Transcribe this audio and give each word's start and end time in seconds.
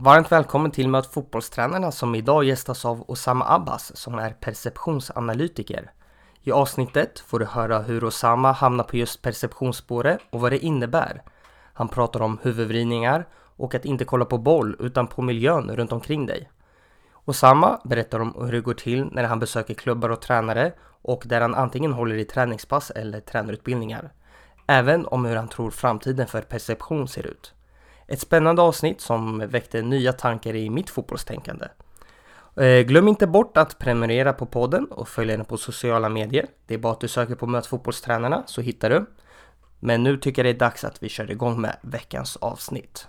Varmt 0.00 0.32
välkommen 0.32 0.70
till 0.70 0.88
Möt 0.88 1.06
fotbollstränarna 1.06 1.92
som 1.92 2.14
idag 2.14 2.44
gästas 2.44 2.84
av 2.84 3.04
Osama 3.10 3.44
Abbas 3.48 3.96
som 3.96 4.14
är 4.14 4.30
perceptionsanalytiker. 4.30 5.92
I 6.42 6.52
avsnittet 6.52 7.18
får 7.18 7.38
du 7.38 7.44
höra 7.44 7.78
hur 7.78 8.04
Osama 8.04 8.52
hamnar 8.52 8.84
på 8.84 8.96
just 8.96 9.22
perceptionsspåret 9.22 10.20
och 10.30 10.40
vad 10.40 10.52
det 10.52 10.58
innebär. 10.58 11.22
Han 11.72 11.88
pratar 11.88 12.22
om 12.22 12.38
huvudvridningar 12.42 13.26
och 13.56 13.74
att 13.74 13.84
inte 13.84 14.04
kolla 14.04 14.24
på 14.24 14.38
boll 14.38 14.76
utan 14.78 15.06
på 15.06 15.22
miljön 15.22 15.76
runt 15.76 15.92
omkring 15.92 16.26
dig. 16.26 16.50
Osama 17.24 17.80
berättar 17.84 18.20
om 18.20 18.34
hur 18.40 18.52
det 18.52 18.60
går 18.60 18.74
till 18.74 19.04
när 19.12 19.24
han 19.24 19.38
besöker 19.38 19.74
klubbar 19.74 20.08
och 20.08 20.20
tränare 20.20 20.72
och 21.02 21.22
där 21.26 21.40
han 21.40 21.54
antingen 21.54 21.92
håller 21.92 22.14
i 22.14 22.24
träningspass 22.24 22.90
eller 22.90 23.20
tränarutbildningar. 23.20 24.12
Även 24.66 25.06
om 25.06 25.24
hur 25.24 25.36
han 25.36 25.48
tror 25.48 25.70
framtiden 25.70 26.26
för 26.26 26.42
perception 26.42 27.08
ser 27.08 27.26
ut. 27.26 27.54
Ett 28.08 28.20
spännande 28.20 28.62
avsnitt 28.62 29.00
som 29.00 29.38
väckte 29.38 29.82
nya 29.82 30.12
tankar 30.12 30.56
i 30.56 30.70
mitt 30.70 30.90
fotbollstänkande. 30.90 31.66
Eh, 32.56 32.80
glöm 32.80 33.08
inte 33.08 33.26
bort 33.26 33.56
att 33.56 33.78
prenumerera 33.78 34.32
på 34.32 34.46
podden 34.46 34.86
och 34.86 35.08
följa 35.08 35.36
den 35.36 35.46
på 35.46 35.56
sociala 35.56 36.08
medier. 36.08 36.46
Det 36.66 36.74
är 36.74 36.78
bara 36.78 36.92
att 36.92 37.00
du 37.00 37.08
söker 37.08 37.34
på 37.34 37.46
Möt 37.46 37.66
fotbollstränarna 37.66 38.42
så 38.46 38.60
hittar 38.60 38.90
du. 38.90 39.06
Men 39.80 40.02
nu 40.02 40.16
tycker 40.16 40.44
jag 40.44 40.54
det 40.54 40.56
är 40.56 40.68
dags 40.68 40.84
att 40.84 41.02
vi 41.02 41.08
kör 41.08 41.30
igång 41.30 41.60
med 41.60 41.76
veckans 41.82 42.36
avsnitt. 42.36 43.08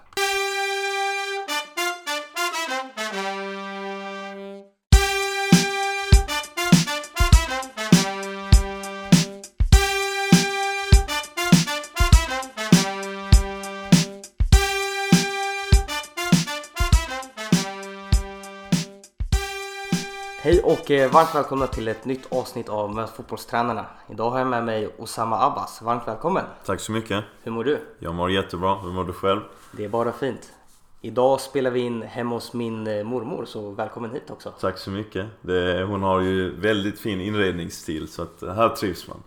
Och 20.70 20.92
eh, 20.92 21.12
varmt 21.12 21.36
välkomna 21.36 21.68
till 21.68 21.88
ett 21.88 22.06
nytt 22.06 22.34
avsnitt 22.34 22.70
av 22.70 22.96
Möt 22.96 23.10
fotbollstränarna. 23.10 23.86
Idag 24.10 24.30
har 24.30 24.40
jag 24.40 24.48
med 24.48 24.66
mig 24.66 24.90
Osama 24.98 25.46
Abbas. 25.46 25.82
Varmt 25.82 26.08
välkommen! 26.08 26.46
Tack 26.66 26.80
så 26.80 26.92
mycket. 26.92 27.24
Hur 27.44 27.52
mår 27.52 27.64
du? 27.64 27.80
Jag 28.00 28.16
mår 28.16 28.32
jättebra. 28.32 28.76
Hur 28.76 28.92
mår 28.92 29.04
du 29.04 29.14
själv? 29.14 29.40
Det 29.72 29.86
är 29.86 29.90
bara 29.90 30.12
fint. 30.12 30.54
Idag 31.02 31.42
spelar 31.42 31.72
vi 31.72 31.80
in 31.80 32.02
hemma 32.02 32.36
hos 32.36 32.54
min 32.54 32.88
eh, 32.88 33.04
mormor, 33.04 33.46
så 33.46 33.72
välkommen 33.72 34.12
hit 34.12 34.30
också. 34.30 34.54
Tack 34.60 34.78
så 34.78 34.92
mycket. 34.92 35.26
Det, 35.42 35.84
hon 35.84 36.04
har 36.04 36.22
ju 36.22 36.56
väldigt 36.60 37.00
fin 37.00 37.22
inredningsstil 37.22 38.08
så 38.08 38.22
att 38.22 38.42
här 38.42 38.70
trivs 38.70 39.08
man. 39.08 39.24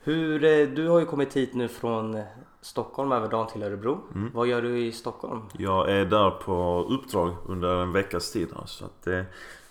Hur, 0.00 0.44
eh, 0.44 0.66
du 0.66 0.88
har 0.88 0.98
ju 0.98 1.06
kommit 1.06 1.36
hit 1.36 1.54
nu 1.54 1.68
från 1.68 2.22
Stockholm 2.60 3.12
över 3.12 3.28
dagen 3.28 3.46
till 3.46 3.62
Örebro. 3.62 4.00
Mm. 4.14 4.30
Vad 4.34 4.46
gör 4.46 4.62
du 4.62 4.78
i 4.78 4.92
Stockholm? 4.92 5.42
Jag 5.58 5.90
är 5.90 6.04
där 6.04 6.30
på 6.30 6.86
uppdrag 6.90 7.36
under 7.46 7.82
en 7.82 7.92
veckas 7.92 8.32
tid 8.32 8.48
så 8.66 8.84
att 8.84 9.02
det 9.04 9.26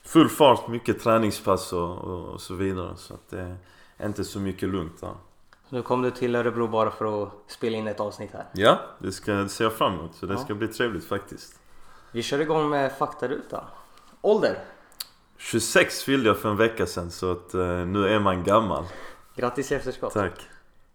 full 0.08 0.30
fart, 0.30 0.68
mycket 0.68 1.00
träningspass 1.00 1.74
och, 1.74 1.98
och 1.98 2.42
så 2.42 2.54
vidare. 2.56 2.96
Så 2.98 3.14
att 3.14 3.30
det 3.30 3.58
är 3.98 4.06
inte 4.06 4.24
så 4.24 4.40
mycket 4.40 4.70
lugnt 4.70 5.02
där. 5.02 5.14
Nu 5.70 5.82
kom 5.82 6.02
du 6.02 6.12
till 6.12 6.36
Örebro 6.36 6.68
bara 6.68 6.92
för 6.92 7.24
att 7.24 7.30
spela 7.48 7.78
in 7.78 7.88
ett 7.88 8.00
avsnitt 8.00 8.32
här. 8.34 8.46
Ja, 8.54 8.80
det 9.00 9.12
ska 9.12 9.34
det 9.34 9.50
ser 9.50 9.64
jag 9.64 9.74
fram 9.74 9.94
emot. 9.94 10.16
Så 10.16 10.26
det 10.26 10.34
Ja. 10.34 10.40
ska 10.40 10.54
bli 10.56 10.68
trevligt 10.68 11.06
faktiskt. 11.06 11.60
Vi 12.12 12.24
kör 12.24 12.40
igång 12.40 12.70
med 12.70 12.92
faktarutan. 12.98 13.64
Ålder? 14.22 14.64
26 15.38 16.04
fyllde 16.04 16.30
jag 16.30 16.38
för 16.38 16.50
en 16.50 16.58
vecka 16.58 16.86
sedan 16.86 17.12
så 17.12 17.32
att 17.32 17.54
eh, 17.54 17.68
nu 17.68 18.08
är 18.08 18.20
man 18.20 18.44
gammal. 18.44 18.86
Grattis 19.36 19.72
i 19.72 19.76
efterskott. 19.76 20.14
Tack. 20.14 20.42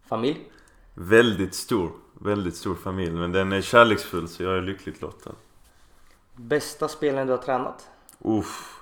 Familj? 0.09 0.51
Väldigt 0.95 1.55
stor, 1.55 1.91
väldigt 2.15 2.57
stor 2.57 2.75
familj. 2.75 3.11
Men 3.13 3.33
den 3.33 3.53
är 3.53 3.61
kärleksfull 3.61 4.29
så 4.29 4.43
jag 4.43 4.57
är 4.57 4.63
lyckligt 4.63 5.01
lottad. 5.03 5.33
Bästa 6.37 6.89
spelaren 6.89 7.27
du 7.27 7.33
har 7.33 7.43
tränat? 7.43 7.89
Uff. 8.19 8.81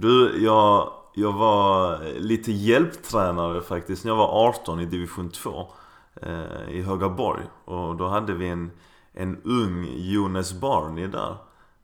Du, 0.00 0.44
jag, 0.44 0.92
jag 1.14 1.32
var 1.32 1.98
lite 2.18 2.52
hjälptränare 2.52 3.62
faktiskt 3.62 4.04
när 4.04 4.10
jag 4.12 4.16
var 4.16 4.48
18 4.48 4.80
i 4.80 4.86
division 4.86 5.30
2 5.30 5.66
eh, 6.14 6.68
i 6.70 6.82
Högaborg. 6.82 7.42
Och 7.64 7.96
då 7.96 8.06
hade 8.08 8.32
vi 8.34 8.48
en, 8.48 8.70
en 9.12 9.42
ung 9.44 9.88
Jonas 9.96 10.52
Barney 10.52 11.06
där. 11.06 11.36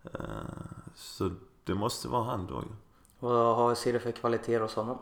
Eh, 0.04 0.20
så 0.94 1.30
det 1.64 1.74
måste 1.74 2.08
vara 2.08 2.24
han 2.24 2.46
då 2.46 2.54
ju. 2.54 2.68
Vad 3.20 3.56
har- 3.56 3.74
ser 3.74 3.92
du 3.92 3.98
för 3.98 4.12
kvaliteter 4.12 4.60
hos 4.60 4.74
honom? 4.74 4.98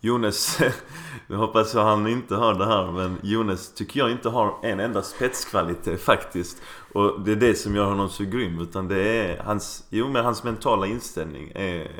Jonas, 0.00 0.60
jag 1.26 1.36
hoppas 1.36 1.74
att 1.74 1.84
han 1.84 2.06
inte 2.06 2.36
hör 2.36 2.54
det 2.54 2.66
här 2.66 2.92
men 2.92 3.18
Jonas 3.22 3.74
tycker 3.74 4.00
jag 4.00 4.10
inte 4.10 4.28
har 4.28 4.58
en 4.62 4.80
enda 4.80 5.02
spetskvalitet 5.02 6.00
faktiskt. 6.00 6.62
Och 6.92 7.20
det 7.20 7.32
är 7.32 7.36
det 7.36 7.54
som 7.54 7.76
gör 7.76 7.84
honom 7.84 8.08
så 8.08 8.24
grym. 8.24 8.60
Utan 8.60 8.88
det 8.88 9.02
är 9.02 9.42
hans, 9.42 9.86
jo 9.90 10.08
men 10.08 10.24
hans 10.24 10.44
mentala 10.44 10.86
inställning 10.86 11.52
är 11.54 11.90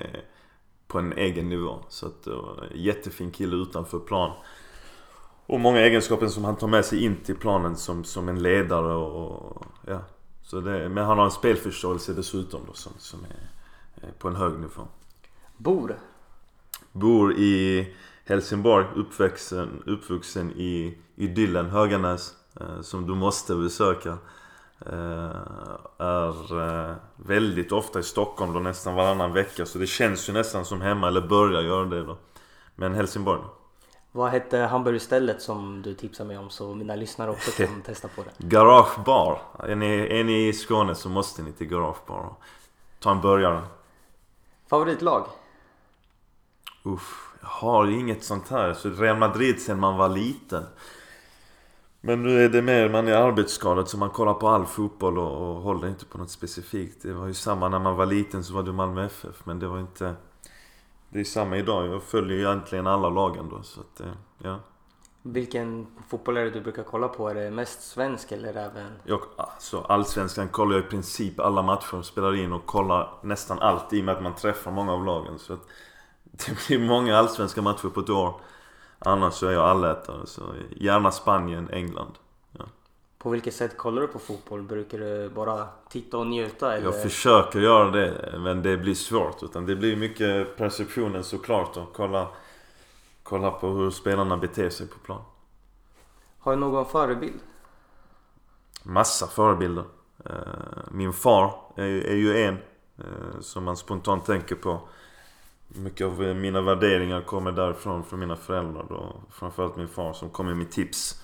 på 0.86 0.98
en 0.98 1.12
egen 1.12 1.48
nivå. 1.48 1.78
Så 1.88 2.06
att, 2.06 2.28
jättefin 2.74 3.30
kille 3.30 3.56
utanför 3.56 3.98
plan. 3.98 4.32
Och 5.46 5.60
många 5.60 5.80
egenskaper 5.80 6.26
som 6.26 6.44
han 6.44 6.56
tar 6.56 6.68
med 6.68 6.84
sig 6.84 7.04
in 7.04 7.16
till 7.16 7.36
planen 7.36 7.76
som, 7.76 8.04
som 8.04 8.28
en 8.28 8.42
ledare 8.42 8.94
och, 8.94 9.66
ja. 9.86 10.00
Så 10.42 10.60
det, 10.60 10.88
men 10.88 11.04
han 11.04 11.18
har 11.18 11.24
en 11.24 11.30
spelförståelse 11.30 12.12
dessutom 12.12 12.60
då 12.66 12.72
som, 12.72 12.92
som 12.98 13.20
är, 13.24 14.06
är 14.08 14.12
på 14.12 14.28
en 14.28 14.36
hög 14.36 14.52
nivå. 14.52 14.88
Bor? 15.56 15.98
Bor 16.92 17.32
i 17.32 17.86
Helsingborg, 18.24 18.86
uppvuxen, 18.96 19.82
uppvuxen 19.86 20.50
i 20.50 20.98
idyllen 21.16 21.70
Höganäs 21.70 22.34
eh, 22.60 22.80
som 22.80 23.06
du 23.06 23.14
måste 23.14 23.54
besöka. 23.54 24.18
Eh, 24.86 25.36
är 25.98 26.60
eh, 26.62 26.94
väldigt 27.16 27.72
ofta 27.72 28.00
i 28.00 28.02
Stockholm 28.02 28.52
då 28.52 28.60
nästan 28.60 28.94
varannan 28.94 29.32
vecka 29.32 29.66
så 29.66 29.78
det 29.78 29.86
känns 29.86 30.28
ju 30.28 30.32
nästan 30.32 30.64
som 30.64 30.80
hemma 30.80 31.08
eller 31.08 31.20
börjar 31.20 31.62
göra 31.62 31.84
det 31.84 32.04
då. 32.04 32.16
Men 32.74 32.94
Helsingborg. 32.94 33.40
Vad 34.12 34.30
hette 34.30 34.58
hamburgerstället 34.58 35.42
som 35.42 35.82
du 35.82 35.94
tipsade 35.94 36.26
mig 36.28 36.38
om 36.38 36.50
så 36.50 36.74
mina 36.74 36.96
lyssnare 36.96 37.30
också 37.30 37.50
kan 37.50 37.82
testa 37.86 38.08
på 38.08 38.22
det? 38.22 38.46
Garage 38.46 39.04
Bar. 39.04 39.42
Är 39.58 39.76
ni, 39.76 39.86
är 39.86 40.24
ni 40.24 40.48
i 40.48 40.52
Skåne 40.52 40.94
så 40.94 41.08
måste 41.08 41.42
ni 41.42 41.52
till 41.52 41.66
Garage 41.66 42.06
Bar. 42.06 42.34
Ta 42.98 43.10
en 43.10 43.20
burgare. 43.20 43.62
Favoritlag? 44.68 45.26
Uff, 46.82 47.32
jag 47.40 47.48
har 47.48 47.86
inget 47.86 48.24
sånt 48.24 48.48
här. 48.48 48.74
Så 48.74 48.90
Real 48.90 49.18
Madrid 49.18 49.60
sen 49.60 49.80
man 49.80 49.96
var 49.96 50.08
liten. 50.08 50.64
Men 52.00 52.22
nu 52.22 52.44
är 52.44 52.48
det 52.48 52.62
mer, 52.62 52.88
man 52.88 53.08
är 53.08 53.12
arbetsskadad 53.12 53.88
så 53.88 53.98
man 53.98 54.10
kollar 54.10 54.34
på 54.34 54.48
all 54.48 54.66
fotboll 54.66 55.18
och, 55.18 55.48
och 55.48 55.62
håller 55.62 55.88
inte 55.88 56.04
på 56.04 56.18
något 56.18 56.30
specifikt. 56.30 57.02
Det 57.02 57.12
var 57.12 57.26
ju 57.26 57.34
samma 57.34 57.68
när 57.68 57.78
man 57.78 57.96
var 57.96 58.06
liten 58.06 58.44
så 58.44 58.54
var 58.54 58.62
det 58.62 58.72
Malmö 58.72 59.04
FF. 59.04 59.46
Men 59.46 59.58
det 59.58 59.66
var 59.66 59.80
inte... 59.80 60.14
Det 61.08 61.20
är 61.20 61.24
samma 61.24 61.56
idag. 61.56 61.86
Jag 61.86 62.02
följer 62.02 62.36
ju 62.36 62.44
egentligen 62.44 62.86
alla 62.86 63.08
lagen 63.08 63.48
då. 63.50 63.62
Så 63.62 63.80
att, 63.80 64.00
eh, 64.00 64.12
ja. 64.38 64.60
Vilken 65.22 65.86
fotboll 66.08 66.36
är 66.36 66.44
det 66.44 66.50
du 66.50 66.60
brukar 66.60 66.82
kolla 66.82 67.08
på? 67.08 67.28
Är 67.28 67.34
det 67.34 67.50
mest 67.50 67.82
svensk 67.82 68.32
eller 68.32 68.54
även? 68.54 68.92
Jag, 69.04 69.20
alltså, 69.36 69.80
allsvenskan 69.80 70.48
kollar 70.48 70.76
jag 70.76 70.84
i 70.84 70.88
princip 70.88 71.40
alla 71.40 71.62
matcher, 71.62 72.02
spelar 72.02 72.36
in 72.36 72.52
och 72.52 72.66
kollar 72.66 73.12
nästan 73.22 73.58
allt 73.58 73.92
i 73.92 74.00
och 74.00 74.04
med 74.04 74.16
att 74.16 74.22
man 74.22 74.34
träffar 74.34 74.70
många 74.70 74.92
av 74.92 75.04
lagen. 75.04 75.38
Så 75.38 75.52
att 75.52 75.66
det 76.46 76.66
blir 76.66 76.78
många 76.78 77.18
allsvenska 77.18 77.62
matcher 77.62 77.88
på 77.88 78.00
ett 78.00 78.10
år. 78.10 78.40
Annars 78.98 79.34
så 79.34 79.46
är 79.46 79.52
jag 79.52 79.64
allätare. 79.64 80.26
Så 80.26 80.42
gärna 80.70 81.10
Spanien, 81.10 81.70
England. 81.70 82.12
På 83.18 83.30
vilket 83.30 83.54
sätt 83.54 83.76
kollar 83.76 84.02
du 84.02 84.08
på 84.08 84.18
fotboll? 84.18 84.62
Brukar 84.62 84.98
du 84.98 85.28
bara 85.28 85.68
titta 85.88 86.18
och 86.18 86.26
njuta 86.26 86.74
eller? 86.74 86.84
Jag 86.84 87.02
försöker 87.02 87.60
göra 87.60 87.90
det, 87.90 88.34
men 88.38 88.62
det 88.62 88.76
blir 88.76 88.94
svårt. 88.94 89.42
Utan 89.42 89.66
det 89.66 89.76
blir 89.76 89.96
mycket 89.96 90.56
perceptionen 90.56 91.24
såklart 91.24 91.76
och 91.76 91.92
kolla, 91.92 92.28
kolla 93.22 93.50
på 93.50 93.68
hur 93.68 93.90
spelarna 93.90 94.36
beter 94.36 94.70
sig 94.70 94.86
på 94.86 94.98
plan. 94.98 95.22
Har 96.38 96.52
du 96.52 96.58
någon 96.58 96.86
förebild? 96.86 97.40
Massa 98.82 99.26
förebilder. 99.26 99.84
Eh, 100.24 100.32
Min 100.90 101.12
far 101.12 101.54
är, 101.76 101.82
är 101.82 102.16
ju 102.16 102.36
en 102.44 102.54
eh, 102.98 103.40
som 103.40 103.64
man 103.64 103.76
spontant 103.76 104.26
tänker 104.26 104.54
på. 104.54 104.80
Mycket 105.74 106.06
av 106.06 106.20
mina 106.20 106.60
värderingar 106.60 107.22
kommer 107.22 107.52
därifrån, 107.52 108.04
från 108.04 108.20
mina 108.20 108.36
föräldrar 108.36 108.86
då. 108.88 109.16
Framförallt 109.30 109.76
min 109.76 109.88
far 109.88 110.12
som 110.12 110.30
kommer 110.30 110.54
med 110.54 110.70
tips 110.70 111.22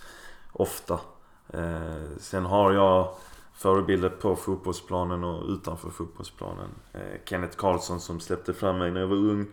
ofta. 0.52 1.00
Eh, 1.48 2.16
Sen 2.18 2.44
har 2.44 2.72
jag 2.72 3.14
förebilder 3.54 4.08
på 4.08 4.36
fotbollsplanen 4.36 5.24
och 5.24 5.48
utanför 5.48 5.90
fotbollsplanen. 5.90 6.68
Eh, 6.92 7.00
Kenneth 7.24 7.56
Karlsson 7.56 8.00
som 8.00 8.20
släppte 8.20 8.54
fram 8.54 8.78
mig 8.78 8.90
när 8.90 9.00
jag 9.00 9.08
var 9.08 9.16
ung. 9.16 9.46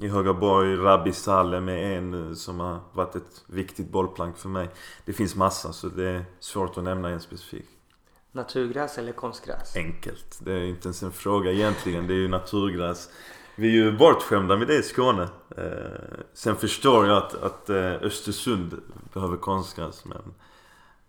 I 0.00 0.08
Högaborg, 0.08 0.76
Rabbi 0.76 1.12
Salem 1.12 1.68
är 1.68 1.76
en 1.96 2.28
eh, 2.28 2.34
som 2.34 2.60
har 2.60 2.78
varit 2.92 3.16
ett 3.16 3.44
viktigt 3.46 3.90
bollplank 3.90 4.36
för 4.38 4.48
mig. 4.48 4.68
Det 5.04 5.12
finns 5.12 5.36
massa 5.36 5.72
så 5.72 5.88
det 5.88 6.04
är 6.08 6.24
svårt 6.40 6.78
att 6.78 6.84
nämna 6.84 7.08
en 7.08 7.20
specifik. 7.20 7.66
Naturgräs 8.32 8.98
eller 8.98 9.12
konstgräs? 9.12 9.76
Enkelt. 9.76 10.38
Det 10.40 10.52
är 10.52 10.64
inte 10.64 10.86
ens 10.88 11.02
en 11.02 11.12
fråga 11.12 11.52
egentligen. 11.52 12.06
Det 12.06 12.12
är 12.14 12.18
ju 12.18 12.28
naturgräs. 12.28 13.08
Vi 13.56 13.68
är 13.68 13.72
ju 13.72 13.92
bortskämda 13.92 14.56
med 14.56 14.66
det 14.66 14.76
i 14.76 14.82
Skåne. 14.82 15.28
Eh, 15.56 16.24
sen 16.32 16.56
förstår 16.56 17.06
jag 17.06 17.16
att, 17.16 17.34
att 17.34 17.70
eh, 17.70 17.92
Östersund 17.92 18.80
behöver 19.12 19.36
konstgräs 19.36 20.04
men 20.04 20.34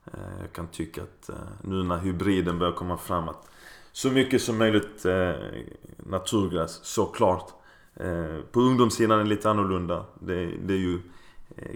eh, 0.06 0.42
jag 0.42 0.54
kan 0.54 0.68
tycka 0.68 1.04
att 1.04 1.30
eh, 1.30 1.36
nu 1.62 1.84
när 1.84 1.98
hybriden 1.98 2.60
börjar 2.60 2.74
komma 2.74 2.98
fram 2.98 3.30
att 3.30 3.48
så 3.92 4.10
mycket 4.12 4.42
som 4.42 4.58
möjligt 4.58 5.06
eh, 5.06 5.32
naturgräs, 5.98 6.80
såklart. 6.84 7.54
Eh, 7.96 8.40
på 8.52 8.60
ungdomssidan 8.60 9.20
är 9.20 9.24
det 9.24 9.30
lite 9.30 9.50
annorlunda. 9.50 10.06
Det, 10.20 10.46
det 10.46 10.74
är 10.74 10.78
ju 10.78 11.00
eh, 11.58 11.76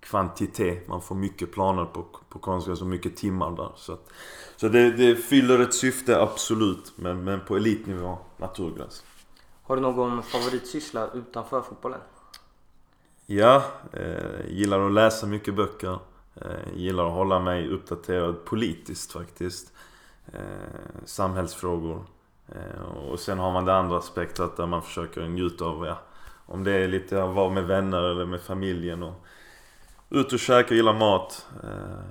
kvantitet. 0.00 0.88
Man 0.88 1.02
får 1.02 1.14
mycket 1.14 1.52
planer 1.52 1.84
på, 1.84 2.06
på 2.28 2.38
konstgräs 2.38 2.80
och 2.80 2.86
mycket 2.86 3.16
timmar 3.16 3.56
där. 3.56 3.72
Så, 3.76 3.92
att, 3.92 4.08
så 4.56 4.68
det, 4.68 4.90
det 4.90 5.16
fyller 5.16 5.58
ett 5.58 5.74
syfte, 5.74 6.20
absolut. 6.20 6.92
Men, 6.96 7.24
men 7.24 7.40
på 7.40 7.56
elitnivå, 7.56 8.18
naturgräs. 8.36 9.04
Har 9.68 9.76
du 9.76 9.82
någon 9.82 10.22
favoritsyssla 10.22 11.10
utanför 11.14 11.62
fotbollen? 11.62 12.00
Ja, 13.26 13.62
eh, 13.92 14.46
gillar 14.48 14.86
att 14.86 14.92
läsa 14.92 15.26
mycket 15.26 15.54
böcker. 15.54 15.98
Eh, 16.34 16.74
gillar 16.74 17.06
att 17.06 17.12
hålla 17.12 17.40
mig 17.40 17.68
uppdaterad 17.68 18.44
politiskt 18.44 19.12
faktiskt. 19.12 19.72
Eh, 20.32 20.40
samhällsfrågor. 21.04 22.04
Eh, 22.48 22.82
och 22.82 23.20
sen 23.20 23.38
har 23.38 23.52
man 23.52 23.64
det 23.64 23.74
andra 23.74 23.98
aspektet 23.98 24.56
där 24.56 24.66
man 24.66 24.82
försöker 24.82 25.28
njuta 25.28 25.64
av, 25.64 25.86
ja, 25.86 25.98
om 26.46 26.64
det 26.64 26.72
är 26.72 26.88
lite 26.88 27.24
att 27.24 27.34
vara 27.34 27.50
med 27.50 27.66
vänner 27.66 28.02
eller 28.02 28.26
med 28.26 28.40
familjen 28.40 29.02
och 29.02 29.14
ut 30.10 30.32
och 30.32 30.38
käka, 30.38 30.74
gillar 30.74 30.94
mat. 30.94 31.46
Eh, 31.62 32.10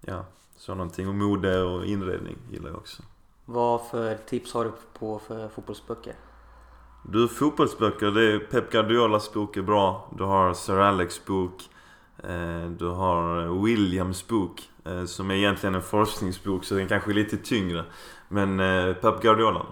ja, 0.00 0.24
så 0.56 0.74
någonting. 0.74 1.08
Och 1.08 1.14
mode 1.14 1.62
och 1.62 1.86
inredning 1.86 2.36
gillar 2.50 2.68
jag 2.68 2.78
också. 2.78 3.02
Vad 3.44 3.86
för 3.86 4.14
tips 4.14 4.54
har 4.54 4.64
du 4.64 4.72
på 4.98 5.18
för 5.18 5.48
fotbollsböcker? 5.48 6.14
Du, 7.02 7.28
fotbollsböcker, 7.28 8.10
det 8.10 8.32
är 8.32 8.38
Pep 8.38 8.72
Guardiolas 8.72 9.32
bok 9.32 9.56
är 9.56 9.62
bra. 9.62 10.08
Du 10.18 10.24
har 10.24 10.54
Sir 10.54 10.78
Alex 10.78 11.24
bok. 11.24 11.62
Eh, 12.24 12.70
du 12.78 12.86
har 12.86 13.62
Williams 13.64 14.28
bok. 14.28 14.68
Eh, 14.84 15.04
som 15.04 15.30
är 15.30 15.34
egentligen 15.34 15.74
en 15.74 15.82
forskningsbok 15.82 16.64
så 16.64 16.74
den 16.74 16.88
kanske 16.88 17.10
är 17.10 17.14
lite 17.14 17.36
tyngre. 17.36 17.84
Men 18.28 18.60
eh, 18.60 18.94
Pep 18.94 19.22
Guardiola. 19.22 19.66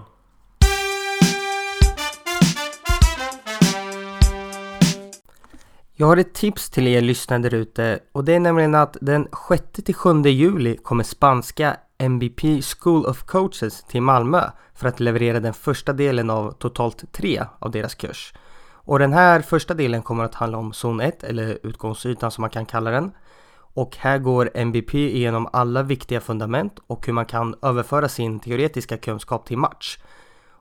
Jag 6.01 6.07
har 6.07 6.17
ett 6.17 6.33
tips 6.33 6.69
till 6.69 6.87
er 6.87 7.01
lyssnare 7.01 7.41
där 7.41 7.53
ute 7.53 7.99
och 8.11 8.23
det 8.23 8.35
är 8.35 8.39
nämligen 8.39 8.75
att 8.75 8.97
den 9.01 9.27
6-7 9.27 10.27
juli 10.27 10.77
kommer 10.77 11.03
spanska 11.03 11.77
MBP 11.97 12.61
School 12.61 13.05
of 13.05 13.23
Coaches 13.23 13.83
till 13.83 14.01
Malmö 14.01 14.41
för 14.73 14.87
att 14.87 14.99
leverera 14.99 15.39
den 15.39 15.53
första 15.53 15.93
delen 15.93 16.29
av 16.29 16.51
totalt 16.51 17.13
tre 17.13 17.43
av 17.59 17.71
deras 17.71 17.95
kurs. 17.95 18.33
Och 18.61 18.99
den 18.99 19.13
här 19.13 19.41
första 19.41 19.73
delen 19.73 20.01
kommer 20.01 20.23
att 20.23 20.35
handla 20.35 20.57
om 20.57 20.73
zon 20.73 21.01
1 21.01 21.23
eller 21.23 21.59
utgångsytan 21.63 22.31
som 22.31 22.41
man 22.41 22.49
kan 22.49 22.65
kalla 22.65 22.91
den. 22.91 23.11
Och 23.51 23.97
här 23.97 24.17
går 24.17 24.49
MBP 24.53 24.93
igenom 24.93 25.47
alla 25.53 25.83
viktiga 25.83 26.21
fundament 26.21 26.79
och 26.87 27.05
hur 27.05 27.13
man 27.13 27.25
kan 27.25 27.55
överföra 27.61 28.09
sin 28.09 28.39
teoretiska 28.39 28.97
kunskap 28.97 29.45
till 29.45 29.57
match. 29.57 29.97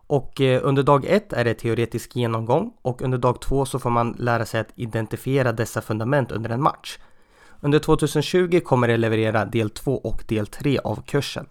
Och 0.08 0.40
eh, 0.40 0.60
under 0.64 0.82
dag 0.82 1.05
ett 1.05 1.32
är 1.32 1.44
det 1.44 1.55
teoretisk 1.55 2.16
genomgång 2.16 2.72
och 2.82 3.02
under 3.02 3.19
dag 3.19 3.40
två 3.40 3.64
så 3.64 3.78
får 3.78 3.90
man 3.90 4.16
lära 4.19 4.46
sig 4.46 4.60
att 4.60 4.72
identifiera 4.75 5.52
dessa 5.52 5.81
fundament 5.81 6.32
under 6.32 6.50
en 6.50 6.62
match. 6.62 6.99
Under 7.60 7.78
2020 7.78 8.60
kommer 8.60 8.88
det 8.88 8.96
leverera 8.96 9.44
del 9.44 9.70
2 9.70 9.94
och 9.94 10.25
del 10.28 10.46
3 10.46 10.78
av 10.78 11.02
kursen. 11.06 11.46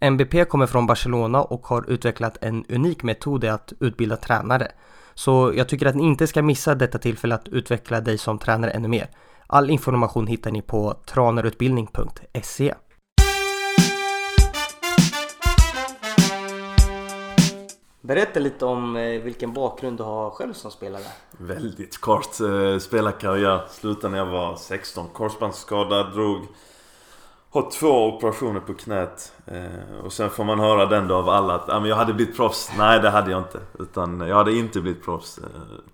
MBP 0.00 0.44
kommer 0.44 0.66
från 0.66 0.86
Barcelona 0.86 1.42
och 1.42 1.66
har 1.66 1.90
utvecklat 1.90 2.38
en 2.40 2.64
unik 2.68 3.02
metod 3.02 3.44
i 3.44 3.48
att 3.48 3.72
utbilda 3.80 4.16
tränare. 4.16 4.68
Så 5.14 5.52
jag 5.56 5.68
tycker 5.68 5.86
att 5.86 5.94
ni 5.94 6.02
inte 6.02 6.26
ska 6.26 6.42
missa 6.42 6.74
detta 6.74 6.98
tillfälle 6.98 7.34
att 7.34 7.48
utveckla 7.48 8.00
dig 8.00 8.18
som 8.18 8.38
tränare 8.38 8.70
ännu 8.70 8.88
mer. 8.88 9.08
All 9.46 9.70
information 9.70 10.26
hittar 10.26 10.50
ni 10.50 10.62
på 10.62 10.94
tranerutbildning.se. 11.06 12.74
Berätta 18.04 18.40
lite 18.40 18.64
om 18.64 18.96
eh, 18.96 19.22
vilken 19.22 19.52
bakgrund 19.52 19.98
du 19.98 20.02
har 20.02 20.30
själv 20.30 20.52
som 20.52 20.70
spelare. 20.70 21.04
Väldigt 21.30 22.00
kort 22.00 22.40
eh, 22.40 22.78
spelarkarriär. 22.78 23.64
Slutade 23.70 24.08
när 24.08 24.18
jag 24.18 24.26
var 24.26 24.56
16. 24.56 25.08
Korsbandsskada, 25.08 26.02
drog... 26.02 26.46
Har 27.50 27.70
två 27.70 28.06
operationer 28.06 28.60
på 28.60 28.74
knät. 28.74 29.32
Eh, 29.46 30.04
och 30.04 30.12
sen 30.12 30.30
får 30.30 30.44
man 30.44 30.60
höra 30.60 30.86
den 30.86 31.08
då 31.08 31.14
av 31.14 31.28
alla 31.28 31.54
att 31.54 31.68
ah, 31.68 31.80
men 31.80 31.88
jag 31.88 31.96
hade 31.96 32.14
blivit 32.14 32.36
proffs. 32.36 32.70
Nej, 32.78 33.00
det 33.00 33.10
hade 33.10 33.30
jag 33.30 33.40
inte. 33.40 33.60
Utan 33.78 34.20
jag 34.20 34.36
hade 34.36 34.52
inte 34.52 34.80
blivit 34.80 35.04
proffs 35.04 35.40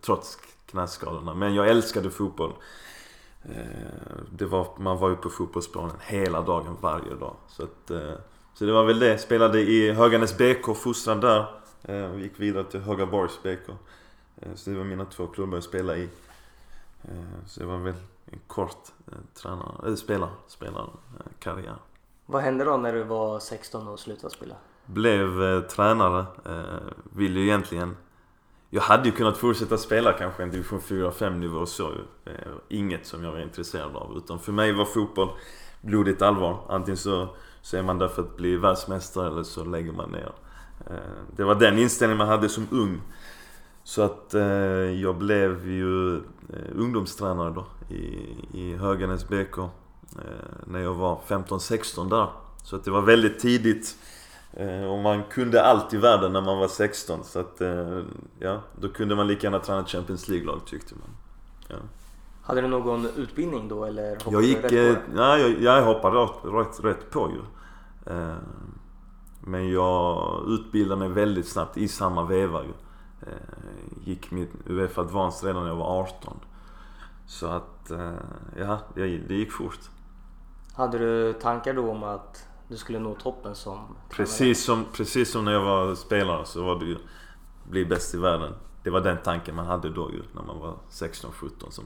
trots 0.01 0.39
knäskadorna. 0.71 1.35
Men 1.35 1.55
jag 1.55 1.69
älskade 1.69 2.11
fotboll. 2.11 2.53
Det 4.31 4.45
var, 4.45 4.67
man 4.79 4.99
var 4.99 5.09
ju 5.09 5.17
på 5.17 5.31
fotbollsplanen 5.31 5.97
hela 6.01 6.43
dagen, 6.43 6.77
varje 6.81 7.15
dag. 7.15 7.35
Så, 7.49 7.63
att, 7.63 7.91
så 8.55 8.65
det 8.65 8.73
var 8.73 8.85
väl 8.85 8.99
det. 8.99 9.19
Spelade 9.19 9.61
i 9.61 9.93
Höganäs 9.93 10.39
BK, 10.39 10.77
fostran 10.77 11.21
där. 11.21 11.58
Eh, 11.83 12.05
och 12.05 12.21
gick 12.21 12.41
vidare 12.41 12.65
till 12.65 12.81
Högaborgs 12.81 13.43
BK. 13.43 13.75
Så 14.55 14.71
det 14.71 14.77
var 14.77 14.85
mina 14.85 15.05
två 15.05 15.27
klubbar 15.27 15.57
jag 15.57 15.65
spelade 15.65 15.99
i. 15.99 16.09
Så 17.47 17.61
det 17.61 17.67
var 17.67 17.79
väl 17.79 17.95
en 18.27 18.41
kort 18.47 18.89
tränare, 19.35 19.87
eller 19.87 19.97
spelar, 19.97 20.31
spelarkarriär. 20.47 21.77
Vad 22.27 22.43
hände 22.43 22.65
då 22.65 22.77
när 22.77 22.93
du 22.93 23.03
var 23.03 23.39
16 23.39 23.89
och 23.89 24.01
slutade 24.01 24.35
spela? 24.35 24.55
Blev 24.87 25.43
eh, 25.43 25.61
tränare. 25.61 26.27
Eh, 26.47 26.93
ville 27.13 27.41
ju 27.41 27.47
egentligen 27.47 27.97
jag 28.71 28.83
hade 28.83 29.09
ju 29.09 29.15
kunnat 29.15 29.37
fortsätta 29.37 29.79
spela 29.79 30.13
kanske 30.13 30.43
en 30.43 30.51
division 30.51 30.81
4-5 30.81 31.39
nivå 31.39 31.67
så 31.67 31.91
eh, 32.25 32.33
Inget 32.69 33.07
som 33.07 33.25
jag 33.25 33.33
var 33.33 33.41
intresserad 33.41 33.97
av. 33.97 34.17
Utan 34.17 34.39
för 34.39 34.53
mig 34.53 34.73
var 34.73 34.85
fotboll 34.85 35.29
blodigt 35.81 36.23
allvar. 36.23 36.61
Antingen 36.69 36.97
så, 36.97 37.29
så 37.63 37.77
är 37.77 37.83
man 37.83 37.99
där 37.99 38.09
för 38.09 38.23
att 38.23 38.37
bli 38.37 38.57
världsmästare 38.57 39.27
eller 39.27 39.43
så 39.43 39.65
lägger 39.65 39.93
man 39.93 40.11
ner. 40.11 40.33
Eh, 40.87 40.97
det 41.37 41.45
var 41.45 41.55
den 41.55 41.79
inställningen 41.79 42.19
man 42.19 42.29
hade 42.29 42.49
som 42.49 42.67
ung. 42.71 43.01
Så 43.85 44.03
att 44.03 44.35
eh, 44.35 44.43
jag 45.03 45.17
blev 45.17 45.69
ju 45.69 46.21
ungdomstränare 46.75 47.51
då 47.51 47.95
i, 47.95 48.37
i 48.55 48.77
Höganäs 48.77 49.29
BK. 49.29 49.59
När 50.65 50.81
jag 50.81 50.95
var 50.95 51.21
15-16 51.29 52.11
där. 52.11 52.27
Så 52.63 52.77
att 52.77 52.85
det 52.85 52.91
var 52.91 53.03
väldigt 53.03 53.39
tidigt. 53.39 53.97
Eh, 54.53 54.85
och 54.85 54.99
man 54.99 55.23
kunde 55.31 55.63
allt 55.63 55.95
i 55.95 55.97
världen 55.97 56.33
när 56.33 56.41
man 56.41 56.59
var 56.59 56.69
16 56.69 57.25
så 57.25 57.41
att 57.41 57.61
eh, 57.61 58.01
ja, 58.39 58.61
då 58.81 58.89
kunde 58.89 59.17
man 59.17 59.27
lika 59.27 59.47
gärna 59.47 59.59
träna 59.59 59.85
Champions 59.85 60.29
League-lag 60.29 60.61
tyckte 60.67 60.95
man. 60.95 61.09
Ja. 61.69 61.77
Hade 62.43 62.61
du 62.61 62.69
någon 62.69 63.07
utbildning 63.17 63.69
då 63.69 63.85
eller 63.85 64.11
hoppade 64.11 64.37
jag 64.37 64.43
gick, 64.43 64.57
du 64.57 64.63
rätt 64.63 64.71
på 64.71 65.11
det? 65.15 65.23
Eh, 65.23 65.29
nej, 65.29 65.41
jag, 65.41 65.77
jag 65.77 65.83
hoppade 65.83 66.17
rätt, 66.17 66.31
rätt, 66.45 66.85
rätt 66.85 67.11
på 67.11 67.31
ju. 67.31 67.43
Men 69.49 69.71
jag 69.71 70.45
utbildade 70.49 71.01
mig 71.01 71.09
väldigt 71.09 71.49
snabbt 71.49 71.77
i 71.77 71.89
samma 71.89 72.25
veva 72.25 72.63
ju. 72.63 72.73
Gick 74.05 74.31
mitt 74.31 74.51
Uefa 74.67 75.01
Advanced 75.01 75.47
redan 75.47 75.63
när 75.63 75.71
jag 75.71 75.77
var 75.77 76.01
18. 76.01 76.41
Så 77.27 77.47
att, 77.47 77.91
ja, 78.59 78.79
det 78.95 79.35
gick 79.35 79.53
fort. 79.53 79.79
Hade 80.75 80.99
du 80.99 81.33
tankar 81.33 81.75
då 81.75 81.91
om 81.91 82.03
att 82.03 82.49
du 82.69 82.77
skulle 82.77 82.99
nå 82.99 83.15
toppen 83.15 83.55
som 83.55 83.97
precis 84.11 84.65
som, 84.65 84.85
precis 84.93 85.31
som 85.31 85.45
när 85.45 85.53
jag 85.53 85.65
var 85.65 85.95
spelare 85.95 86.45
så 86.45 86.65
var 86.65 86.79
det 86.79 86.85
ju 86.85 86.97
bli 87.71 87.85
bäst 87.85 88.15
i 88.15 88.19
världen. 88.19 88.53
Det 88.83 88.91
var 88.91 89.01
den 89.01 89.17
tanken 89.25 89.55
man 89.55 89.67
hade 89.67 89.91
då 89.91 90.11
ju 90.11 90.23
när 90.33 90.43
man 90.43 90.59
var 90.59 90.75
16-17 90.91 91.71
som, 91.71 91.85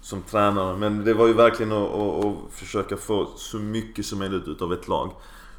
som 0.00 0.22
tränare. 0.22 0.76
Men 0.76 1.04
det 1.04 1.14
var 1.14 1.26
ju 1.26 1.32
verkligen 1.32 1.72
att, 1.72 1.90
att, 1.90 2.24
att, 2.24 2.36
försöka 2.50 2.96
få 2.96 3.26
så 3.36 3.58
mycket 3.58 4.06
som 4.06 4.18
möjligt 4.18 4.48
utav 4.48 4.72
ett 4.72 4.88
lag. 4.88 5.10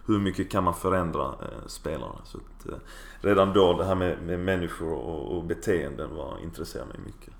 Hur 0.06 0.20
mycket 0.20 0.52
kan 0.52 0.64
man 0.64 0.74
förändra 0.74 1.26
eh, 1.26 1.68
spelarna? 1.68 2.22
Så 2.24 2.38
att, 2.38 2.70
eh, 2.70 2.78
redan 3.22 3.54
då 3.54 3.78
det 3.78 3.86
här 3.86 3.96
med, 3.96 4.18
med 4.22 4.40
människor 4.40 4.94
och, 4.94 5.38
och 5.38 5.44
beteenden 5.44 6.16
var, 6.16 6.38
intresserade 6.44 6.90
mig 6.90 6.98
mycket. 7.06 7.34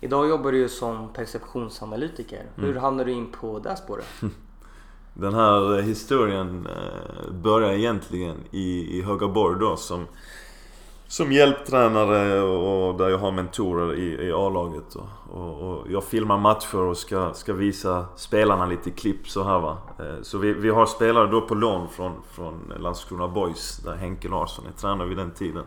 Idag 0.00 0.28
jobbar 0.28 0.52
du 0.52 0.58
ju 0.58 0.68
som 0.68 1.12
perceptionsanalytiker. 1.12 2.46
Hur 2.54 2.70
mm. 2.70 2.82
hamnade 2.82 3.10
du 3.10 3.16
in 3.16 3.32
på 3.32 3.58
det 3.58 3.76
spåret? 3.76 4.06
Den 5.14 5.34
här 5.34 5.82
historien 5.82 6.66
eh, 6.66 7.32
börjar 7.32 7.72
egentligen 7.72 8.36
i, 8.50 8.98
i 8.98 9.02
Högaborg 9.02 9.60
då 9.60 9.76
som, 9.76 10.06
som 11.08 11.32
hjälptränare 11.32 12.40
och 12.40 12.98
där 12.98 13.08
jag 13.08 13.18
har 13.18 13.32
mentorer 13.32 13.94
i, 13.94 14.26
i 14.26 14.32
A-laget. 14.32 14.94
Och, 14.94 15.08
och, 15.30 15.70
och, 15.70 15.90
jag 15.90 16.04
filmar 16.04 16.38
matcher 16.38 16.78
och 16.78 16.96
ska, 16.96 17.34
ska 17.34 17.52
visa 17.52 18.06
spelarna 18.16 18.66
lite 18.66 18.90
klipp 18.90 19.28
så 19.28 19.44
här 19.44 19.58
va. 19.58 19.78
Eh, 19.98 20.22
så 20.22 20.38
vi, 20.38 20.52
vi 20.52 20.70
har 20.70 20.86
spelare 20.86 21.26
då 21.26 21.40
på 21.40 21.54
lån 21.54 21.88
från, 21.88 22.12
från 22.30 22.72
Landskrona 22.78 23.28
Boys 23.28 23.76
där 23.76 23.94
Henke 23.94 24.28
Larsson 24.28 24.66
är 24.66 24.80
tränare 24.80 25.08
vid 25.08 25.16
den 25.16 25.30
tiden. 25.30 25.64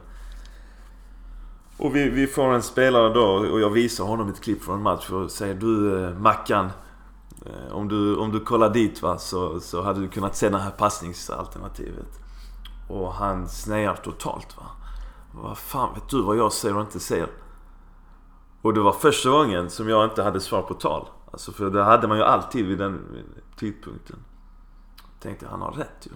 Och 1.77 1.95
vi, 1.95 2.09
vi 2.09 2.27
får 2.27 2.53
en 2.53 2.61
spelare 2.61 3.13
då 3.13 3.25
och 3.25 3.59
jag 3.59 3.69
visar 3.69 4.03
honom 4.03 4.29
ett 4.29 4.41
klipp 4.41 4.63
från 4.63 4.75
en 4.75 4.83
match 4.83 5.09
och 5.09 5.31
säger 5.31 5.55
du 5.55 6.03
eh, 6.03 6.13
Mackan 6.13 6.69
eh, 7.45 7.75
om 7.75 7.87
du, 7.87 8.15
om 8.15 8.31
du 8.31 8.39
kollar 8.39 8.69
dit 8.69 9.01
va, 9.01 9.17
så, 9.17 9.59
så 9.59 9.81
hade 9.81 9.99
du 9.99 10.07
kunnat 10.07 10.35
se 10.35 10.49
det 10.49 10.57
här 10.57 10.71
passningsalternativet. 10.71 12.19
Och 12.87 13.13
han 13.13 13.49
snear 13.49 13.95
totalt 13.95 14.57
va. 14.57 14.63
Vad 15.41 15.57
fan 15.57 15.93
vet 15.93 16.09
du 16.09 16.21
vad 16.21 16.37
jag 16.37 16.53
ser 16.53 16.75
och 16.75 16.81
inte 16.81 16.99
ser? 16.99 17.27
Och 18.61 18.73
det 18.73 18.81
var 18.81 18.91
första 18.91 19.29
gången 19.29 19.69
som 19.69 19.89
jag 19.89 20.05
inte 20.05 20.23
hade 20.23 20.39
svar 20.39 20.61
på 20.61 20.73
tal. 20.73 21.07
Alltså 21.31 21.51
för 21.51 21.69
det 21.69 21.83
hade 21.83 22.07
man 22.07 22.17
ju 22.17 22.23
alltid 22.23 22.65
vid 22.65 22.77
den 22.77 23.25
tidpunkten. 23.55 24.15
Tänkte 25.19 25.47
han 25.47 25.61
har 25.61 25.71
rätt 25.71 26.07
ju. 26.07 26.11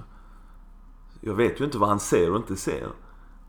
jag 1.22 1.36
vet 1.36 1.62
ju 1.62 1.66
inte 1.66 1.78
vad 1.78 1.90
han 1.90 2.00
ser 2.00 2.32
och 2.32 2.38
inte 2.38 2.56
ser. 2.56 2.88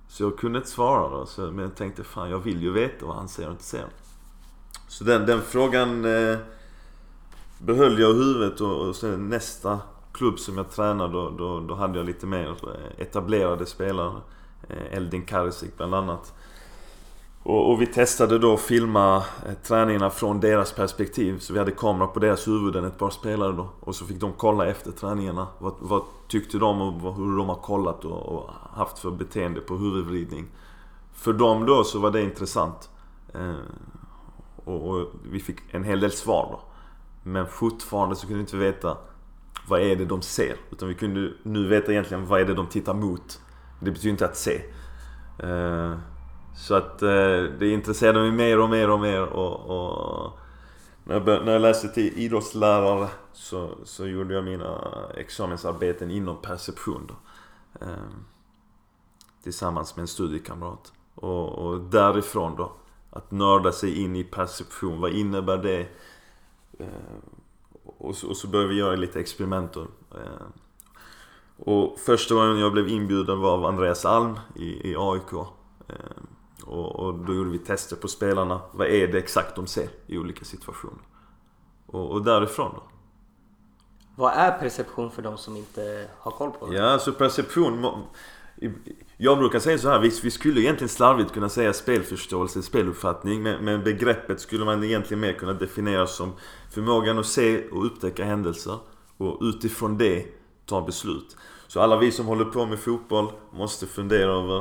Så 0.09 0.23
jag 0.23 0.39
kunde 0.39 0.59
inte 0.59 0.71
svara 0.71 1.09
då. 1.09 1.27
Så, 1.27 1.41
men 1.41 1.59
jag 1.59 1.77
tänkte 1.77 2.05
fan 2.05 2.31
jag 2.31 2.39
vill 2.39 2.63
ju 2.63 2.71
veta 2.71 3.07
vad 3.07 3.17
han 3.17 3.29
ser 3.29 3.47
och 3.47 3.53
inte 3.53 3.65
ser. 3.65 3.87
Så 4.89 5.05
den, 5.05 5.27
den 5.27 5.43
frågan 5.43 6.05
eh, 6.05 6.39
behöll 7.59 7.99
jag 7.99 8.11
i 8.11 8.15
huvudet 8.15 8.61
och, 8.61 8.89
och 8.89 8.97
sen 8.97 9.29
nästa 9.29 9.81
klubb 10.13 10.39
som 10.39 10.57
jag 10.57 10.71
tränade 10.71 11.13
då, 11.13 11.31
då, 11.31 11.61
då 11.61 11.75
hade 11.75 11.99
jag 11.99 12.07
lite 12.07 12.27
mer 12.27 12.49
eh, 12.49 13.03
etablerade 13.07 13.67
spelare. 13.67 14.21
Eh, 14.69 14.97
Eldin 14.97 15.25
Karisic 15.25 15.77
bland 15.77 15.95
annat. 15.95 16.35
Och, 17.43 17.71
och, 17.71 17.83
vi 17.83 17.87
testade 17.87 18.39
då 18.39 18.55
att 18.55 18.61
filma 18.61 19.17
eh, 19.17 19.55
träningarna 19.63 20.11
från 20.11 20.41
deras 20.41 20.73
perspektiv. 20.73 21.39
Så 21.39 21.53
vi 21.53 21.59
hade 21.59 21.71
kamera 21.71 22.07
på 22.07 22.21
deras 22.21 22.49
huvuden, 22.49 22.85
ett 22.85 22.99
par 22.99 23.11
spelare 23.11 23.53
då. 23.53 23.69
Och 23.81 23.95
så 23.95 24.07
fick 24.07 24.21
de 24.21 24.33
kolla 24.33 24.67
efter 24.67 24.93
träningarna. 24.93 25.47
Vad, 25.59 25.75
vad 25.79 26.03
tyckte 26.29 26.59
de 26.59 26.81
och 26.81 27.15
hur 27.15 27.37
de 27.37 27.49
har 27.49 27.57
kollat 27.63 28.05
och, 28.05 28.23
och, 28.23 28.51
haft 28.73 28.99
för 28.99 29.11
beteende 29.11 29.61
på 29.61 29.77
huvudvridning. 29.77 30.47
För 31.13 31.33
dem 31.33 31.67
då 31.67 31.85
så 31.85 31.99
var 31.99 32.11
det 32.11 32.23
intressant. 32.23 32.91
Eh, 33.35 33.55
och, 34.65 34.89
och, 34.89 35.07
vi 35.31 35.41
fick 35.41 35.59
en 35.71 35.85
hel 35.85 36.01
del 36.01 36.13
svar 36.13 36.49
då. 36.51 36.61
Men 37.23 37.47
fortfarande 37.47 38.17
så 38.17 38.27
kunde 38.27 38.35
vi 38.35 38.41
inte 38.41 38.57
veta 38.57 38.97
vad 39.69 39.81
är 39.81 39.97
det 39.97 40.05
de 40.05 40.23
ser. 40.23 40.57
Utan 40.71 40.89
vi 40.89 40.95
kunde 40.95 41.33
nu 41.43 41.69
veta 41.69 41.93
egentligen 41.93 42.27
vad 42.27 42.41
är 42.41 42.45
det 42.45 42.55
de 42.55 42.67
tittar 42.67 42.95
mot. 42.95 43.41
Det 43.85 43.91
betyder 43.91 44.11
inte 44.11 44.27
att 44.27 44.37
se. 44.37 44.63
Eh, 45.39 45.97
så 46.57 46.75
att 46.75 47.03
eh, 47.03 47.43
det 47.59 47.69
intresserade 47.69 48.21
mig 48.21 48.33
mer 48.33 48.61
och 48.61 48.71
mer 48.71 48.91
och 48.91 49.01
mer 49.01 49.23
och, 49.23 49.61
och 49.61 50.39
när, 51.05 51.15
jag 51.15 51.25
började, 51.25 51.45
när 51.45 51.53
jag 51.53 51.63
läste 51.63 51.89
till 51.89 52.19
idrottslärare 52.19 53.09
så, 53.33 53.71
så 53.85 54.07
gjorde 54.07 54.35
jag 54.35 54.45
mina 54.45 54.79
examensarbeten 55.17 56.11
inom 56.11 56.43
perception 56.43 57.07
då. 57.09 57.15
Eh, 57.87 58.09
tillsammans 59.43 59.97
med 59.97 60.03
en 60.03 60.09
studiekamrat. 60.09 60.93
Och, 61.15 61.49
och 61.49 61.81
därifrån 61.81 62.57
då, 62.57 62.73
att 63.11 63.31
nörda 63.31 63.73
sig 63.73 64.03
in 64.03 64.17
i 64.17 64.25
perception. 64.25 65.01
Vad 65.01 65.13
innebär 65.13 65.59
det? 65.59 65.89
Och, 67.99 68.17
så, 68.17 68.29
och 68.29 68.37
så 68.37 68.49
började 68.49 68.69
vi 68.69 68.79
göra 68.79 68.97
lite 68.97 69.21
experiment 69.21 69.73
då. 69.73 69.87
Och 71.57 71.99
första 71.99 72.35
gången 72.35 72.59
jag 72.59 72.73
blev 72.73 72.89
inbjuden 72.89 73.41
var 73.41 73.53
av 73.53 73.65
Andreas 73.65 74.05
Alm 74.05 74.39
i, 74.57 74.91
i 74.91 74.97
AIK. 74.99 75.33
Eh, 75.33 75.95
och, 76.65 76.97
och, 76.97 77.15
då 77.15 77.35
gjorde 77.35 77.51
vi 77.51 77.59
tester 77.59 77.97
på 77.97 78.09
spelarna. 78.09 78.61
Vad 78.73 78.87
är 78.87 79.09
det 79.09 79.19
exakt 79.19 79.57
de 79.57 79.67
ser 79.67 79.89
i 80.07 80.19
olika 80.19 80.45
situationer? 80.45 81.03
Och, 81.87 82.11
och 82.11 82.25
därifrån 82.25 82.71
då. 82.75 82.83
Vad 84.17 84.33
är 84.33 84.59
perception 84.59 85.11
för 85.11 85.23
de 85.23 85.39
som 85.39 85.57
inte 85.57 86.09
har 86.19 86.31
koll 86.31 86.51
på 86.51 86.67
det? 86.67 86.77
Ja, 86.77 86.85
alltså 86.85 87.13
perception... 87.13 88.03
Jag 89.17 89.39
brukar 89.39 89.59
säga 89.59 89.79
så 89.79 89.89
här, 89.89 89.99
vi, 89.99 90.21
vi 90.23 90.31
skulle 90.31 90.61
egentligen 90.61 90.89
slarvigt 90.89 91.33
kunna 91.33 91.49
säga 91.49 91.73
spelförståelse, 91.73 92.63
speluppfattning. 92.63 93.43
Men, 93.43 93.65
men 93.65 93.85
begreppet 93.85 94.41
skulle 94.41 94.65
man 94.65 94.85
egentligen 94.85 95.21
mer 95.21 95.33
kunna 95.33 95.53
definiera 95.53 96.07
som 96.07 96.33
förmågan 96.71 97.19
att 97.19 97.27
se 97.27 97.69
och 97.69 97.87
upptäcka 97.87 98.25
händelser. 98.25 98.79
Och 99.17 99.39
utifrån 99.43 99.99
det 99.99 100.27
ta 100.67 100.83
beslut. 100.83 101.37
Så 101.67 101.81
alla 101.81 101.97
vi 101.97 102.13
som 102.13 102.27
håller 102.27 102.45
på 102.45 102.67
med 102.67 102.79
fotboll 102.79 103.33
måste 103.51 103.87
fundera 103.87 104.33
över 104.33 104.59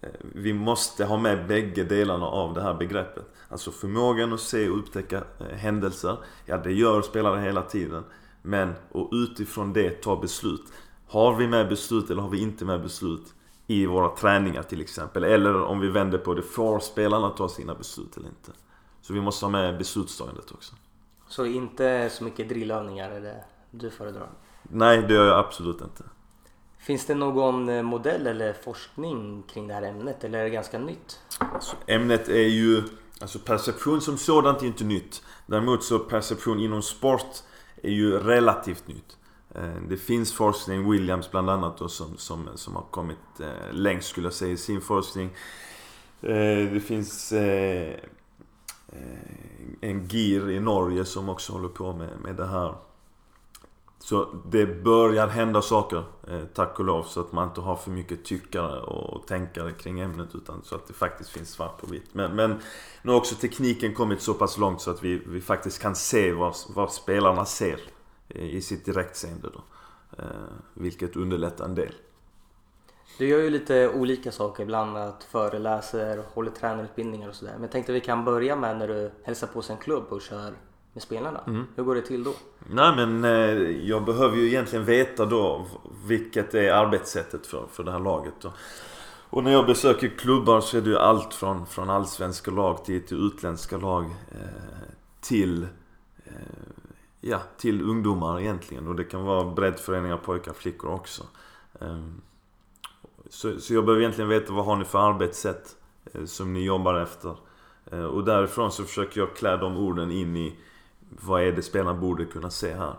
eh, 0.00 0.08
vi 0.20 0.52
måste 0.52 1.04
ha 1.04 1.18
med 1.18 1.46
bägge 1.46 1.84
delarna 1.84 2.26
av 2.26 2.54
det 2.54 2.62
här 2.62 2.74
begreppet. 2.74 3.24
Alltså 3.48 3.70
förmågan 3.70 4.32
att 4.32 4.40
se 4.40 4.68
och 4.68 4.78
upptäcka 4.78 5.24
eh, 5.40 5.56
händelser. 5.56 6.16
Ja, 6.46 6.56
det 6.56 6.72
gör 6.72 7.02
spelare 7.02 7.40
hela 7.40 7.62
tiden. 7.62 8.04
Men, 8.42 8.72
och 8.92 9.08
utifrån 9.12 9.72
det 9.72 10.02
ta 10.02 10.16
beslut. 10.16 10.72
Har 11.08 11.34
vi 11.34 11.46
med 11.46 11.68
beslut 11.68 12.10
eller 12.10 12.22
har 12.22 12.28
vi 12.28 12.42
inte 12.42 12.64
med 12.64 12.82
beslut 12.82 13.34
i 13.66 13.86
våra 13.86 14.08
träningar 14.08 14.62
till 14.62 14.80
exempel? 14.80 15.24
Eller 15.24 15.62
om 15.62 15.80
vi 15.80 15.88
vänder 15.88 16.18
på 16.18 16.34
det, 16.34 16.42
får 16.42 16.78
spelarna 16.78 17.30
ta 17.30 17.48
sina 17.48 17.74
beslut 17.74 18.16
eller 18.16 18.28
inte? 18.28 18.52
Så 19.02 19.12
vi 19.12 19.20
måste 19.20 19.44
ha 19.44 19.50
med 19.50 19.78
beslutstagandet 19.78 20.50
också. 20.50 20.74
Så 21.28 21.46
inte 21.46 22.10
så 22.10 22.24
mycket 22.24 22.48
drillövningar 22.48 23.10
är 23.10 23.20
det 23.20 23.44
du 23.78 23.90
föredrar? 23.90 24.28
Nej, 24.62 25.02
det 25.02 25.14
gör 25.14 25.26
jag 25.26 25.38
absolut 25.38 25.80
inte. 25.80 26.02
Finns 26.78 27.06
det 27.06 27.14
någon 27.14 27.68
eh, 27.68 27.82
modell 27.82 28.26
eller 28.26 28.52
forskning 28.52 29.42
kring 29.42 29.68
det 29.68 29.74
här 29.74 29.82
ämnet 29.82 30.24
eller 30.24 30.38
är 30.38 30.44
det 30.44 30.50
ganska 30.50 30.78
nytt? 30.78 31.20
Alltså, 31.38 31.76
ämnet 31.86 32.28
är 32.28 32.48
ju... 32.48 32.82
Alltså 33.20 33.38
perception 33.38 34.00
som 34.00 34.18
sådant 34.18 34.62
är 34.62 34.66
inte 34.66 34.84
nytt. 34.84 35.22
Däremot 35.46 35.84
så 35.84 35.98
perception 35.98 36.60
inom 36.60 36.82
sport 36.82 37.36
är 37.82 37.90
ju 37.90 38.18
relativt 38.18 38.88
nytt. 38.88 39.16
Eh, 39.54 39.74
det 39.88 39.96
finns 39.96 40.32
forskning, 40.32 40.90
Williams 40.90 41.30
bland 41.30 41.50
annat 41.50 41.78
då, 41.78 41.88
som, 41.88 42.16
som, 42.16 42.48
som 42.54 42.76
har 42.76 42.84
kommit 42.90 43.40
eh, 43.40 43.72
längst 43.72 44.08
skulle 44.08 44.26
jag 44.26 44.34
säga 44.34 44.52
i 44.52 44.56
sin 44.56 44.80
forskning. 44.80 45.30
Det 46.20 46.82
finns 46.84 47.32
en 49.80 50.08
GIR 50.08 50.50
i 50.50 50.60
Norge 50.60 51.04
som 51.04 51.28
också 51.28 51.52
håller 51.52 51.68
på 51.68 51.92
med, 51.92 52.10
med 52.22 52.36
det 52.36 52.46
här. 52.46 52.74
Så 53.98 54.28
det 54.50 54.66
börjar 54.66 55.26
hända 55.26 55.62
saker, 55.62 56.04
eh, 56.28 56.40
tack 56.54 56.78
och 56.78 56.84
lov, 56.84 57.02
så 57.02 57.20
att 57.20 57.32
man 57.32 57.48
inte 57.48 57.60
har 57.60 57.76
för 57.76 57.90
mycket 57.90 58.24
tyckare 58.24 58.80
och 58.80 59.26
tänkare 59.26 59.72
kring 59.72 60.00
ämnet 60.00 60.34
utan 60.34 60.62
så 60.64 60.74
att 60.74 60.86
det 60.86 60.94
faktiskt 60.94 61.30
finns 61.30 61.50
svart 61.50 61.80
på 61.80 61.86
vitt. 61.86 62.14
Men, 62.14 62.36
men 62.36 62.60
nu 63.02 63.10
har 63.10 63.18
också 63.18 63.34
tekniken 63.34 63.94
kommit 63.94 64.20
så 64.20 64.34
pass 64.34 64.58
långt 64.58 64.80
så 64.80 64.90
att 64.90 65.04
vi, 65.04 65.22
vi 65.26 65.40
faktiskt 65.40 65.82
kan 65.82 65.94
se 65.94 66.32
vad, 66.32 66.54
vad 66.68 66.92
spelarna 66.92 67.44
ser 67.44 67.80
eh, 68.28 68.54
i 68.54 68.62
sitt 68.62 68.84
direktseende 68.84 69.48
då. 69.54 69.62
Eh, 70.18 70.24
vilket 70.74 71.16
underlättar 71.16 71.64
en 71.64 71.74
del. 71.74 71.92
Du 73.18 73.28
gör 73.28 73.38
ju 73.38 73.50
lite 73.50 73.88
olika 73.88 74.32
saker, 74.32 74.62
ibland 74.62 74.96
annat 74.96 75.24
föreläser, 75.24 76.24
håller 76.34 76.50
tränarutbildningar 76.50 77.28
och 77.28 77.34
sådär. 77.34 77.52
Men 77.52 77.62
jag 77.62 77.70
tänkte 77.70 77.92
att 77.92 77.96
vi 77.96 78.00
kan 78.00 78.24
börja 78.24 78.56
med 78.56 78.78
när 78.78 78.88
du 78.88 79.10
hälsar 79.22 79.46
på 79.46 79.62
en 79.70 79.76
klubb 79.76 80.04
och 80.08 80.22
kör 80.22 80.54
med 80.96 81.02
spelarna. 81.02 81.40
Mm. 81.46 81.66
Hur 81.76 81.84
går 81.84 81.94
det 81.94 82.02
till 82.02 82.24
då? 82.24 82.34
Nej 82.70 82.96
men 82.96 83.24
eh, 83.24 83.86
jag 83.88 84.04
behöver 84.04 84.36
ju 84.36 84.46
egentligen 84.46 84.84
veta 84.84 85.26
då 85.26 85.66
vilket 86.06 86.54
är 86.54 86.72
arbetssättet 86.72 87.46
för, 87.46 87.66
för 87.72 87.84
det 87.84 87.92
här 87.92 87.98
laget. 87.98 88.34
Då. 88.40 88.52
Och 89.30 89.44
när 89.44 89.52
jag 89.52 89.66
besöker 89.66 90.08
klubbar 90.08 90.60
så 90.60 90.76
är 90.76 90.80
det 90.80 90.90
ju 90.90 90.98
allt 90.98 91.34
från, 91.34 91.66
från 91.66 91.90
allsvenska 91.90 92.50
lag 92.50 92.84
till, 92.84 93.06
till 93.06 93.26
utländska 93.26 93.78
lag 93.78 94.04
eh, 94.04 94.90
till 95.20 95.62
eh, 96.24 96.32
Ja, 97.20 97.40
till 97.56 97.82
ungdomar 97.82 98.40
egentligen. 98.40 98.88
Och 98.88 98.94
det 98.94 99.04
kan 99.04 99.24
vara 99.24 99.44
breddföreningar, 99.44 100.16
pojkar, 100.16 100.52
flickor 100.52 100.90
också. 100.90 101.22
Eh, 101.80 102.02
så, 103.30 103.60
så 103.60 103.74
jag 103.74 103.84
behöver 103.84 104.02
egentligen 104.02 104.28
veta 104.28 104.52
vad 104.52 104.64
har 104.64 104.76
ni 104.76 104.84
för 104.84 104.98
arbetssätt 104.98 105.76
som 106.24 106.52
ni 106.52 106.64
jobbar 106.64 106.94
efter. 106.94 107.36
Och 108.10 108.24
därifrån 108.24 108.72
så 108.72 108.84
försöker 108.84 109.20
jag 109.20 109.36
klä 109.36 109.56
de 109.56 109.76
orden 109.76 110.10
in 110.10 110.36
i 110.36 110.56
vad 111.08 111.42
är 111.42 111.52
det 111.52 111.62
spelarna 111.62 111.94
borde 111.94 112.24
kunna 112.24 112.50
se 112.50 112.74
här? 112.74 112.94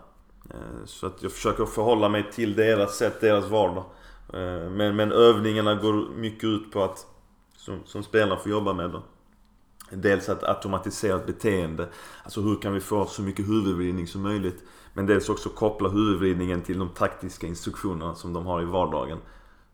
Eh, 0.50 0.84
så 0.84 1.06
att 1.06 1.22
jag 1.22 1.32
försöker 1.32 1.64
förhålla 1.64 2.08
mig 2.08 2.30
till 2.32 2.56
deras 2.56 2.96
sätt, 2.96 3.20
deras 3.20 3.48
vardag. 3.48 3.84
Eh, 4.32 4.70
men, 4.70 4.96
men 4.96 5.12
övningarna 5.12 5.74
går 5.74 6.08
mycket 6.16 6.44
ut 6.44 6.72
på 6.72 6.84
att, 6.84 7.06
som, 7.56 7.80
som 7.84 8.02
spelarna 8.02 8.36
får 8.36 8.50
jobba 8.50 8.72
med 8.72 8.90
då. 8.90 9.02
Dels 9.90 10.28
att 10.28 10.44
automatisera 10.44 11.16
ett 11.16 11.26
beteende. 11.26 11.88
Alltså 12.24 12.40
hur 12.40 12.56
kan 12.56 12.74
vi 12.74 12.80
få 12.80 13.06
så 13.06 13.22
mycket 13.22 13.48
huvudvridning 13.48 14.06
som 14.06 14.22
möjligt. 14.22 14.62
Men 14.94 15.06
dels 15.06 15.28
också 15.28 15.48
koppla 15.48 15.88
huvudvridningen 15.88 16.62
till 16.62 16.78
de 16.78 16.88
taktiska 16.88 17.46
instruktionerna 17.46 18.14
som 18.14 18.32
de 18.32 18.46
har 18.46 18.62
i 18.62 18.64
vardagen. 18.64 19.18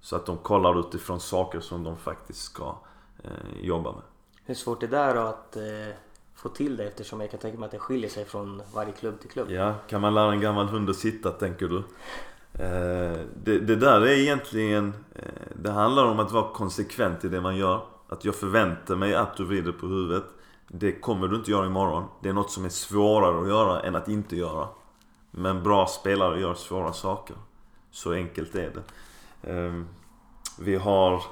Så 0.00 0.16
att 0.16 0.26
de 0.26 0.38
kollar 0.38 0.80
utifrån 0.80 1.20
saker 1.20 1.60
som 1.60 1.84
de 1.84 1.96
faktiskt 1.96 2.42
ska 2.42 2.78
eh, 3.22 3.30
jobba 3.60 3.92
med. 3.92 4.02
Hur 4.44 4.54
svårt 4.54 4.82
är 4.82 4.88
det 4.88 5.12
då 5.12 5.20
att 5.20 5.56
eh 5.56 5.96
få 6.34 6.48
till 6.48 6.76
det 6.76 6.84
eftersom 6.84 7.20
jag 7.20 7.30
kan 7.30 7.40
tänka 7.40 7.58
mig 7.58 7.66
att 7.66 7.72
det 7.72 7.78
skiljer 7.78 8.10
sig 8.10 8.24
från 8.24 8.62
varje 8.74 8.92
klubb 8.92 9.20
till 9.20 9.30
klubb. 9.30 9.50
Ja, 9.50 9.74
kan 9.88 10.00
man 10.00 10.14
lära 10.14 10.32
en 10.32 10.40
gammal 10.40 10.66
hund 10.66 10.90
att 10.90 10.96
sitta 10.96 11.30
tänker 11.30 11.68
du? 11.68 11.76
Eh, 12.58 13.18
det, 13.44 13.58
det, 13.58 13.76
där 13.76 14.00
är 14.00 14.18
egentligen... 14.18 14.94
Eh, 15.14 15.24
det 15.54 15.70
handlar 15.70 16.04
om 16.04 16.20
att 16.20 16.32
vara 16.32 16.52
konsekvent 16.52 17.24
i 17.24 17.28
det 17.28 17.40
man 17.40 17.56
gör. 17.56 17.80
Att 18.08 18.24
jag 18.24 18.34
förväntar 18.34 18.96
mig 18.96 19.14
att 19.14 19.36
du 19.36 19.44
vrider 19.44 19.72
på 19.72 19.86
huvudet. 19.86 20.24
Det 20.68 20.92
kommer 20.92 21.28
du 21.28 21.36
inte 21.36 21.50
göra 21.50 21.66
imorgon. 21.66 22.04
Det 22.22 22.28
är 22.28 22.32
något 22.32 22.50
som 22.50 22.64
är 22.64 22.68
svårare 22.68 23.40
att 23.42 23.48
göra 23.48 23.80
än 23.80 23.96
att 23.96 24.08
inte 24.08 24.36
göra. 24.36 24.68
Men 25.30 25.62
bra 25.62 25.86
spelare 25.86 26.40
gör 26.40 26.54
svåra 26.54 26.92
saker. 26.92 27.36
Så 27.90 28.12
enkelt 28.12 28.54
är 28.54 28.72
det. 28.74 28.82
Eh, 29.52 29.82
vi 30.58 30.76
har 30.76 31.22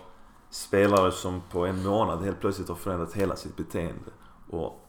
spelare 0.51 1.13
som 1.13 1.43
på 1.51 1.67
en 1.67 1.83
månad 1.83 2.25
helt 2.25 2.41
plötsligt 2.41 2.69
har 2.69 2.77
förändrat 2.77 3.15
hela 3.15 3.37
sitt 3.37 3.57
beteende. 3.57 4.11
Och 4.51 4.82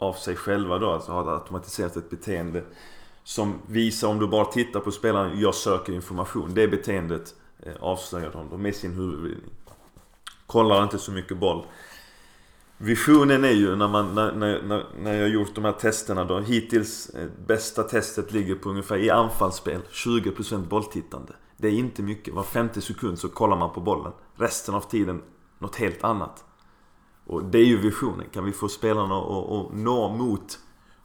av 0.00 0.12
sig 0.12 0.36
själva 0.36 0.78
då, 0.78 0.90
alltså 0.90 1.12
har 1.12 1.32
automatiserat 1.34 1.96
ett 1.96 2.10
beteende 2.10 2.64
som 3.24 3.54
visar 3.66 4.08
om 4.08 4.18
du 4.18 4.26
bara 4.26 4.44
tittar 4.44 4.80
på 4.80 4.90
spelaren, 4.90 5.40
jag 5.40 5.54
söker 5.54 5.92
information. 5.92 6.54
Det 6.54 6.68
beteendet 6.68 7.34
eh, 7.62 7.72
avslöjar 7.80 8.46
de 8.50 8.62
med 8.62 8.76
sin 8.76 8.92
huvudvridning. 8.92 9.50
Kollar 10.46 10.82
inte 10.82 10.98
så 10.98 11.12
mycket 11.12 11.38
boll. 11.38 11.64
Visionen 12.78 13.44
är 13.44 13.50
ju 13.50 13.76
när, 13.76 13.88
man, 13.88 14.14
när, 14.14 14.32
när, 14.62 14.86
när 14.98 15.14
jag 15.14 15.28
gjort 15.28 15.54
de 15.54 15.64
här 15.64 15.72
testerna 15.72 16.24
då. 16.24 16.38
Hittills, 16.38 17.08
eh, 17.08 17.28
bästa 17.46 17.82
testet 17.82 18.32
ligger 18.32 18.54
på 18.54 18.68
ungefär 18.68 18.96
i 18.96 19.10
anfallsspel 19.10 19.80
20% 19.90 20.68
bolltittande. 20.68 21.32
Det 21.56 21.68
är 21.68 21.72
inte 21.72 22.02
mycket. 22.02 22.34
Var 22.34 22.42
femte 22.42 22.80
sekund 22.80 23.18
så 23.18 23.28
kollar 23.28 23.56
man 23.56 23.72
på 23.72 23.80
bollen. 23.80 24.12
Resten 24.36 24.74
av 24.74 24.80
tiden 24.80 25.22
något 25.58 25.76
helt 25.76 26.04
annat. 26.04 26.44
Och 27.30 27.44
det 27.44 27.58
är 27.58 27.64
ju 27.64 27.76
visionen. 27.76 28.26
Kan 28.32 28.44
vi 28.44 28.52
få 28.52 28.68
spelarna 28.68 29.18
att 29.18 29.72
nå 29.72 30.08
mot 30.08 30.58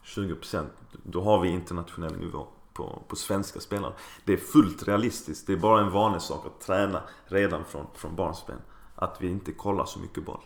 20% 0.04 0.66
då 1.02 1.22
har 1.22 1.40
vi 1.40 1.48
internationell 1.48 2.16
nivå 2.16 2.46
på, 2.72 3.02
på 3.08 3.16
svenska 3.16 3.60
spelare. 3.60 3.92
Det 4.24 4.32
är 4.32 4.36
fullt 4.36 4.88
realistiskt. 4.88 5.46
Det 5.46 5.52
är 5.52 5.56
bara 5.56 5.80
en 5.80 5.90
vanlig 5.90 6.22
sak 6.22 6.46
att 6.46 6.60
träna 6.60 7.02
redan 7.24 7.64
från, 7.64 7.86
från 7.94 8.16
barnsben. 8.16 8.56
Att 8.94 9.16
vi 9.20 9.28
inte 9.28 9.52
kollar 9.52 9.84
så 9.84 9.98
mycket 9.98 10.24
boll. 10.24 10.40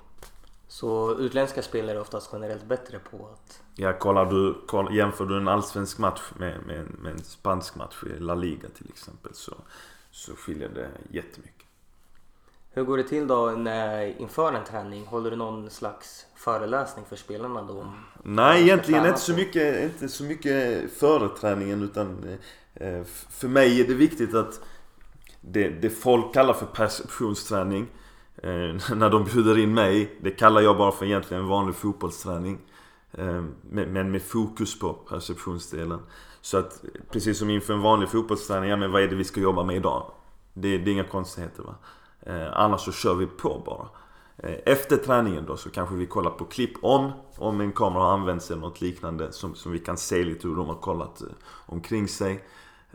Så 0.69 1.19
utländska 1.19 1.63
spelare 1.63 1.97
är 1.97 2.01
oftast 2.01 2.31
generellt 2.33 2.65
bättre 2.65 2.99
på 2.99 3.29
att... 3.33 3.63
Ja, 3.75 3.99
kollar 3.99 4.27
du, 4.27 4.55
koll, 4.67 4.95
jämför 4.97 5.27
du 5.27 5.37
en 5.37 5.49
allsvensk 5.49 5.99
match 5.99 6.23
med, 6.39 6.67
med, 6.67 6.87
med 6.99 7.13
en 7.13 7.25
spansk 7.25 7.77
match 7.77 8.05
i 8.05 8.21
La 8.21 8.35
Liga 8.35 8.69
till 8.69 8.89
exempel 8.89 9.35
så, 9.35 9.55
så 10.11 10.35
skiljer 10.35 10.69
det 10.69 10.91
jättemycket. 11.11 11.60
Hur 12.73 12.85
går 12.85 12.97
det 12.97 13.05
till 13.05 13.27
då 13.27 13.51
när, 13.51 14.21
inför 14.21 14.53
en 14.53 14.65
träning? 14.65 15.07
Håller 15.07 15.31
du 15.31 15.37
någon 15.37 15.71
slags 15.71 16.27
föreläsning 16.37 17.05
för 17.09 17.17
spelarna 17.17 17.63
då? 17.63 17.93
Nej, 18.23 18.63
egentligen 18.63 19.07
inte 19.07 19.21
så, 19.21 19.33
mycket, 19.33 19.83
inte 19.83 20.09
så 20.09 20.25
mycket 20.25 20.91
före 20.93 21.29
träningen 21.29 21.83
utan 21.83 22.39
eh, 22.75 23.03
för 23.31 23.49
mig 23.49 23.81
är 23.81 23.87
det 23.87 23.95
viktigt 23.95 24.35
att 24.35 24.61
det, 25.41 25.69
det 25.69 25.91
folk 25.91 26.35
kallar 26.35 26.55
för 26.55 26.67
perceptionsträning 26.67 27.87
eh, 28.37 28.95
när 28.97 29.11
de 29.11 29.25
bjuder 29.25 29.59
in 29.59 29.75
mig, 29.75 30.19
det 30.21 30.31
kallar 30.31 30.61
jag 30.61 30.77
bara 30.77 30.93
för 30.93 31.07
egentligen 31.07 31.43
en 31.43 31.49
vanlig 31.49 31.75
fotbollsträning. 31.75 32.59
Eh, 33.13 33.45
men 33.71 34.11
med 34.11 34.23
fokus 34.23 34.79
på 34.79 34.93
perceptionsdelen. 34.93 36.01
Så 36.41 36.59
att 36.59 36.85
precis 37.11 37.39
som 37.39 37.51
inför 37.51 37.75
en 37.75 37.83
vanlig 37.83 38.09
fotbollsträning, 38.09 38.71
ja 38.71 38.77
men 38.77 38.93
vad 38.93 39.03
är 39.03 39.09
det 39.09 39.17
vi 39.17 39.25
ska 39.25 39.41
jobba 39.41 39.65
med 39.65 39.77
idag? 39.77 40.11
Det, 40.55 40.79
det 40.79 40.91
är 40.91 40.93
inga 40.93 41.05
konstigheter 41.05 41.63
va. 41.63 41.75
Eh, 42.23 42.49
annars 42.53 42.81
så 42.81 42.93
kör 42.93 43.15
vi 43.15 43.27
på 43.27 43.63
bara. 43.67 43.89
Eh, 44.37 44.59
efter 44.67 44.97
träningen 44.97 45.47
då 45.47 45.57
så 45.57 45.71
kanske 45.71 45.95
vi 45.95 46.07
kollar 46.07 46.31
på 46.31 46.45
klipp 46.45 46.85
om, 46.85 47.13
om 47.37 47.61
en 47.61 47.73
kamera 47.73 48.03
har 48.03 48.13
använts 48.13 48.51
eller 48.51 48.61
något 48.61 48.81
liknande 48.81 49.33
som, 49.33 49.55
som 49.55 49.73
vi 49.73 49.79
kan 49.79 49.97
se 49.97 50.25
lite 50.25 50.49
hur 50.49 50.57
de 50.57 50.67
har 50.67 50.75
kollat 50.75 51.21
eh, 51.21 51.29
omkring 51.67 52.09
sig. 52.09 52.45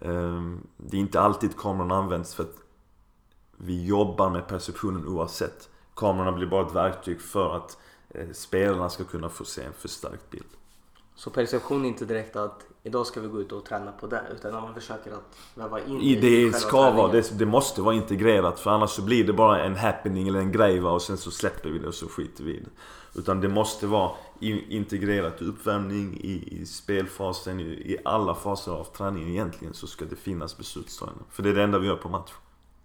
Ehm, 0.02 0.68
det 0.78 0.98
är 0.98 1.02
inte 1.02 1.20
alltid 1.20 1.58
kameran 1.58 1.92
används 1.92 2.36
för 2.36 2.44
att 2.44 2.56
vi 3.58 3.86
jobbar 3.86 4.30
med 4.30 4.48
perceptionen 4.48 5.08
oavsett. 5.08 5.70
Kamerorna 5.96 6.32
blir 6.32 6.48
bara 6.48 6.68
ett 6.68 6.76
verktyg 6.76 7.22
för 7.22 7.56
att 7.56 7.78
eh, 8.10 8.32
spelarna 8.32 8.90
ska 8.90 9.04
kunna 9.04 9.30
få 9.30 9.46
se 9.46 9.64
en 9.64 9.74
förstärkt 9.74 10.30
bild. 10.30 10.50
Så 11.16 11.30
perception 11.30 11.86
är 11.86 11.90
inte 11.90 12.06
direkt 12.06 12.36
att 12.36 12.68
idag 12.86 13.08
ska 13.08 13.22
vi 13.22 13.28
gå 13.28 13.42
ut 13.42 13.52
och 13.52 13.66
träna 13.66 13.92
på 13.92 14.08
det. 14.08 14.22
Utan 14.36 14.54
man 14.54 14.74
försöker 14.74 15.12
att 15.12 15.38
väva 15.56 15.80
in 15.80 16.02
I 16.02 16.16
det. 16.16 16.56
Ska 16.56 16.92
vara, 16.92 17.12
det, 17.12 17.40
det, 17.40 17.46
måste 17.46 17.82
vara 17.82 17.96
integrerat. 17.96 18.60
För 18.60 18.72
annars 18.72 18.90
så 18.90 19.02
blir 19.02 19.24
det 19.24 19.34
bara 19.34 19.64
en 19.64 19.76
happening 19.76 20.28
eller 20.28 20.40
en 20.40 20.52
grej 20.52 20.80
va, 20.80 20.92
och 20.92 21.02
sen 21.02 21.18
så 21.18 21.32
släpper 21.32 21.70
vi 21.70 21.80
det 21.80 21.88
och 21.88 21.94
så 21.94 22.08
skiter 22.08 22.44
vi 22.44 22.52
i 22.52 22.60
det. 22.60 22.70
Utan 23.20 23.42
det 23.42 23.48
måste 23.48 23.88
vara 23.88 24.12
integrerat 24.40 25.42
i 25.42 25.46
uppvärmning, 25.46 26.18
i, 26.22 26.62
i 26.62 26.66
spelfasen, 26.66 27.60
i, 27.60 27.64
i, 27.64 27.98
alla 28.06 28.36
faser 28.36 28.72
av 28.72 28.84
träningen 28.84 29.30
egentligen 29.30 29.74
så 29.74 29.88
ska 29.88 30.06
det 30.06 30.16
finnas 30.16 30.58
beslutstagande. 30.58 31.24
För 31.30 31.44
det 31.44 31.50
är 31.50 31.54
det 31.54 31.64
enda 31.64 31.80
vi 31.80 31.88
gör 31.88 31.96
på 31.96 32.10
match. 32.10 32.34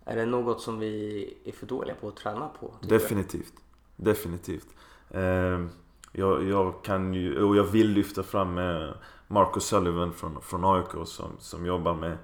Är 0.05 0.17
det 0.17 0.27
något 0.27 0.61
som 0.61 0.79
vi 0.79 1.35
är 1.45 1.53
för 1.53 1.67
dåliga 1.67 1.95
på 1.95 2.09
att 2.09 2.17
träna 2.17 2.49
på? 2.61 2.75
Definitivt. 2.81 3.55
Definitivt. 3.97 4.67
Eh, 5.11 5.67
jag, 6.13 6.45
jag, 6.49 6.85
kan 6.85 7.15
ju, 7.15 7.43
och 7.43 7.57
jag 7.57 7.65
vill 7.65 7.89
lyfta 7.89 8.23
fram 8.23 8.59
eh, 8.59 8.91
Marcus 9.31 9.65
Sullivan 9.65 10.13
från, 10.13 10.43
från 10.43 10.65
AIK 10.65 11.07
som, 11.07 11.31
som 11.39 11.67
jobbar 11.67 11.95
med 11.95 12.19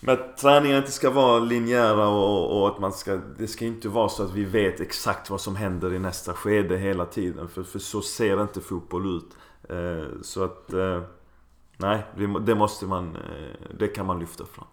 men 0.00 0.14
att 0.14 0.36
träningen 0.36 0.78
inte 0.78 0.92
ska 0.92 1.10
vara 1.10 1.38
linjära 1.38 2.08
och, 2.08 2.60
och, 2.60 2.68
att 2.68 2.78
man 2.78 2.92
ska... 2.92 3.20
Det 3.38 3.48
ska 3.48 3.64
inte 3.64 3.88
vara 3.88 4.08
så 4.08 4.22
att 4.22 4.32
vi 4.32 4.44
vet 4.44 4.80
exakt 4.80 5.30
vad 5.30 5.40
som 5.40 5.56
händer 5.56 5.92
i 5.92 5.98
nästa 5.98 6.34
skede 6.34 6.76
hela 6.76 7.06
tiden. 7.06 7.48
För, 7.48 7.62
för 7.62 7.78
så 7.78 8.02
ser 8.02 8.42
inte 8.42 8.60
fotboll 8.60 9.16
ut. 9.16 9.36
Eh, 9.68 10.20
så 10.22 10.44
att... 10.44 10.72
Eh, 10.72 11.02
nej, 11.76 12.02
det 12.40 12.54
måste 12.54 12.86
man... 12.86 13.16
Eh, 13.16 13.76
det 13.78 13.88
kan 13.88 14.06
man 14.06 14.18
lyfta 14.18 14.44
fram. 14.44 14.66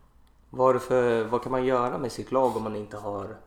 Vad, 0.50 0.82
för, 0.82 1.24
vad 1.24 1.44
kan 1.44 1.52
man 1.52 1.66
göra 1.66 1.98
med 1.98 2.12
sitt 2.12 2.32
lag 2.32 2.58
om 2.58 2.64
man 2.64 2.76
inte 2.76 2.98
har... 2.98 3.38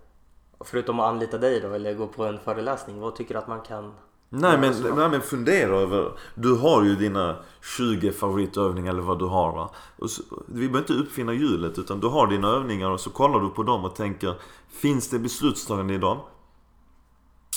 Förutom 0.60 1.00
att 1.00 1.06
anlita 1.06 1.38
dig 1.38 1.60
då, 1.60 1.68
eller 1.68 1.94
gå 1.94 2.06
på 2.06 2.24
en 2.24 2.38
föreläsning. 2.38 3.00
Vad 3.00 3.16
tycker 3.16 3.34
du 3.34 3.40
att 3.40 3.48
man 3.48 3.60
kan 3.60 3.94
Nej 4.32 4.58
men, 4.58 4.96
nej 4.96 5.08
men 5.08 5.20
fundera 5.20 5.76
över 5.76 6.12
Du 6.34 6.54
har 6.54 6.84
ju 6.84 6.96
dina 6.96 7.36
20 7.76 8.12
favoritövningar 8.12 8.92
eller 8.92 9.02
vad 9.02 9.18
du 9.18 9.24
har 9.24 9.52
va? 9.52 9.70
Så, 10.08 10.22
vi 10.46 10.68
behöver 10.68 10.78
inte 10.78 10.92
uppfinna 10.92 11.32
hjulet 11.32 11.78
utan 11.78 12.00
du 12.00 12.06
har 12.06 12.26
dina 12.26 12.48
övningar 12.48 12.90
och 12.90 13.00
så 13.00 13.10
kollar 13.10 13.40
du 13.40 13.48
på 13.48 13.62
dem 13.62 13.84
och 13.84 13.94
tänker 13.94 14.34
Finns 14.68 15.10
det 15.10 15.18
beslutstagande 15.18 15.94
i 15.94 15.98
dem? 15.98 16.18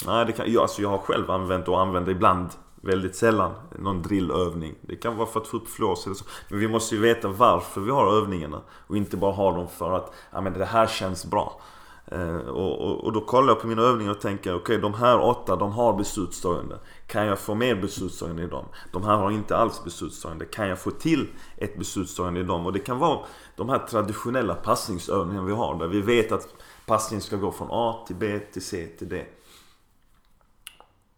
Nej 0.06 0.26
det 0.26 0.32
kan, 0.32 0.52
jag, 0.52 0.62
alltså 0.62 0.82
jag 0.82 0.90
har 0.90 0.98
själv 0.98 1.32
använt 1.32 1.68
och 1.68 1.82
använder 1.82 2.12
ibland 2.12 2.50
Väldigt 2.86 3.16
sällan 3.16 3.54
någon 3.80 4.02
drillövning. 4.02 4.76
Det 4.82 4.96
kan 4.96 5.18
vara 5.18 5.28
för 5.28 5.40
att 5.40 5.48
få 5.48 5.58
upp 5.58 5.70
flås 5.70 6.06
eller 6.06 6.16
så. 6.16 6.26
Men 6.50 6.60
vi 6.60 6.68
måste 6.68 6.96
ju 6.96 7.02
veta 7.02 7.28
varför 7.28 7.82
vi 7.82 7.92
har 7.92 8.18
övningarna. 8.18 8.62
Och 8.88 8.98
inte 8.98 9.18
bara 9.18 9.32
ha 9.32 9.52
dem 9.52 9.68
för 9.68 9.92
att 9.92 10.14
ja, 10.32 10.42
men 10.42 10.54
det 10.54 10.66
här 10.66 10.88
känns 10.88 11.26
bra. 11.26 11.62
Eh, 12.06 12.36
och, 12.36 12.82
och, 12.82 13.04
och, 13.04 13.14
då 13.14 13.22
kollar 13.22 13.48
jag 13.48 13.62
på 13.62 13.68
mina 13.68 13.82
övningar 13.82 14.12
och 14.12 14.22
tänker 14.22 14.56
okej 14.56 14.62
okay, 14.62 14.78
de 14.78 14.94
här 14.94 15.20
åtta 15.20 15.56
de 15.56 15.72
har 15.72 15.98
beslutstagande. 15.98 16.80
Kan 17.08 17.26
jag 17.26 17.40
få 17.40 17.56
mer 17.56 17.76
beslutstagande 17.76 18.44
i 18.44 18.48
dem? 18.48 18.66
De 18.92 19.04
här 19.04 19.16
har 19.16 19.32
inte 19.32 19.58
alls 19.58 19.84
beslutstagande. 19.84 20.46
Kan 20.46 20.68
jag 20.68 20.80
få 20.80 20.92
till 20.92 21.28
ett 21.58 21.78
beslutstagande 21.78 22.40
i 22.40 22.44
dem? 22.44 22.66
Och 22.66 22.74
det 22.74 22.80
kan 22.80 23.00
vara 23.00 23.20
de 23.56 23.70
här 23.70 23.80
traditionella 23.80 24.56
passningsövningarna 24.56 25.48
vi 25.48 25.54
har 25.54 25.80
där 25.80 25.88
vi 25.88 26.02
vet 26.02 26.32
att 26.32 26.48
passningen 26.86 27.22
ska 27.22 27.36
gå 27.36 27.52
från 27.52 27.68
A 27.72 28.04
till 28.08 28.16
B 28.16 28.40
till 28.40 28.66
C 28.66 28.88
till 28.98 29.10
D. 29.10 29.26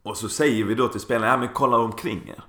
Och 0.03 0.17
så 0.17 0.29
säger 0.29 0.63
vi 0.63 0.75
då 0.75 0.87
till 0.87 1.01
spelarna, 1.01 1.31
ja 1.31 1.37
men 1.37 1.49
kolla 1.53 1.77
omkring 1.77 2.29
er. 2.29 2.43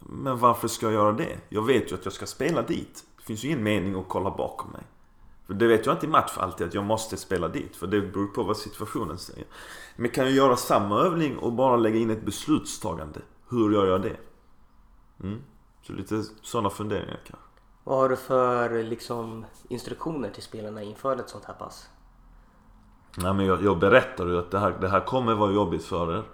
Men 0.00 0.38
varför 0.38 0.68
ska 0.68 0.86
jag 0.86 0.92
göra 0.92 1.12
det? 1.12 1.38
Jag 1.48 1.62
vet 1.62 1.92
ju 1.92 1.94
att 1.94 2.04
jag 2.04 2.14
ska 2.14 2.26
spela 2.26 2.62
dit. 2.62 3.04
Det 3.16 3.22
finns 3.22 3.44
ju 3.44 3.48
ingen 3.48 3.62
mening 3.62 3.94
att 3.94 4.08
kolla 4.08 4.30
bakom 4.30 4.70
mig. 4.70 4.82
För 5.46 5.54
det 5.54 5.66
vet 5.66 5.86
jag 5.86 5.94
inte 5.94 6.06
i 6.06 6.08
match 6.08 6.32
alltid 6.36 6.66
att 6.66 6.74
jag 6.74 6.84
måste 6.84 7.16
spela 7.16 7.48
dit. 7.48 7.76
För 7.76 7.86
det 7.86 8.00
beror 8.00 8.26
på 8.26 8.42
vad 8.42 8.56
situationen 8.56 9.18
säger. 9.18 9.44
Men 9.96 10.10
kan 10.10 10.24
jag 10.24 10.34
göra 10.34 10.56
samma 10.56 11.00
övning 11.00 11.38
och 11.38 11.52
bara 11.52 11.76
lägga 11.76 11.96
in 11.98 12.10
ett 12.10 12.24
beslutstagande? 12.24 13.20
Hur 13.48 13.72
gör 13.72 13.86
jag 13.86 14.02
det? 14.02 14.16
Mm. 15.22 15.42
Så 15.82 15.92
lite 15.92 16.22
sådana 16.42 16.70
funderingar 16.70 17.20
kanske. 17.26 17.44
Vad 17.84 17.98
har 17.98 18.08
du 18.08 18.16
för 18.16 18.82
liksom, 18.82 19.44
instruktioner 19.68 20.30
till 20.30 20.42
spelarna 20.42 20.82
inför 20.82 21.16
ett 21.16 21.28
sånt 21.28 21.44
här 21.44 21.54
pass? 21.54 21.88
Nej, 23.16 23.34
men 23.34 23.46
jag, 23.46 23.62
jag 23.62 23.78
berättar 23.78 24.26
ju 24.26 24.38
att 24.38 24.50
det 24.50 24.58
här, 24.58 24.70
det 24.80 24.88
här 24.88 25.00
kommer 25.00 25.34
vara 25.34 25.52
jobbigt 25.52 25.84
för 25.84 26.18
er. 26.18 26.24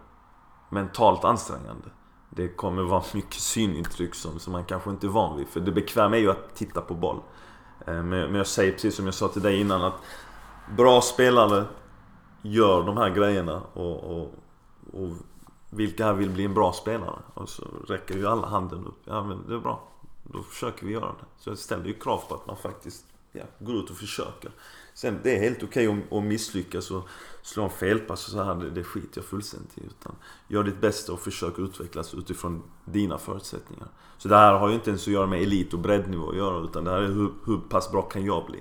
Mentalt 0.68 1.24
ansträngande. 1.24 1.88
Det 2.30 2.48
kommer 2.48 2.82
vara 2.82 3.02
mycket 3.14 3.40
synintryck 3.40 4.14
som, 4.14 4.38
som 4.38 4.52
man 4.52 4.64
kanske 4.64 4.90
inte 4.90 5.06
är 5.06 5.08
van 5.08 5.36
vid. 5.36 5.48
För 5.48 5.60
det 5.60 5.72
bekväma 5.72 6.16
är 6.16 6.20
ju 6.20 6.30
att 6.30 6.54
titta 6.54 6.80
på 6.80 6.94
boll. 6.94 7.20
Eh, 7.86 8.02
men 8.02 8.34
jag 8.34 8.46
säger 8.46 8.72
precis 8.72 8.94
som 8.94 9.04
jag 9.04 9.14
sa 9.14 9.28
till 9.28 9.42
dig 9.42 9.60
innan 9.60 9.82
att 9.84 9.94
Bra 10.76 11.00
spelare 11.00 11.64
gör 12.42 12.82
de 12.82 12.96
här 12.96 13.10
grejerna 13.10 13.62
och, 13.72 14.04
och, 14.04 14.34
och 14.92 15.10
vilka 15.70 16.04
här 16.04 16.12
vill 16.12 16.30
bli 16.30 16.44
en 16.44 16.54
bra 16.54 16.72
spelare? 16.72 17.18
Och 17.34 17.48
så 17.48 17.64
räcker 17.88 18.14
ju 18.14 18.26
alla 18.26 18.46
handen 18.46 18.86
upp. 18.86 19.00
Ja 19.04 19.24
men 19.24 19.48
det 19.48 19.54
är 19.54 19.58
bra. 19.58 19.88
Då 20.22 20.42
försöker 20.42 20.86
vi 20.86 20.92
göra 20.92 21.06
det. 21.06 21.24
Så 21.38 21.50
jag 21.50 21.58
ställer 21.58 21.84
ju 21.84 21.94
krav 21.94 22.22
på 22.28 22.34
att 22.34 22.46
man 22.46 22.56
faktiskt 22.56 23.04
ja, 23.32 23.42
går 23.58 23.76
ut 23.76 23.90
och 23.90 23.96
försöker. 23.96 24.50
Sen 25.00 25.20
det 25.22 25.36
är 25.36 25.40
helt 25.40 25.62
okej 25.62 25.88
okay 25.88 26.18
att 26.18 26.24
misslyckas 26.24 26.90
och 26.90 27.08
slå 27.42 27.64
en 27.64 27.70
felpass 27.70 28.26
och 28.26 28.32
så 28.32 28.42
här. 28.42 28.54
Det, 28.54 28.70
det 28.70 28.84
skiter 28.84 29.20
jag 29.20 29.24
fullständigt 29.24 29.78
i. 29.78 29.80
Utan 29.80 30.14
gör 30.48 30.64
ditt 30.64 30.80
bästa 30.80 31.12
och 31.12 31.20
försök 31.20 31.58
utvecklas 31.58 32.14
utifrån 32.14 32.62
dina 32.84 33.18
förutsättningar. 33.18 33.88
Så 34.18 34.28
det 34.28 34.36
här 34.36 34.52
har 34.54 34.68
ju 34.68 34.74
inte 34.74 34.90
ens 34.90 35.02
att 35.02 35.12
göra 35.12 35.26
med 35.26 35.42
elit 35.42 35.74
och 35.74 35.78
breddnivå 35.78 36.30
att 36.30 36.36
göra. 36.36 36.64
Utan 36.64 36.84
det 36.84 36.90
här 36.90 37.00
är 37.00 37.06
hur, 37.06 37.32
hur 37.46 37.58
pass 37.58 37.90
bra 37.90 38.02
kan 38.02 38.24
jag 38.24 38.46
bli? 38.46 38.60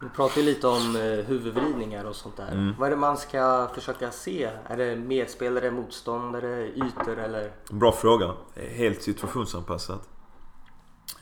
Du 0.00 0.08
pratar 0.08 0.40
ju 0.40 0.46
lite 0.46 0.66
om 0.66 0.96
eh, 0.96 1.02
huvudvridningar 1.02 2.04
och 2.04 2.16
sånt 2.16 2.36
där. 2.36 2.52
Mm. 2.52 2.74
Vad 2.78 2.86
är 2.86 2.90
det 2.90 2.96
man 2.96 3.16
ska 3.16 3.68
försöka 3.74 4.10
se? 4.10 4.50
Är 4.66 4.76
det 4.76 4.96
medspelare, 4.96 5.70
motståndare, 5.70 6.66
ytor 6.66 7.18
eller? 7.18 7.52
Bra 7.70 7.92
fråga. 7.92 8.34
Helt 8.54 9.02
situationsanpassat. 9.02 10.08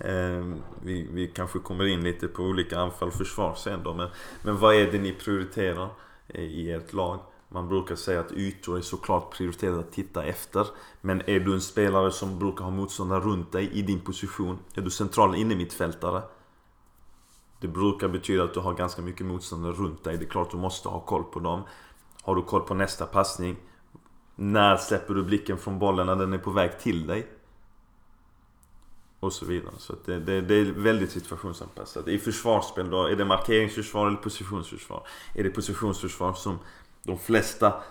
Eh, 0.01 0.45
vi, 0.83 1.09
vi 1.13 1.27
kanske 1.27 1.59
kommer 1.59 1.87
in 1.87 2.05
lite 2.05 2.29
på 2.29 2.43
olika 2.43 2.79
anfall 2.79 3.09
och 3.09 3.15
försvar 3.15 3.55
sen 3.55 3.83
då. 3.83 3.95
Men, 3.95 4.09
men 4.43 4.59
vad 4.59 4.75
är 4.75 4.93
det 4.93 4.99
ni 4.99 5.13
prioriterar 5.13 5.89
eh, 6.29 6.45
i 6.45 6.71
ert 6.71 6.93
lag? 6.93 7.21
Man 7.49 7.69
brukar 7.69 7.97
säga 7.97 8.21
att 8.21 8.33
ytor 8.33 8.77
är 8.77 8.81
såklart 8.81 9.37
prioriterat 9.37 9.79
att 9.79 9.93
titta 9.93 10.25
efter. 10.25 10.67
Men 11.01 11.23
är 11.27 11.41
du 11.41 11.55
en 11.55 11.61
spelare 11.61 12.11
som 12.11 12.39
brukar 12.39 12.65
ha 12.65 12.71
motståndare 12.71 13.21
runt 13.21 13.53
dig 13.53 13.71
i 13.73 13.83
din 13.83 14.01
position? 14.01 14.59
Är 14.75 14.81
du 14.81 14.91
central 14.91 15.35
innermittfältare? 15.35 16.23
Det 17.61 17.69
brukar 17.69 18.09
betyda 18.09 18.45
att 18.45 18.55
du 18.55 18.61
har 18.61 18.75
ganska 18.75 19.03
mycket 19.03 19.27
motståndare 19.27 19.73
runt 19.73 20.05
dig. 20.05 20.19
Det 20.19 20.25
är 20.25 20.29
klart 20.29 20.51
du 20.51 20.57
måste 20.57 20.89
ha 20.89 21.01
koll 21.01 21.25
på 21.25 21.41
dem. 21.41 21.63
Har 22.23 22.35
du 22.35 22.43
koll 22.43 22.61
på 22.61 22.75
nästa 22.75 23.07
passning? 23.07 23.57
När 24.37 24.77
släpper 24.77 25.15
du 25.15 25.23
blicken 25.23 25.59
från 25.59 25.79
bollen 25.79 26.07
när 26.07 26.17
den 26.17 26.33
är 26.33 26.39
på 26.39 26.51
väg 26.51 26.79
till 26.79 27.07
dig? 27.07 27.27
Och 29.21 29.33
så 29.33 29.47
vidare. 29.47 29.73
Så 29.79 29.95
det, 30.05 30.19
det, 30.19 30.41
det, 30.41 30.55
är 30.55 30.65
väldigt 30.65 31.11
situationsanpassat. 31.11 32.09
I 32.09 32.19
försvarsspel 32.19 32.91
då, 32.91 33.05
är 33.07 33.17
det 33.17 33.25
markeringsförsvar 33.25 34.07
eller 34.07 34.17
positionsförsvar? 34.17 35.07
Är 35.35 35.43
det 35.45 35.51
positionsförsvar 35.51 36.33
som 36.33 36.59
de 37.03 37.19
flesta 37.19 37.83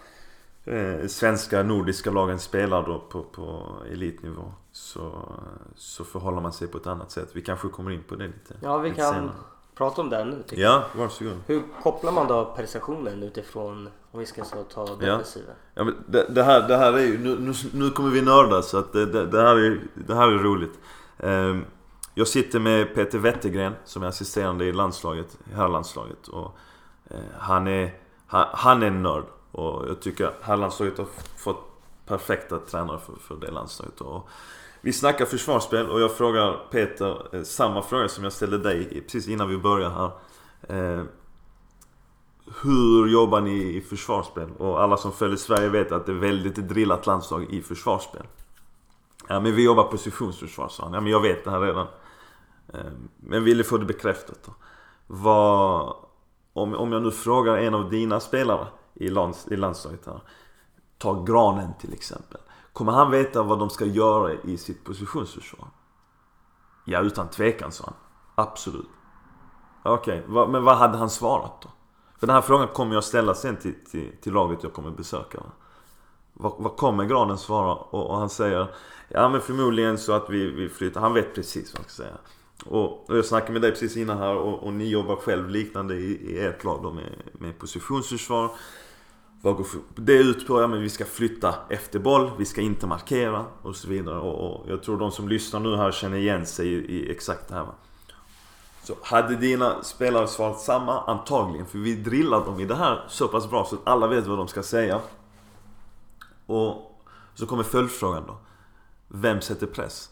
eh, 0.66 1.08
svenska, 1.08 1.64
nordiska 1.64 2.12
lagen 2.12 2.40
spelar 2.40 2.86
då 2.86 3.00
på, 3.00 3.24
på 3.24 3.76
elitnivå 3.92 4.52
så, 4.72 5.30
så 5.76 6.04
förhåller 6.04 6.42
man 6.42 6.54
sig 6.54 6.68
på 6.68 6.78
ett 6.78 6.88
annat 6.88 7.12
sätt. 7.12 7.30
Vi 7.34 7.42
kanske 7.42 7.68
kommer 7.68 7.92
in 7.92 8.04
på 8.04 8.16
det 8.16 8.28
lite 8.28 8.56
Ja, 8.62 8.78
vi 8.78 8.90
lite 8.90 9.02
kan 9.02 9.14
senare. 9.14 9.32
prata 9.76 10.02
om 10.02 10.10
det 10.10 10.26
nu. 10.26 10.44
tycker 10.48 10.64
Ja, 10.64 10.84
varsågod. 10.96 11.38
Hur 11.48 11.64
kopplar 11.84 12.12
man 12.12 12.28
då 12.28 12.54
prestationen 12.56 13.24
utifrån, 13.24 13.90
om 14.12 14.20
vi 14.20 14.26
ska 14.26 14.44
så 14.44 14.64
ta 14.64 14.96
defensiven? 14.96 15.56
Ja, 15.74 15.84
men 15.84 15.96
det, 16.08 16.28
det, 16.30 16.44
här, 16.44 16.68
det 16.68 16.78
här 16.78 16.94
är 16.94 17.04
ju, 17.04 17.18
nu, 17.18 17.40
nu, 17.40 17.54
nu 17.74 17.90
kommer 17.90 18.10
vi 18.10 18.22
nörda 18.22 18.62
så 18.62 18.78
att 18.78 18.94
det, 18.94 19.06
det, 19.06 19.26
det, 19.26 19.42
här, 19.42 19.56
är, 19.56 19.82
det 19.94 20.16
här 20.16 20.28
är 20.28 20.38
roligt. 20.38 20.80
Ehm, 21.20 21.66
jag 22.14 22.28
sitter 22.28 22.60
med 22.60 22.96
Peter 22.96 23.18
Wettergren 23.18 23.74
som 23.86 24.04
är 24.04 24.08
assisterande 24.08 24.66
i 24.66 24.72
landslaget, 24.72 25.38
herrlandslaget. 25.54 26.28
Och, 26.28 26.58
eh, 27.10 27.20
han, 27.40 27.68
är, 27.68 27.94
han, 28.28 28.48
han 28.52 28.84
är 28.84 28.88
en 28.88 29.04
nörd. 29.04 29.24
Och 29.52 29.90
jag 29.90 30.02
tycker 30.02 30.32
herrlandslaget 30.42 30.98
har 30.98 31.08
fått 31.38 31.70
perfekta 32.06 32.60
tränare 32.60 33.00
för, 33.00 33.14
för 33.14 33.36
det 33.36 33.52
landslaget. 33.52 34.02
Och 34.02 34.30
vi 34.82 34.94
snackar 34.94 35.26
försvarsspel 35.26 35.90
och 35.90 36.02
jag 36.02 36.18
frågar 36.18 36.58
Peter 36.72 37.36
eh, 37.36 37.44
samma 37.44 37.82
fråga 37.82 38.08
som 38.08 38.24
jag 38.24 38.34
ställde 38.34 38.58
dig 38.58 39.02
precis 39.02 39.28
innan 39.28 39.50
vi 39.50 39.58
började 39.58 39.96
här. 39.96 40.12
Ehm, 40.68 41.08
hur 42.64 43.08
jobbar 43.08 43.42
ni 43.42 43.76
i 43.78 43.82
försvarsspel? 43.82 44.50
Och 44.58 44.82
alla 44.82 44.98
som 44.98 45.12
följer 45.12 45.38
Sverige 45.38 45.70
vet 45.70 45.92
att 45.92 46.06
det 46.06 46.12
är 46.12 46.16
väldigt 46.16 46.56
drillat 46.56 47.08
landslag 47.08 47.54
i 47.54 47.62
försvarsspel. 47.62 48.24
Ja 49.32 49.40
men 49.40 49.56
vi 49.56 49.64
jobbar 49.64 49.84
positionsförsvar 49.84 50.68
sa 50.68 50.84
han. 50.84 50.94
Ja 50.94 51.02
men 51.02 51.12
jag 51.12 51.22
vet 51.22 51.44
det 51.44 51.52
här 51.52 51.60
redan. 51.60 51.88
Eh, 52.74 52.92
men 53.18 53.44
ville 53.44 53.64
få 53.64 53.78
det 53.78 53.86
bekräftat 53.86 54.44
då. 54.46 54.52
Vad, 55.08 55.96
om, 56.54 56.76
om 56.76 56.92
jag 56.92 57.02
nu 57.02 57.12
frågar 57.12 57.58
en 57.58 57.74
av 57.76 57.90
dina 57.90 58.20
spelare 58.20 58.68
i, 58.94 59.10
lands, 59.10 59.48
i 59.48 59.56
landslaget 59.56 60.06
här. 60.06 60.22
Ta 60.98 61.24
Granen 61.24 61.74
till 61.80 61.94
exempel. 61.94 62.42
Kommer 62.74 62.92
han 62.92 63.12
veta 63.12 63.44
vad 63.44 63.60
de 63.60 63.70
ska 63.70 63.86
göra 63.86 64.34
i 64.34 64.58
sitt 64.58 64.84
positionsförsvar? 64.84 65.68
Ja 66.86 67.00
utan 67.00 67.28
tvekan 67.28 67.72
sa 67.72 67.84
han. 67.86 67.96
Absolut. 68.46 68.90
Okej, 69.84 70.26
okay. 70.28 70.48
men 70.48 70.64
vad 70.64 70.78
hade 70.78 70.98
han 70.98 71.10
svarat 71.10 71.62
då? 71.62 71.70
För 72.20 72.28
den 72.28 72.34
här 72.36 72.42
frågan 72.42 72.68
kommer 72.68 72.94
jag 72.94 73.04
ställa 73.04 73.34
sen 73.34 73.58
till, 73.58 73.86
till, 73.86 74.12
till 74.22 74.34
laget 74.34 74.64
jag 74.64 74.74
kommer 74.74 74.92
besöka. 74.92 75.38
Va? 75.38 75.52
Vad, 76.42 76.54
vad 76.58 76.76
kommer 76.76 77.06
Granen 77.06 77.38
svara? 77.38 77.74
Och, 77.74 78.10
och 78.10 78.18
han 78.18 78.30
säger 78.30 78.68
Ja 79.10 79.30
men 79.30 79.42
förmodligen 79.42 79.98
så 79.98 80.14
att 80.14 80.30
vi, 80.30 80.52
vi 80.52 80.70
flyttar. 80.70 81.02
Han 81.02 81.14
vet 81.14 81.36
precis 81.36 81.74
vad 81.74 81.82
han 81.82 81.90
ska 81.90 82.04
säga. 82.04 82.18
Och, 82.66 83.10
och 83.10 83.18
jag 83.18 83.26
snackade 83.26 83.54
med 83.54 83.62
dig 83.62 83.72
precis 83.72 83.98
innan 83.98 84.18
här 84.18 84.36
och, 84.36 84.64
och 84.64 84.74
ni 84.74 84.90
jobbar 84.90 85.16
själv 85.16 85.50
liknande 85.50 85.96
i, 85.96 86.34
i 86.34 86.40
ert 86.40 86.64
lag 86.64 86.80
då 86.84 86.92
med, 86.92 87.14
med 87.34 87.60
positionsförsvar. 87.60 88.52
Vad 89.42 89.56
går 89.56 89.68
det 89.96 90.14
ut 90.14 90.48
på? 90.48 90.62
Ja 90.62 90.68
men 90.68 90.82
vi 90.82 90.90
ska 90.90 91.06
flytta 91.06 91.56
efter 91.70 92.00
boll, 92.00 92.32
vi 92.38 92.46
ska 92.46 92.62
inte 92.62 92.88
markera 92.88 93.46
och 93.62 93.76
så 93.76 93.88
vidare. 93.88 94.20
Och, 94.20 94.62
och 94.62 94.70
jag 94.70 94.84
tror 94.84 94.98
de 94.98 95.12
som 95.12 95.30
lyssnar 95.30 95.60
nu 95.60 95.76
här 95.76 95.92
känner 95.92 96.18
igen 96.18 96.46
sig 96.46 96.68
i, 96.68 96.76
i 96.76 97.12
exakt 97.12 97.48
det 97.48 97.56
här. 97.56 97.64
Va? 97.64 97.74
Så 98.84 98.96
hade 99.04 99.36
dina 99.36 99.84
spelare 99.84 100.28
svarat 100.28 100.60
samma? 100.60 101.02
Antagligen, 101.02 101.66
för 101.66 101.78
vi 101.78 101.96
drillar 101.96 102.46
dem 102.46 102.60
i 102.60 102.66
det 102.66 102.76
här 102.76 103.06
så 103.08 103.28
pass 103.28 103.50
bra 103.50 103.66
så 103.66 103.76
att 103.76 103.82
alla 103.88 104.08
vet 104.08 104.28
vad 104.28 104.38
de 104.38 104.48
ska 104.48 104.64
säga. 104.64 105.02
Och 106.50 107.02
så 107.34 107.46
kommer 107.46 107.64
följdfrågan 107.64 108.24
då. 108.28 108.38
Vem 109.08 109.42
sätter 109.42 109.68
press? 109.68 110.10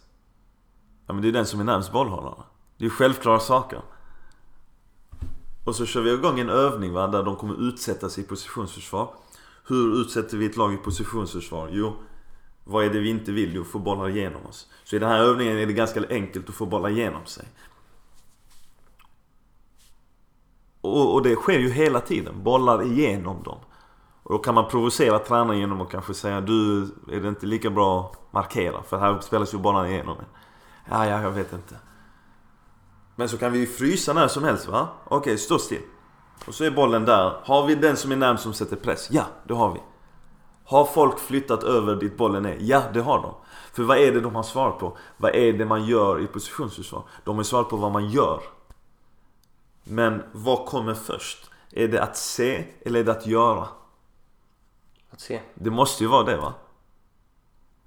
Ja 1.08 1.14
men 1.14 1.22
det 1.22 1.28
är 1.28 1.32
den 1.32 1.46
som 1.46 1.60
är 1.60 1.64
närmst 1.64 1.92
bollhållarna. 1.92 2.44
Det 2.78 2.86
är 2.86 2.90
självklara 2.90 3.40
saker. 3.40 3.82
Och 5.66 5.76
så 5.76 5.86
kör 5.86 6.02
vi 6.02 6.14
igång 6.14 6.40
en 6.40 6.50
övning 6.50 6.94
va, 6.94 7.08
där 7.08 7.24
de 7.24 7.36
kommer 7.36 7.68
utsätta 7.68 8.10
sig 8.10 8.24
i 8.24 8.28
positionsförsvar. 8.28 9.14
Hur 9.68 10.02
utsätter 10.02 10.38
vi 10.38 10.46
ett 10.46 10.58
lag 10.58 10.74
i 10.74 10.78
positionsförsvar? 10.78 11.70
Jo, 11.72 11.94
vad 12.64 12.86
är 12.86 12.90
det 12.90 13.00
vi 13.00 13.10
inte 13.10 13.32
vill? 13.32 13.56
Jo, 13.56 13.64
få 13.64 13.80
bollar 13.80 14.10
igenom 14.10 14.46
oss. 14.46 14.68
Så 14.84 14.96
i 14.96 15.00
den 15.00 15.10
här 15.10 15.20
övningen 15.20 15.58
är 15.58 15.66
det 15.66 15.74
ganska 15.74 16.04
enkelt 16.10 16.50
att 16.50 16.56
få 16.56 16.66
bollar 16.66 16.90
igenom 16.90 17.26
sig. 17.26 17.46
Och, 20.82 21.14
och 21.14 21.24
det 21.24 21.36
sker 21.36 21.60
ju 21.60 21.70
hela 21.70 22.00
tiden. 22.00 22.44
Bollar 22.44 22.84
igenom 22.84 23.44
dem. 23.44 23.60
Och 24.28 24.34
då 24.34 24.40
kan 24.40 24.56
man 24.56 24.68
provocera 24.68 25.20
tränaren 25.20 25.60
genom 25.60 25.82
att 25.82 25.90
kanske 25.90 26.14
säga 26.14 26.42
Du, 26.42 26.82
är 27.12 27.20
det 27.20 27.28
inte 27.28 27.46
lika 27.46 27.70
bra 27.70 28.12
att 28.12 28.34
markera? 28.34 28.84
För 28.84 28.98
här 28.98 29.20
spelas 29.20 29.54
ju 29.54 29.58
bollarna 29.58 29.90
igenom. 29.90 30.18
Ja, 30.90 31.06
ja, 31.06 31.22
jag 31.22 31.32
vet 31.32 31.54
inte. 31.54 31.76
Men 33.16 33.30
så 33.30 33.38
kan 33.38 33.52
vi 33.52 33.60
ju 33.60 33.68
frysa 33.68 34.14
när 34.14 34.28
som 34.28 34.44
helst 34.44 34.68
va? 34.68 34.88
Okej, 35.06 35.38
stå 35.38 35.60
still. 35.60 35.82
Och 36.48 36.54
så 36.54 36.64
är 36.64 36.72
bollen 36.72 37.06
där. 37.06 37.40
Har 37.44 37.68
vi 37.68 37.76
den 37.76 37.98
som 37.98 38.12
är 38.12 38.16
närmst 38.16 38.44
som 38.44 38.54
sätter 38.54 38.76
press? 38.76 39.08
Ja, 39.12 39.24
det 39.44 39.54
har 39.54 39.74
vi. 39.74 39.80
Har 40.64 40.86
folk 40.86 41.20
flyttat 41.20 41.64
över 41.64 41.96
dit 41.96 42.18
bollen 42.18 42.46
är? 42.46 42.58
Ja, 42.60 42.84
det 42.94 43.02
har 43.02 43.22
de. 43.22 43.34
För 43.74 43.84
vad 43.84 43.98
är 43.98 44.12
det 44.12 44.22
de 44.22 44.36
har 44.36 44.44
svarat 44.44 44.80
på? 44.80 44.98
Vad 45.18 45.36
är 45.36 45.54
det 45.54 45.66
man 45.66 45.86
gör 45.86 46.22
i 46.22 46.28
positionsförsvar? 46.28 47.04
De 47.24 47.36
har 47.36 47.44
svarat 47.44 47.70
på 47.70 47.78
vad 47.78 47.92
man 47.92 48.10
gör. 48.10 48.42
Men 49.84 50.24
vad 50.32 50.66
kommer 50.66 50.94
först? 50.94 51.52
Är 51.72 51.88
det 51.88 52.04
att 52.04 52.18
se 52.18 52.66
eller 52.86 53.00
är 53.00 53.04
det 53.04 53.12
att 53.12 53.28
göra? 53.28 53.68
Att 55.18 55.22
se. 55.22 55.42
Det 55.54 55.70
måste 55.72 56.04
ju 56.04 56.10
vara 56.10 56.24
det 56.24 56.38
va? 56.38 56.54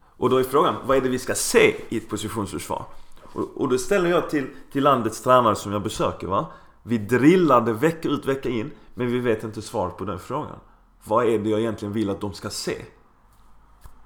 Och 0.03 0.31
då 0.31 0.37
är 0.37 0.45
frågan, 0.45 0.75
vad 0.85 0.97
är 0.97 1.01
det 1.01 1.09
vi 1.09 1.19
ska 1.19 1.35
se 1.35 1.77
i 1.89 1.97
ett 1.97 2.09
positionsförsvar? 2.09 2.85
Och, 3.23 3.61
och 3.61 3.69
då 3.69 3.79
ställer 3.79 4.11
jag 4.11 4.31
till, 4.31 4.47
till 4.73 4.85
landets 4.85 5.23
tränare 5.23 5.57
som 5.57 5.73
jag 5.73 5.83
besöker 5.83 6.27
va? 6.27 6.53
Vi 6.83 6.99
drillade 6.99 7.73
vecka 7.73 8.09
ut 8.09 8.27
vecka 8.27 8.49
in, 8.49 8.71
men 8.95 9.07
vi 9.07 9.19
vet 9.19 9.45
inte 9.45 9.63
svaret 9.63 9.97
på 9.97 10.05
den 10.05 10.19
frågan. 10.19 10.59
Vad 11.05 11.27
är 11.27 11.39
det 11.39 11.51
jag 11.51 11.61
egentligen 11.61 11.93
vill 11.93 12.11
att 12.11 12.21
de 12.21 12.33
ska 12.33 12.51
se? 12.51 12.85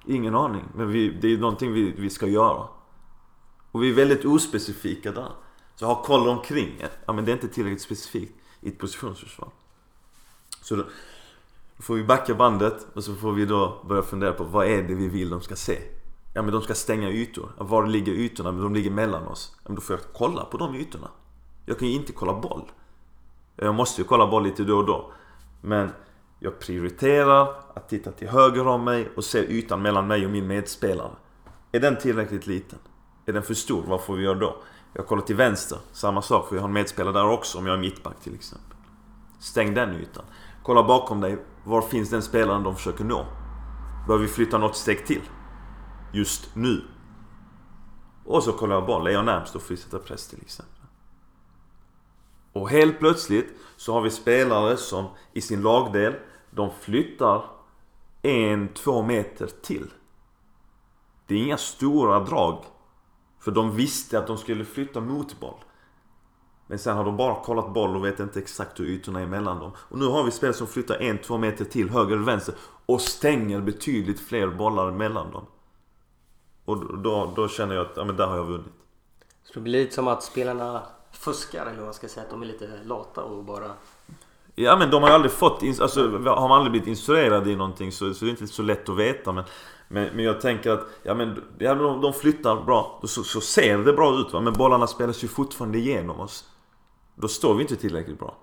Ingen 0.05 0.35
aning, 0.35 0.63
men 0.75 0.91
vi, 0.91 1.09
det 1.21 1.33
är 1.33 1.37
någonting 1.37 1.73
vi, 1.73 1.91
vi 1.97 2.09
ska 2.09 2.27
göra. 2.27 2.67
Och 3.71 3.83
vi 3.83 3.89
är 3.89 3.93
väldigt 3.93 4.25
ospecifika 4.25 5.11
där. 5.11 5.31
Så 5.75 5.85
ha 5.85 6.03
koll 6.03 6.27
omkring, 6.27 6.83
ja 7.05 7.13
men 7.13 7.25
det 7.25 7.31
är 7.31 7.33
inte 7.33 7.47
tillräckligt 7.47 7.81
specifikt 7.81 8.33
i 8.61 8.69
ett 8.69 8.79
positionsförsvar. 8.79 9.49
Så 10.61 10.75
då, 10.75 10.83
då 11.77 11.83
får 11.83 11.95
vi 11.95 12.03
backa 12.03 12.35
bandet 12.35 12.87
och 12.93 13.03
så 13.03 13.15
får 13.15 13.31
vi 13.31 13.45
då 13.45 13.81
börja 13.87 14.01
fundera 14.01 14.33
på 14.33 14.43
vad 14.43 14.67
är 14.67 14.83
det 14.83 14.95
vi 14.95 15.07
vill 15.07 15.29
de 15.29 15.41
ska 15.41 15.55
se? 15.55 15.77
Ja 16.33 16.41
men 16.41 16.51
de 16.51 16.61
ska 16.61 16.73
stänga 16.73 17.09
ytor. 17.09 17.51
Var 17.57 17.87
ligger 17.87 18.13
ytorna? 18.13 18.51
Men 18.51 18.63
de 18.63 18.73
ligger 18.73 18.91
mellan 18.91 19.27
oss. 19.27 19.53
Ja, 19.55 19.61
men 19.65 19.75
då 19.75 19.81
får 19.81 19.95
jag 19.95 20.05
kolla 20.13 20.45
på 20.45 20.57
de 20.57 20.75
ytorna. 20.75 21.07
Jag 21.65 21.79
kan 21.79 21.87
ju 21.87 21.93
inte 21.93 22.13
kolla 22.13 22.33
boll. 22.33 22.71
Jag 23.55 23.75
måste 23.75 24.01
ju 24.01 24.07
kolla 24.07 24.27
boll 24.27 24.43
lite 24.43 24.63
då 24.63 24.77
och 24.77 24.85
då. 24.85 25.11
Men 25.61 25.89
jag 26.39 26.59
prioriterar 26.59 27.49
att 27.73 27.89
titta 27.89 28.11
till 28.11 28.27
höger 28.27 28.67
om 28.67 28.83
mig 28.83 29.09
och 29.15 29.23
se 29.23 29.39
ytan 29.39 29.81
mellan 29.81 30.07
mig 30.07 30.25
och 30.25 30.31
min 30.31 30.47
medspelare. 30.47 31.11
Är 31.71 31.79
den 31.79 31.97
tillräckligt 31.97 32.47
liten? 32.47 32.79
Är 33.25 33.33
den 33.33 33.43
för 33.43 33.53
stor? 33.53 33.83
Vad 33.87 34.03
får 34.03 34.15
vi 34.15 34.23
göra 34.23 34.39
då? 34.39 34.55
Jag 34.93 35.07
kollar 35.07 35.21
till 35.21 35.35
vänster. 35.35 35.77
Samma 35.91 36.21
sak, 36.21 36.47
för 36.47 36.55
jag 36.55 36.61
har 36.61 36.67
en 36.67 36.73
medspelare 36.73 37.13
där 37.13 37.29
också 37.29 37.57
om 37.57 37.65
jag 37.65 37.73
är 37.73 37.79
mittback 37.79 38.19
till 38.23 38.35
exempel. 38.35 38.77
Stäng 39.39 39.73
den 39.73 39.95
ytan. 39.95 40.23
Kolla 40.65 40.83
bakom 40.83 41.21
dig. 41.21 41.37
Var 41.63 41.81
finns 41.81 42.09
den 42.09 42.21
spelaren 42.21 42.63
de 42.63 42.75
försöker 42.75 43.03
nå? 43.03 43.25
Behöver 44.07 44.25
vi 44.25 44.31
flytta 44.31 44.57
något 44.57 44.75
steg 44.75 45.05
till? 45.05 45.21
Just 46.13 46.55
nu. 46.55 46.81
Och 48.25 48.43
så 48.43 48.51
kollar 48.51 48.75
jag 48.75 48.85
boll. 48.85 49.07
Är 49.07 49.11
jag 49.11 49.25
närmst 49.25 49.55
och 49.55 49.61
får 49.61 49.75
sätta 49.75 49.99
press 49.99 50.27
till 50.27 50.41
exempel. 50.41 50.83
Och 52.53 52.69
helt 52.69 52.99
plötsligt 52.99 53.47
så 53.75 53.93
har 53.93 54.01
vi 54.01 54.09
spelare 54.09 54.77
som 54.77 55.05
i 55.33 55.41
sin 55.41 55.61
lagdel, 55.61 56.15
de 56.51 56.69
flyttar 56.79 57.45
en, 58.21 58.67
två 58.67 59.03
meter 59.03 59.49
till. 59.61 59.87
Det 61.27 61.35
är 61.35 61.43
inga 61.43 61.57
stora 61.57 62.19
drag. 62.19 62.63
För 63.39 63.51
de 63.51 63.75
visste 63.75 64.19
att 64.19 64.27
de 64.27 64.37
skulle 64.37 64.65
flytta 64.65 65.01
mot 65.01 65.39
boll. 65.39 65.59
Men 66.67 66.79
sen 66.79 66.97
har 66.97 67.05
de 67.05 67.17
bara 67.17 67.35
kollat 67.35 67.73
boll 67.73 67.95
och 67.95 68.05
vet 68.05 68.19
inte 68.19 68.39
exakt 68.39 68.79
hur 68.79 68.85
ytorna 68.85 69.21
är 69.21 69.25
mellan 69.25 69.59
dem. 69.59 69.71
Och 69.77 69.97
nu 69.97 70.05
har 70.05 70.23
vi 70.23 70.31
spelare 70.31 70.53
som 70.53 70.67
flyttar 70.67 71.01
en, 71.01 71.17
två 71.17 71.37
meter 71.37 71.65
till 71.65 71.89
höger 71.89 72.15
eller 72.15 72.25
vänster 72.25 72.55
och 72.85 73.01
stänger 73.01 73.61
betydligt 73.61 74.19
fler 74.19 74.47
bollar 74.47 74.91
mellan 74.91 75.31
dem. 75.31 75.45
Och 76.65 76.97
då, 76.97 77.33
då 77.35 77.47
känner 77.47 77.75
jag 77.75 77.85
att, 77.85 77.93
ja 77.95 78.05
men 78.05 78.17
där 78.17 78.27
har 78.27 78.35
jag 78.35 78.45
vunnit. 78.45 78.73
Så 79.43 79.53
det 79.53 79.59
blir 79.59 79.73
lite 79.73 79.95
som 79.95 80.07
att 80.07 80.23
spelarna 80.23 80.83
fuskar 81.11 81.61
eller 81.61 81.75
vad 81.75 81.85
man 81.85 81.93
ska 81.93 82.07
säga. 82.07 82.23
Att 82.23 82.31
de 82.31 82.41
är 82.41 82.45
lite 82.45 82.69
lata 82.83 83.23
och 83.23 83.43
bara... 83.43 83.71
Ja 84.55 84.75
men 84.77 84.91
de 84.91 85.03
har 85.03 85.09
ju 85.09 85.15
aldrig 85.15 85.31
fått, 85.31 85.63
alltså 85.81 86.01
har 86.11 86.47
man 86.47 86.51
aldrig 86.51 86.71
blivit 86.71 86.87
instruerad 86.87 87.47
i 87.47 87.55
någonting 87.55 87.91
så, 87.91 88.13
så 88.13 88.25
är 88.25 88.27
det 88.27 88.31
inte 88.31 88.47
så 88.47 88.61
lätt 88.61 88.89
att 88.89 88.97
veta 88.97 89.31
men 89.31 89.43
Men, 89.87 90.09
men 90.15 90.25
jag 90.25 90.41
tänker 90.41 90.71
att, 90.71 90.87
ja 91.03 91.13
men 91.13 91.43
ja, 91.57 91.75
de, 91.75 92.01
de 92.01 92.13
flyttar 92.13 92.63
bra, 92.63 93.01
så, 93.03 93.23
så 93.23 93.41
ser 93.41 93.77
det 93.77 93.93
bra 93.93 94.19
ut 94.19 94.33
va 94.33 94.41
Men 94.41 94.53
bollarna 94.53 94.87
spelas 94.87 95.23
ju 95.23 95.27
fortfarande 95.27 95.77
igenom 95.77 96.19
oss 96.19 96.45
Då 97.15 97.27
står 97.27 97.55
vi 97.55 97.61
inte 97.61 97.75
tillräckligt 97.75 98.19
bra 98.19 98.37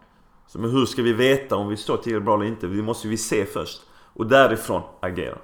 så, 0.46 0.58
Men 0.58 0.70
hur 0.70 0.86
ska 0.86 1.02
vi 1.02 1.12
veta 1.12 1.56
om 1.56 1.68
vi 1.68 1.76
står 1.76 1.96
tillräckligt 1.96 2.24
bra 2.24 2.34
eller 2.34 2.44
inte? 2.44 2.66
Det 2.66 2.82
måste 2.82 3.08
vi 3.08 3.16
se 3.16 3.44
först 3.46 3.82
Och 3.92 4.26
därifrån 4.26 4.82
agera 5.00 5.38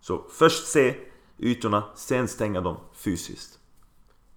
Så 0.00 0.24
först 0.30 0.66
se 0.66 0.94
ytorna, 1.38 1.82
sen 1.94 2.28
stänga 2.28 2.60
dem 2.60 2.76
fysiskt 2.94 3.58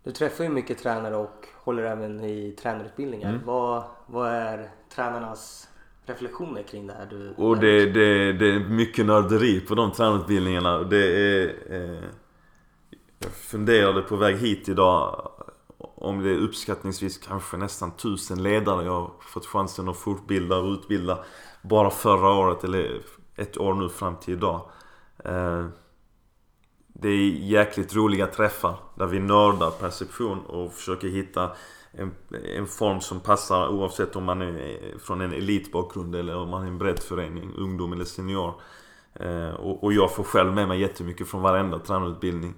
Du 0.03 0.11
träffar 0.11 0.43
ju 0.43 0.49
mycket 0.49 0.77
tränare 0.77 1.15
och 1.15 1.47
håller 1.63 1.83
även 1.83 2.23
i 2.23 2.51
tränarutbildningar. 2.51 3.29
Mm. 3.29 3.41
Vad, 3.45 3.83
vad 4.07 4.29
är 4.29 4.69
tränarnas 4.95 5.69
reflektioner 6.05 6.63
kring 6.63 6.87
det 6.87 6.93
här? 6.93 7.07
Du 7.09 7.33
och 7.37 7.57
det, 7.57 7.85
det, 7.85 8.33
det 8.33 8.55
är 8.55 8.59
mycket 8.59 9.05
nörderi 9.05 9.59
på 9.59 9.75
de 9.75 9.91
tränarutbildningarna. 9.91 10.83
Det 10.83 11.05
är, 11.05 11.55
eh, 11.69 12.03
jag 13.19 13.31
funderade 13.31 14.01
på 14.01 14.15
väg 14.15 14.37
hit 14.37 14.69
idag 14.69 15.31
om 15.95 16.23
det 16.23 16.29
är 16.29 16.37
uppskattningsvis 16.37 17.17
kanske 17.17 17.57
nästan 17.57 17.91
tusen 17.91 18.43
ledare 18.43 18.85
jag 18.85 18.91
har 18.91 19.11
fått 19.19 19.45
chansen 19.45 19.89
att 19.89 19.97
fortbilda 19.97 20.57
och 20.57 20.71
utbilda 20.71 21.23
bara 21.61 21.89
förra 21.89 22.29
året 22.29 22.63
eller 22.63 23.01
ett 23.35 23.57
år 23.57 23.73
nu 23.73 23.89
fram 23.89 24.15
till 24.15 24.33
idag. 24.33 24.61
Eh, 25.25 25.65
det 26.87 27.09
är 27.09 27.29
jäkligt 27.29 27.95
roliga 27.95 28.27
träffar 28.27 28.75
där 28.95 29.05
vi 29.05 29.19
nördar 29.19 29.71
perception 29.71 30.45
och 30.45 30.73
försöker 30.73 31.07
hitta 31.07 31.51
en, 31.91 32.11
en 32.57 32.67
form 32.67 33.01
som 33.01 33.19
passar 33.19 33.67
oavsett 33.67 34.15
om 34.15 34.23
man 34.23 34.41
är 34.41 34.97
från 34.99 35.21
en 35.21 35.33
elitbakgrund 35.33 36.15
eller 36.15 36.37
om 36.37 36.49
man 36.49 36.63
är 36.63 36.67
en 36.67 36.77
breddförening, 36.77 37.53
ungdom 37.57 37.93
eller 37.93 38.05
senior. 38.05 38.53
Eh, 39.13 39.49
och, 39.49 39.83
och, 39.83 39.93
jag 39.93 40.15
får 40.15 40.23
själv 40.23 40.53
med 40.53 40.67
mig 40.67 40.79
jättemycket 40.79 41.27
från 41.27 41.41
varenda 41.41 41.79
tränarutbildning. 41.79 42.53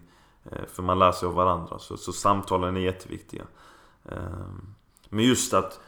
Eh, 0.51 0.65
för 0.67 0.83
man 0.83 0.99
lär 0.99 1.11
sig 1.11 1.27
av 1.27 1.33
varandra. 1.33 1.79
Så, 1.79 1.97
så 1.97 2.13
samtalen 2.13 2.77
är 2.77 2.81
jätteviktiga. 2.81 3.43
Ehm, 4.09 4.75
men 5.09 5.25
just 5.25 5.53
att 5.53 5.79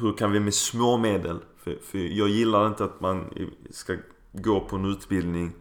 hur 0.00 0.12
kan 0.12 0.32
vi 0.32 0.40
med 0.40 0.54
små 0.54 0.96
medel 0.96 1.38
för, 1.58 1.78
för 1.82 1.98
jag 1.98 2.28
gillar 2.28 2.66
inte 2.66 2.84
att 2.84 3.00
man 3.00 3.30
ska 3.70 3.96
gå 4.32 4.60
på 4.60 4.76
en 4.76 4.84
utbildning 4.84 5.52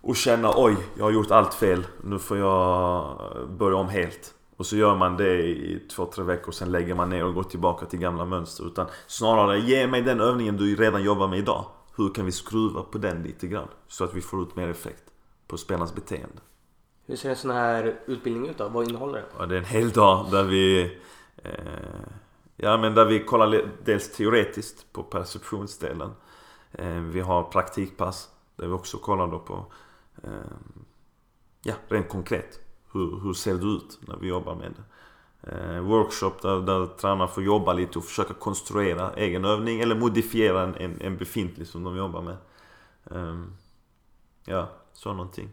och 0.00 0.16
känna 0.16 0.52
oj, 0.56 0.76
jag 0.96 1.04
har 1.04 1.10
gjort 1.10 1.30
allt 1.30 1.54
fel. 1.54 1.86
Nu 2.04 2.18
får 2.18 2.38
jag 2.38 3.06
eh, 3.36 3.46
börja 3.46 3.76
om 3.76 3.88
helt. 3.88 4.34
Och 4.56 4.66
så 4.66 4.76
gör 4.76 4.96
man 4.96 5.16
det 5.16 5.42
i 5.42 5.88
två, 5.90 6.06
tre 6.06 6.24
veckor, 6.24 6.52
sen 6.52 6.72
lägger 6.72 6.94
man 6.94 7.10
ner 7.10 7.24
och 7.24 7.34
går 7.34 7.42
tillbaka 7.42 7.86
till 7.86 7.98
gamla 7.98 8.24
mönster. 8.24 8.66
Utan 8.66 8.86
snarare, 9.06 9.60
ge 9.60 9.86
mig 9.86 10.02
den 10.02 10.20
övningen 10.20 10.56
du 10.56 10.76
redan 10.76 11.02
jobbar 11.02 11.28
med 11.28 11.38
idag. 11.38 11.64
Hur 11.96 12.14
kan 12.14 12.24
vi 12.24 12.32
skruva 12.32 12.82
på 12.82 12.98
den 12.98 13.22
lite 13.22 13.46
grann? 13.46 13.68
Så 13.88 14.04
att 14.04 14.14
vi 14.14 14.20
får 14.20 14.42
ut 14.42 14.56
mer 14.56 14.68
effekt 14.68 15.02
på 15.48 15.56
spelarnas 15.56 15.94
beteende. 15.94 16.38
Hur 17.06 17.16
ser 17.16 17.30
en 17.30 17.36
sån 17.36 17.50
här 17.50 18.00
utbildning 18.06 18.48
ut 18.48 18.58
då? 18.58 18.68
Vad 18.68 18.88
innehåller 18.88 19.18
den? 19.18 19.28
Ja, 19.38 19.46
det 19.46 19.54
är 19.54 19.58
en 19.58 19.64
hel 19.64 19.90
dag 19.90 20.30
där 20.30 20.44
vi... 20.44 20.98
Eh, 21.36 21.50
ja, 22.56 22.76
men 22.76 22.94
där 22.94 23.04
vi 23.04 23.24
kollar 23.24 23.68
dels 23.84 24.12
teoretiskt 24.12 24.92
på 24.92 25.02
perceptionsdelen. 25.02 26.10
Eh, 26.72 27.00
vi 27.00 27.20
har 27.20 27.42
praktikpass 27.42 28.30
där 28.56 28.66
vi 28.66 28.72
också 28.72 28.98
kollar 28.98 29.26
då 29.26 29.38
på... 29.38 29.66
Eh, 30.22 30.30
ja, 31.62 31.74
rent 31.88 32.08
konkret 32.08 32.60
hur, 32.92 33.20
hur 33.20 33.32
ser 33.32 33.54
det 33.54 33.66
ut 33.66 33.98
när 34.00 34.16
vi 34.16 34.28
jobbar 34.28 34.54
med 34.54 34.74
det? 34.76 34.82
Eh, 35.50 35.80
workshop 35.80 36.32
där, 36.42 36.60
där 36.60 36.86
tränarna 36.86 37.28
får 37.28 37.42
jobba 37.42 37.72
lite 37.72 37.98
och 37.98 38.04
försöka 38.04 38.34
konstruera 38.34 39.12
egen 39.12 39.44
övning 39.44 39.80
eller 39.80 39.94
modifiera 39.94 40.62
en, 40.62 40.74
en, 40.74 41.00
en 41.00 41.16
befintlig 41.16 41.66
som 41.66 41.84
de 41.84 41.96
jobbar 41.96 42.22
med. 42.22 42.36
Eh, 43.10 43.42
ja, 44.44 44.68
så 44.92 45.12
någonting. 45.12 45.48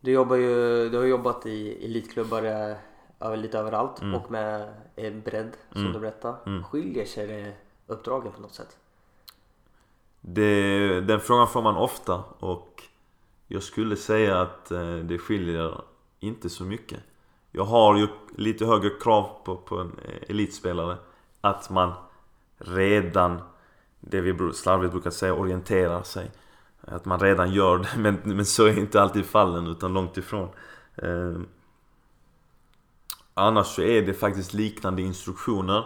Du 0.00 0.12
jobbar 0.12 0.36
ju, 0.36 0.88
du 0.88 0.98
har 0.98 1.04
jobbat 1.04 1.46
i 1.46 1.84
elitklubbar 1.84 2.42
över, 3.20 3.36
lite 3.36 3.58
överallt 3.58 4.02
mm. 4.02 4.14
och 4.14 4.30
med 4.30 4.74
bredd 5.24 5.56
som 5.72 5.80
mm. 5.80 5.92
du 5.92 5.98
berättade. 5.98 6.36
Mm. 6.46 6.64
Skiljer 6.64 7.04
sig 7.04 7.56
uppdragen 7.86 8.32
på 8.32 8.40
något 8.40 8.54
sätt? 8.54 8.76
Det, 10.20 11.00
den 11.00 11.20
frågan 11.20 11.48
får 11.48 11.62
man 11.62 11.76
ofta 11.76 12.24
och 12.38 12.82
jag 13.48 13.62
skulle 13.62 13.96
säga 13.96 14.40
att 14.40 14.70
eh, 14.70 14.96
det 14.96 15.18
skiljer 15.18 15.80
inte 16.20 16.48
så 16.48 16.64
mycket. 16.64 17.00
Jag 17.52 17.64
har 17.64 17.96
ju 17.96 18.08
lite 18.36 18.66
högre 18.66 18.90
krav 18.90 19.30
på, 19.44 19.56
på 19.56 19.78
en 19.78 19.92
eh, 20.04 20.30
elitspelare. 20.30 20.96
Att 21.40 21.70
man 21.70 21.92
redan, 22.58 23.40
det 24.00 24.20
vi 24.20 24.52
slarvigt 24.54 24.92
brukar 24.92 25.10
säga, 25.10 25.34
orienterar 25.34 26.02
sig. 26.02 26.30
Att 26.90 27.04
man 27.04 27.20
redan 27.20 27.52
gör 27.52 27.78
det, 27.78 27.88
men, 27.98 28.20
men 28.24 28.46
så 28.46 28.66
är 28.66 28.78
inte 28.78 29.02
alltid 29.02 29.26
fallen, 29.26 29.66
utan 29.66 29.92
långt 29.92 30.16
ifrån. 30.16 30.48
Eh, 30.96 31.40
annars 33.34 33.66
så 33.66 33.82
är 33.82 34.02
det 34.02 34.14
faktiskt 34.14 34.54
liknande 34.54 35.02
instruktioner. 35.02 35.84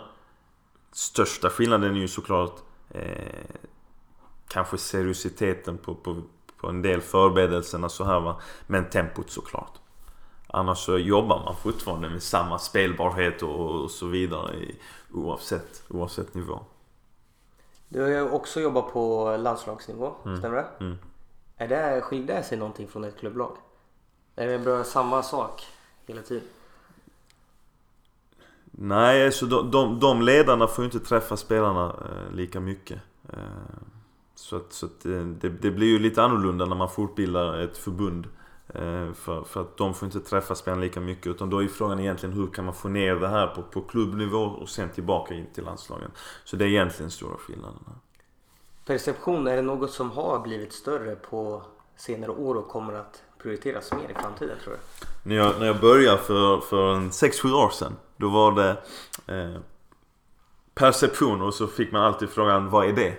Största 0.92 1.50
skillnaden 1.50 1.96
är 1.96 2.00
ju 2.00 2.08
såklart 2.08 2.54
eh, 2.90 3.56
kanske 4.48 4.78
seriositeten 4.78 5.78
på, 5.78 5.94
på, 5.94 6.22
på 6.56 6.68
en 6.68 6.82
del 6.82 7.00
förberedelserna 7.00 7.88
så 7.88 8.04
här 8.04 8.20
va. 8.20 8.40
Men 8.66 8.90
tempot 8.90 9.30
såklart. 9.30 9.78
Annars 10.46 10.78
så 10.78 10.98
jobbar 10.98 11.44
man 11.44 11.56
fortfarande 11.56 12.10
med 12.10 12.22
samma 12.22 12.58
spelbarhet 12.58 13.42
och, 13.42 13.90
så 13.90 14.06
vidare 14.06 14.66
oavsett, 15.12 15.82
oavsett 15.88 16.34
nivå. 16.34 16.64
Du 17.92 18.00
har 18.00 18.08
ju 18.08 18.30
också 18.30 18.60
jobbat 18.60 18.92
på 18.92 19.36
landslagsnivå, 19.36 20.14
mm. 20.24 20.38
stämmer 20.38 20.56
det? 20.56 20.84
Mm. 20.84 20.98
Är 21.56 21.68
det, 21.68 22.00
skiljer 22.00 22.36
det 22.36 22.42
sig 22.42 22.58
någonting 22.58 22.88
från 22.88 23.04
ett 23.04 23.18
klubblag? 23.18 23.56
Är 24.36 24.46
det 24.46 24.58
bra, 24.58 24.84
samma 24.84 25.22
sak 25.22 25.66
hela 26.06 26.22
tiden? 26.22 26.48
Nej, 28.64 29.26
alltså 29.26 29.46
de, 29.46 29.70
de, 29.70 30.00
de 30.00 30.22
ledarna 30.22 30.66
får 30.66 30.84
ju 30.84 30.90
inte 30.90 31.08
träffa 31.08 31.36
spelarna 31.36 31.86
eh, 31.86 32.34
lika 32.34 32.60
mycket. 32.60 32.98
Eh, 33.28 33.38
så 34.34 34.56
att, 34.56 34.72
så 34.72 34.86
att 34.86 35.06
eh, 35.06 35.20
det, 35.22 35.48
det, 35.48 35.70
blir 35.70 35.86
ju 35.86 35.98
lite 35.98 36.22
annorlunda 36.22 36.64
när 36.66 36.76
man 36.76 36.90
fortbildar 36.90 37.58
ett 37.58 37.78
förbund. 37.78 38.26
Eh, 38.74 39.12
för, 39.12 39.44
för 39.44 39.60
att 39.60 39.76
de 39.76 39.94
får 39.94 40.06
inte 40.06 40.20
träffa 40.20 40.54
spelarna 40.54 40.82
lika 40.82 41.00
mycket. 41.00 41.26
Utan 41.26 41.50
då 41.50 41.62
är 41.62 41.68
frågan 41.68 42.00
egentligen 42.00 42.34
hur 42.34 42.46
kan 42.46 42.64
man 42.64 42.74
få 42.74 42.88
ner 42.88 43.14
det 43.14 43.28
här 43.28 43.46
på, 43.46 43.62
på 43.62 43.82
klubbnivå 43.82 44.38
och 44.38 44.68
sen 44.68 44.88
tillbaka 44.88 45.34
in 45.34 45.46
till 45.54 45.64
landslagen. 45.64 46.10
Så 46.44 46.56
det 46.56 46.64
är 46.64 46.68
egentligen 46.68 47.10
stora 47.10 47.36
skillnaden. 47.36 47.78
Perception, 48.86 49.46
är 49.46 49.56
det 49.56 49.62
något 49.62 49.90
som 49.90 50.10
har 50.10 50.38
blivit 50.38 50.72
större 50.72 51.16
på 51.16 51.62
senare 51.96 52.30
år 52.30 52.54
och 52.54 52.68
kommer 52.68 52.94
att 52.94 53.22
prioriteras 53.42 53.92
mer 53.92 54.10
i 54.10 54.14
framtiden 54.14 54.56
tror 54.64 54.72
du? 54.72 54.78
När 55.22 55.36
jag, 55.36 55.58
när 55.58 55.66
jag 55.66 55.80
började 55.80 56.18
för, 56.18 56.60
för 56.60 56.94
6-7 56.94 57.52
år 57.52 57.70
sedan. 57.70 57.96
Då 58.16 58.28
var 58.28 58.52
det 58.52 58.70
eh, 59.26 59.60
perception 60.74 61.42
och 61.42 61.54
så 61.54 61.66
fick 61.66 61.92
man 61.92 62.02
alltid 62.02 62.30
frågan 62.30 62.70
vad 62.70 62.88
är 62.88 62.92
det? 62.92 63.16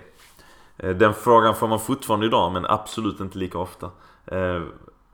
Eh, 0.78 0.96
den 0.96 1.14
frågan 1.14 1.56
får 1.56 1.68
man 1.68 1.80
fortfarande 1.80 2.26
idag 2.26 2.52
men 2.52 2.66
absolut 2.66 3.20
inte 3.20 3.38
lika 3.38 3.58
ofta. 3.58 3.92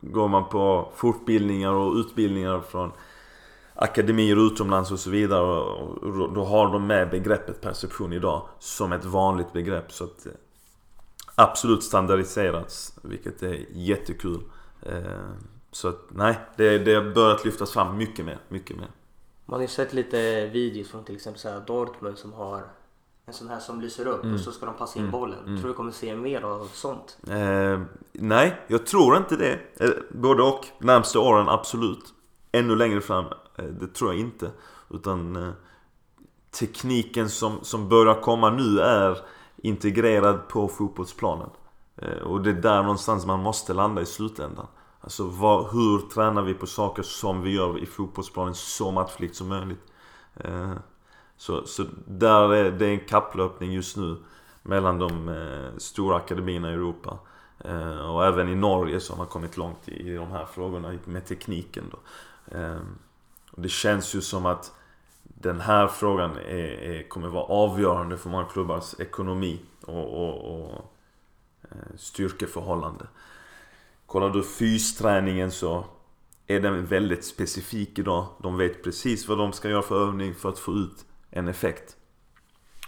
Går 0.01 0.27
man 0.27 0.49
på 0.49 0.91
fortbildningar 0.95 1.71
och 1.71 1.95
utbildningar 1.95 2.61
från 2.61 2.91
akademier 3.75 4.47
utomlands 4.47 4.91
och 4.91 4.99
så 4.99 5.09
vidare 5.09 5.41
och 5.41 6.33
då 6.33 6.43
har 6.43 6.73
de 6.73 6.87
med 6.87 7.09
begreppet 7.09 7.61
perception 7.61 8.13
idag 8.13 8.47
som 8.59 8.93
ett 8.93 9.05
vanligt 9.05 9.53
begrepp. 9.53 9.91
Så 9.91 10.03
att 10.03 10.25
eh, 10.25 10.31
absolut 11.35 11.83
standardiserats, 11.83 12.93
vilket 13.01 13.43
är 13.43 13.65
jättekul. 13.71 14.39
Eh, 14.81 15.29
så 15.71 15.87
att 15.87 15.99
nej, 16.09 16.39
det, 16.55 16.77
det 16.77 16.93
har 16.93 17.13
börjat 17.13 17.45
lyftas 17.45 17.71
fram 17.71 17.97
mycket 17.97 18.25
mer, 18.25 18.37
mycket 18.49 18.77
mer. 18.77 18.87
Man 19.45 19.57
har 19.57 19.61
ju 19.61 19.67
sett 19.67 19.93
lite 19.93 20.47
videos 20.47 20.89
från 20.89 21.03
till 21.03 21.15
exempel 21.15 21.41
så 21.41 21.59
Dortmund 21.67 22.17
som 22.17 22.33
har 22.33 22.63
en 23.29 23.33
sån 23.33 23.49
här 23.49 23.59
som 23.59 23.81
lyser 23.81 24.07
upp 24.07 24.23
mm. 24.23 24.35
och 24.35 24.41
så 24.41 24.51
ska 24.51 24.65
de 24.65 24.75
passa 24.75 24.99
in 24.99 25.05
mm. 25.05 25.11
bollen. 25.11 25.39
Mm. 25.45 25.59
Tror 25.59 25.67
du 25.67 25.73
kommer 25.73 25.91
se 25.91 26.15
mer 26.15 26.41
av 26.41 26.69
sånt? 26.73 27.17
Eh, 27.27 27.81
nej, 28.11 28.61
jag 28.67 28.85
tror 28.85 29.17
inte 29.17 29.35
det. 29.35 29.59
Eh, 29.75 29.89
både 30.11 30.43
och. 30.43 30.65
Närmsta 30.79 31.19
åren 31.19 31.49
absolut. 31.49 32.13
Ännu 32.51 32.75
längre 32.75 33.01
fram, 33.01 33.25
eh, 33.55 33.65
det 33.65 33.87
tror 33.87 34.11
jag 34.11 34.19
inte. 34.19 34.51
Utan 34.89 35.35
eh, 35.35 35.49
tekniken 36.59 37.29
som, 37.29 37.59
som 37.61 37.89
börjar 37.89 38.21
komma 38.21 38.49
nu 38.49 38.79
är 38.79 39.17
integrerad 39.57 40.47
på 40.47 40.67
fotbollsplanen. 40.67 41.49
Eh, 41.97 42.23
och 42.23 42.41
det 42.41 42.49
är 42.49 42.53
där 42.53 42.81
någonstans 42.81 43.25
man 43.25 43.39
måste 43.39 43.73
landa 43.73 44.01
i 44.01 44.05
slutändan. 44.05 44.67
Alltså 45.01 45.23
vad, 45.23 45.71
hur 45.71 46.09
tränar 46.09 46.41
vi 46.41 46.53
på 46.53 46.67
saker 46.67 47.03
som 47.03 47.41
vi 47.41 47.55
gör 47.55 47.83
i 47.83 47.85
fotbollsplanen 47.85 48.55
så 48.55 48.91
matchlikt 48.91 49.35
som 49.35 49.47
möjligt. 49.47 49.83
Så, 51.39 51.65
så 51.65 51.85
där 52.05 52.53
är 52.53 52.71
det 52.71 52.87
en 52.87 52.99
kapplöpning 52.99 53.71
just 53.71 53.97
nu 53.97 54.17
mellan 54.63 54.99
de 54.99 55.29
eh, 55.29 55.77
stora 55.77 56.17
akademierna 56.17 56.71
i 56.71 56.73
Europa. 56.73 57.17
Eh, 57.59 58.11
och 58.11 58.25
även 58.25 58.49
i 58.49 58.55
Norge 58.55 58.99
som 58.99 59.19
har 59.19 59.25
kommit 59.25 59.57
långt 59.57 59.89
i, 59.89 60.09
i 60.09 60.15
de 60.15 60.31
här 60.31 60.45
frågorna 60.45 60.97
med 61.05 61.25
tekniken. 61.25 61.83
Då. 61.91 61.97
Eh, 62.57 62.79
och 63.51 63.61
det 63.61 63.69
känns 63.69 64.15
ju 64.15 64.21
som 64.21 64.45
att 64.45 64.71
den 65.23 65.59
här 65.59 65.87
frågan 65.87 66.37
är, 66.37 66.81
är, 66.81 67.09
kommer 67.09 67.27
vara 67.27 67.43
avgörande 67.43 68.17
för 68.17 68.29
många 68.29 68.45
klubbars 68.45 68.99
ekonomi 68.99 69.59
och, 69.85 70.25
och, 70.25 70.55
och 70.55 70.93
eh, 71.63 71.97
styrkeförhållande. 71.97 73.07
Kollar 74.05 74.29
du 74.29 74.43
fysträningen 74.43 75.51
så 75.51 75.85
är 76.47 76.59
den 76.59 76.85
väldigt 76.85 77.25
specifik 77.25 77.99
idag. 77.99 78.25
De 78.39 78.57
vet 78.57 78.83
precis 78.83 79.27
vad 79.27 79.37
de 79.37 79.53
ska 79.53 79.69
göra 79.69 79.81
för 79.81 80.07
övning 80.07 80.35
för 80.35 80.49
att 80.49 80.59
få 80.59 80.73
ut 80.73 81.05
en 81.31 81.47
effekt. 81.47 81.95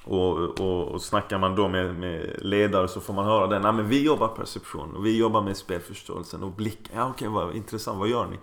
Och, 0.03 0.59
och, 0.59 0.87
och 0.87 1.01
snackar 1.01 1.39
man 1.39 1.55
då 1.55 1.67
med, 1.67 1.95
med 1.95 2.35
ledare 2.39 2.87
så 2.87 3.01
får 3.01 3.13
man 3.13 3.25
höra 3.25 3.47
det. 3.47 3.59
Nej 3.59 3.73
men 3.73 3.89
vi 3.89 4.03
jobbar 4.03 4.27
perception 4.27 4.95
och 4.95 5.05
vi 5.05 5.17
jobbar 5.17 5.41
med 5.41 5.57
spelförståelsen 5.57 6.43
och 6.43 6.51
blick. 6.51 6.89
Ja 6.93 7.09
okej, 7.09 7.27
okay, 7.27 7.45
vad 7.45 7.55
intressant. 7.55 7.99
Vad 7.99 8.09
gör 8.09 8.27
ni? 8.27 8.37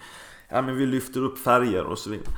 Ja 0.48 0.62
men 0.62 0.76
vi 0.76 0.86
lyfter 0.86 1.20
upp 1.20 1.38
färger 1.38 1.84
och 1.84 1.98
så 1.98 2.10
vidare. 2.10 2.32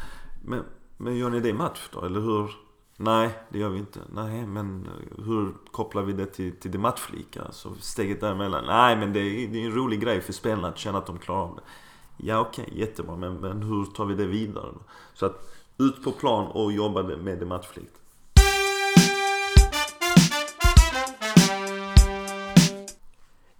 Men, 0.44 0.64
men 0.96 1.16
gör 1.16 1.30
ni 1.30 1.40
det 1.40 1.48
i 1.48 1.52
match 1.52 1.88
då? 1.92 2.04
Eller 2.04 2.20
hur? 2.20 2.50
Nej, 2.96 3.30
det 3.48 3.58
gör 3.58 3.68
vi 3.68 3.78
inte. 3.78 4.00
Nej, 4.12 4.46
men 4.46 4.88
hur 5.24 5.52
kopplar 5.70 6.02
vi 6.02 6.12
det 6.12 6.26
till, 6.26 6.56
till 6.56 6.70
det 6.70 6.78
matchlika? 6.78 7.40
Så 7.40 7.68
alltså, 7.68 7.74
steget 7.82 8.20
däremellan. 8.20 8.64
Nej, 8.66 8.96
men 8.96 9.12
det 9.12 9.20
är, 9.20 9.48
det 9.48 9.62
är 9.62 9.66
en 9.66 9.74
rolig 9.74 10.00
grej 10.00 10.20
för 10.20 10.32
spelarna 10.32 10.68
att 10.68 10.78
känna 10.78 10.98
att 10.98 11.06
de 11.06 11.18
klarar 11.18 11.40
av 11.40 11.56
det. 11.56 11.62
Ja, 12.16 12.40
okej, 12.40 12.64
okay, 12.68 12.78
jättebra. 12.78 13.16
Men, 13.16 13.34
men 13.34 13.62
hur 13.62 13.84
tar 13.84 14.04
vi 14.04 14.14
det 14.14 14.26
vidare 14.26 14.68
då? 14.74 14.80
Så 15.14 15.26
att 15.26 15.59
ut 15.80 16.04
på 16.04 16.12
plan 16.12 16.46
och 16.46 16.72
jobba 16.72 17.02
med 17.02 17.46
matchflikt. 17.46 17.96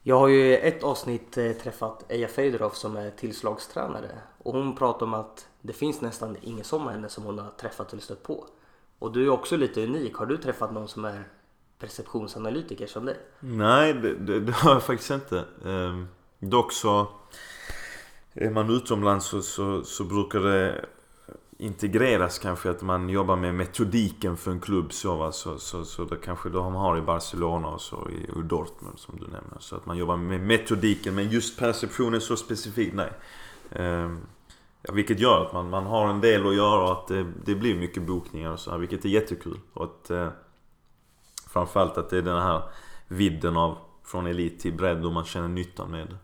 Jag 0.02 0.18
har 0.18 0.28
ju 0.28 0.40
i 0.40 0.56
ett 0.56 0.82
avsnitt 0.82 1.38
eh, 1.38 1.52
träffat 1.52 2.04
Eja 2.08 2.28
Fedorov 2.28 2.70
som 2.70 2.96
är 2.96 3.10
tillslagstränare 3.10 4.18
och 4.38 4.54
hon 4.54 4.76
pratar 4.76 5.06
om 5.06 5.14
att 5.14 5.48
det 5.62 5.72
finns 5.72 6.00
nästan 6.00 6.36
ingen 6.42 6.64
som 6.64 6.88
henne 6.88 7.08
som 7.08 7.24
hon 7.24 7.38
har 7.38 7.50
träffat 7.50 7.92
eller 7.92 8.02
stött 8.02 8.22
på. 8.22 8.46
Och 8.98 9.12
du 9.12 9.24
är 9.24 9.30
också 9.30 9.56
lite 9.56 9.84
unik. 9.84 10.14
Har 10.14 10.26
du 10.26 10.36
träffat 10.36 10.72
någon 10.72 10.88
som 10.88 11.04
är 11.04 11.24
perceptionsanalytiker 11.78 12.86
som 12.86 13.04
dig? 13.04 13.16
Nej, 13.40 13.94
det, 13.94 14.14
det, 14.14 14.40
det 14.40 14.52
har 14.52 14.72
jag 14.72 14.82
faktiskt 14.82 15.10
inte. 15.10 15.44
Ehm, 15.64 16.08
dock 16.38 16.72
så 16.72 17.06
är 18.32 18.50
man 18.50 18.70
utomlands 18.70 19.26
så, 19.26 19.42
så, 19.42 19.84
så 19.84 20.04
brukar 20.04 20.40
det 20.40 20.84
integreras 21.60 22.38
kanske 22.38 22.70
att 22.70 22.82
man 22.82 23.08
jobbar 23.08 23.36
med 23.36 23.54
metodiken 23.54 24.36
för 24.36 24.50
en 24.50 24.60
klubb 24.60 24.92
så 24.92 25.16
va. 25.16 25.32
Så, 25.32 25.58
så, 25.58 25.84
så 25.84 26.04
det 26.04 26.16
kanske 26.16 26.48
de 26.48 26.74
har 26.74 26.98
i 26.98 27.02
Barcelona 27.02 27.68
och 27.68 27.80
så 27.80 28.08
i, 28.10 28.42
Dortmund 28.42 28.98
som 28.98 29.16
du 29.16 29.24
nämner. 29.24 29.56
Så 29.58 29.76
att 29.76 29.86
man 29.86 29.96
jobbar 29.96 30.16
med 30.16 30.40
metodiken 30.40 31.14
men 31.14 31.30
just 31.30 31.58
perceptionen 31.58 32.20
så 32.20 32.36
specifikt 32.36 32.94
nej. 32.94 33.12
Ja, 34.82 34.92
vilket 34.92 35.20
gör 35.20 35.46
att 35.46 35.52
man, 35.52 35.70
man 35.70 35.86
har 35.86 36.08
en 36.08 36.20
del 36.20 36.46
att 36.46 36.54
göra 36.54 36.82
och 36.82 36.92
att 36.92 37.08
det, 37.08 37.26
det 37.44 37.54
blir 37.54 37.74
mycket 37.74 38.02
bokningar 38.02 38.52
och 38.52 38.60
så 38.60 38.70
här, 38.70 38.78
vilket 38.78 39.04
är 39.04 39.08
jättekul. 39.08 39.58
Och 39.72 39.84
att 39.84 40.10
eh, 40.10 40.28
framförallt 41.50 41.98
att 41.98 42.10
det 42.10 42.18
är 42.18 42.22
den 42.22 42.42
här 42.42 42.62
vidden 43.08 43.56
av 43.56 43.78
från 44.04 44.26
elit 44.26 44.60
till 44.60 44.72
bredd 44.72 45.04
och 45.04 45.12
man 45.12 45.24
känner 45.24 45.48
nyttan 45.48 45.90
med 45.90 46.06
det. 46.06 46.16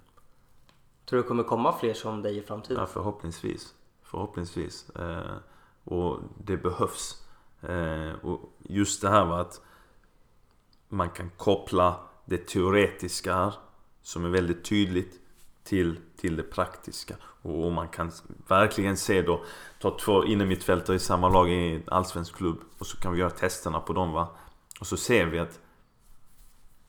Tror 1.06 1.16
du 1.16 1.22
det 1.22 1.28
kommer 1.28 1.42
komma 1.42 1.72
fler 1.72 1.94
som 1.94 2.22
dig 2.22 2.38
i 2.38 2.42
framtiden? 2.42 2.80
Ja, 2.80 2.86
förhoppningsvis. 2.86 3.74
Förhoppningsvis. 4.10 4.90
Eh, 4.90 5.36
och 5.84 6.20
det 6.44 6.56
behövs. 6.56 7.26
Eh, 7.62 8.12
och 8.22 8.40
just 8.62 9.02
det 9.02 9.08
här 9.08 9.26
med 9.26 9.40
att 9.40 9.60
man 10.88 11.10
kan 11.10 11.30
koppla 11.36 12.00
det 12.24 12.46
teoretiska 12.46 13.34
här, 13.34 13.54
som 14.02 14.24
är 14.24 14.28
väldigt 14.28 14.64
tydligt, 14.64 15.20
till, 15.64 15.98
till 16.16 16.36
det 16.36 16.42
praktiska. 16.42 17.16
Och 17.42 17.72
man 17.72 17.88
kan 17.88 18.12
verkligen 18.48 18.96
se 18.96 19.22
då, 19.22 19.44
ta 19.80 19.98
två 19.98 20.24
innermittfältare 20.24 20.96
i 20.96 20.98
samma 20.98 21.28
lag 21.28 21.50
i 21.50 21.74
en 21.74 21.82
allsvensk 21.86 22.36
klubb 22.36 22.58
och 22.78 22.86
så 22.86 22.96
kan 22.96 23.12
vi 23.12 23.18
göra 23.18 23.30
testerna 23.30 23.80
på 23.80 23.92
dem 23.92 24.12
va. 24.12 24.28
Och 24.80 24.86
så 24.86 24.96
ser 24.96 25.26
vi 25.26 25.38
att 25.38 25.60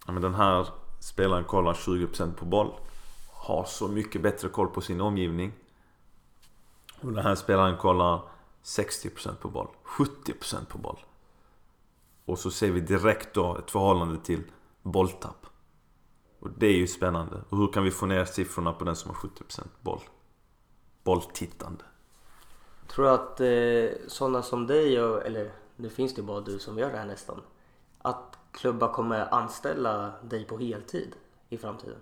ja, 0.05 0.13
men 0.13 0.21
den 0.21 0.35
här 0.35 0.67
spelaren 0.99 1.43
kollar 1.43 1.73
20% 1.73 2.33
på 2.33 2.45
boll. 2.45 2.71
Har 3.33 3.65
så 3.65 3.87
mycket 3.87 4.21
bättre 4.21 4.49
koll 4.49 4.67
på 4.67 4.81
sin 4.81 5.01
omgivning. 5.01 5.51
Och 7.01 7.13
den 7.13 7.23
här 7.23 7.35
spelaren 7.35 7.77
kollar 7.77 8.21
60% 8.63 9.35
på 9.35 9.49
boll, 9.49 9.67
70% 9.83 10.65
på 10.65 10.77
boll. 10.77 10.99
Och 12.25 12.39
så 12.39 12.51
ser 12.51 12.71
vi 12.71 12.79
direkt 12.79 13.33
då 13.33 13.57
ett 13.57 13.71
förhållande 13.71 14.19
till 14.19 14.43
bolltapp. 14.81 15.45
Och 16.39 16.49
det 16.57 16.67
är 16.67 16.77
ju 16.77 16.87
spännande. 16.87 17.41
Och 17.49 17.57
hur 17.57 17.67
kan 17.67 17.83
vi 17.83 17.91
få 17.91 18.05
ner 18.05 18.25
siffrorna 18.25 18.73
på 18.73 18.85
den 18.85 18.95
som 18.95 19.11
har 19.11 19.17
70% 19.17 19.67
boll? 19.81 20.01
Bolltittande. 21.03 21.83
Tror 22.87 23.05
du 23.05 23.11
att 23.11 23.39
eh, 23.39 24.07
sådana 24.07 24.41
som 24.41 24.67
dig, 24.67 24.95
eller 24.95 25.51
nu 25.75 25.89
finns 25.89 26.15
det 26.15 26.21
bara 26.21 26.41
du 26.41 26.59
som 26.59 26.77
gör 26.77 26.91
det 26.91 26.97
här 26.97 27.05
nästan. 27.05 27.41
Att 27.97 28.37
klubbar 28.51 28.93
kommer 28.93 29.33
anställa 29.33 30.11
dig 30.23 30.45
på 30.45 30.57
heltid 30.57 31.15
i 31.49 31.57
framtiden? 31.57 31.99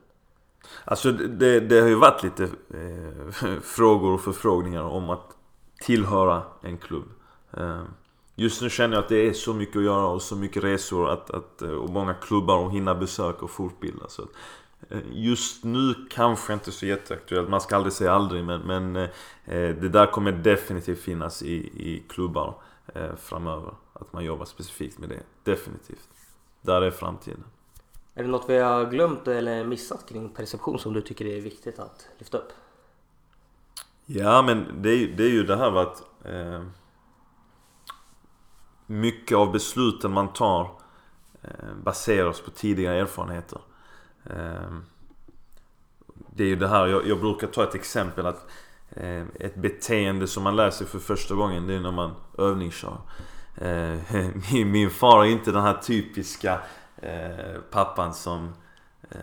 Alltså 0.85 1.11
det, 1.11 1.59
det 1.59 1.81
har 1.81 1.87
ju 1.87 1.95
varit 1.95 2.23
lite 2.23 2.43
eh, 2.43 3.59
frågor 3.61 4.13
och 4.13 4.21
förfrågningar 4.21 4.83
om 4.83 5.09
att 5.09 5.35
tillhöra 5.81 6.43
en 6.61 6.77
klubb. 6.77 7.09
Eh, 7.57 7.83
just 8.35 8.61
nu 8.61 8.69
känner 8.69 8.95
jag 8.95 9.03
att 9.03 9.09
det 9.09 9.27
är 9.27 9.33
så 9.33 9.53
mycket 9.53 9.75
att 9.75 9.83
göra 9.83 10.07
och 10.07 10.21
så 10.21 10.35
mycket 10.35 10.63
resor 10.63 11.09
att, 11.09 11.29
att, 11.31 11.61
eh, 11.61 11.69
och 11.69 11.89
många 11.89 12.13
klubbar 12.13 12.67
att 12.67 12.73
hinna 12.73 12.95
besöka 12.95 13.39
och 13.39 13.51
fortbilda. 13.51 14.07
Så 14.07 14.21
att, 14.21 14.29
eh, 14.89 14.99
just 15.11 15.63
nu 15.63 15.93
kanske 16.09 16.53
inte 16.53 16.71
så 16.71 16.85
jätteaktuellt, 16.85 17.49
man 17.49 17.61
ska 17.61 17.75
aldrig 17.75 17.93
säga 17.93 18.11
aldrig 18.11 18.43
men, 18.43 18.61
men 18.61 18.95
eh, 18.95 19.03
eh 19.45 19.75
det 19.75 19.89
där 19.89 20.11
kommer 20.11 20.31
definitivt 20.31 20.99
finnas 20.99 21.43
i, 21.43 21.55
i 21.89 22.03
klubbar 22.09 22.55
eh, 22.93 23.15
framöver. 23.15 23.73
Att 23.93 24.13
man 24.13 24.25
jobbar 24.25 24.45
specifikt 24.45 24.99
med 24.99 25.09
det. 25.09 25.23
Definitivt. 25.43 26.09
Där 26.61 26.81
är 26.81 26.91
framtiden. 26.91 27.43
Är 28.15 28.23
det 28.23 28.29
något 28.29 28.49
vi 28.49 28.57
har 28.57 28.85
glömt 28.85 29.27
eller 29.27 29.65
missat 29.65 30.09
kring 30.09 30.29
perception 30.29 30.79
som 30.79 30.93
du 30.93 31.01
tycker 31.01 31.25
är 31.25 31.41
viktigt 31.41 31.79
att 31.79 32.07
lyfta 32.17 32.37
upp? 32.37 32.53
Ja 34.05 34.41
men 34.41 34.81
det 34.81 34.89
är, 34.89 35.07
det 35.07 35.23
är 35.23 35.29
ju 35.29 35.43
det 35.43 35.57
här 35.57 35.71
med 35.71 35.81
att 35.81 36.03
eh, 36.25 36.63
Mycket 38.87 39.37
av 39.37 39.51
besluten 39.51 40.11
man 40.11 40.33
tar 40.33 40.71
eh, 41.41 41.73
baseras 41.83 42.41
på 42.41 42.51
tidigare 42.51 42.99
erfarenheter. 42.99 43.59
Eh, 44.23 44.77
det 46.35 46.43
är 46.43 46.47
ju 46.47 46.55
det 46.55 46.67
här, 46.67 46.87
jag, 46.87 47.07
jag 47.07 47.19
brukar 47.19 47.47
ta 47.47 47.63
ett 47.63 47.75
exempel 47.75 48.25
att 48.25 48.47
eh, 48.89 49.23
Ett 49.39 49.55
beteende 49.55 50.27
som 50.27 50.43
man 50.43 50.55
lär 50.55 50.69
sig 50.69 50.87
för 50.87 50.99
första 50.99 51.35
gången 51.35 51.67
det 51.67 51.73
är 51.73 51.79
när 51.79 51.91
man 51.91 52.11
övningskör. 52.37 52.97
Eh, 53.57 53.97
min 54.65 54.89
far 54.89 55.23
är 55.23 55.29
inte 55.29 55.51
den 55.51 55.61
här 55.61 55.77
typiska 55.77 56.59
Eh, 56.97 57.61
pappan 57.71 58.13
som 58.13 58.53
eh, 59.09 59.19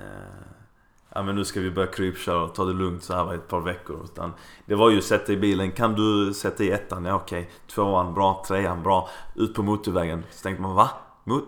Ja 1.15 1.23
men 1.23 1.35
nu 1.35 1.45
ska 1.45 1.61
vi 1.61 1.71
börja 1.71 1.89
krypköra 1.89 2.43
och 2.43 2.55
ta 2.55 2.65
det 2.65 2.73
lugnt 2.73 3.03
så 3.03 3.15
här 3.15 3.35
ett 3.35 3.49
par 3.49 3.61
veckor. 3.61 4.05
Utan 4.05 4.33
det 4.67 4.75
var 4.75 4.91
ju 4.91 5.03
sätta 5.03 5.33
i 5.33 5.37
bilen. 5.37 5.73
Kan 5.73 5.95
du 5.95 6.35
sätta 6.35 6.65
i 6.65 6.71
ettan? 6.71 7.05
Ja 7.05 7.15
okej. 7.15 7.51
Tvåan 7.67 8.15
bra. 8.15 8.45
Trean 8.49 8.83
bra. 8.83 9.09
Ut 9.35 9.55
på 9.55 9.63
motorvägen. 9.63 10.25
Så 10.31 10.43
tänkte 10.43 10.63
man 10.63 10.75
va? 10.75 10.91
Mot 11.25 11.45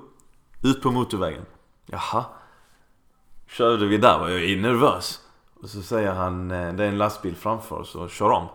ut 0.63 0.83
på 0.83 0.91
motorvägen? 0.91 1.47
Jaha. 1.87 2.25
Körde 3.47 3.87
vi 3.87 3.97
där 3.97 4.19
var 4.19 4.29
jag 4.29 4.59
nervös. 4.59 5.21
Och 5.63 5.69
så 5.69 5.83
säger 5.83 6.13
han 6.13 6.51
eh, 6.51 6.73
det 6.75 6.85
är 6.85 6.89
en 6.89 6.99
lastbil 6.99 7.37
framför 7.37 7.77
oss 7.77 7.95
och 7.95 8.11
kör 8.11 8.31
om. 8.31 8.47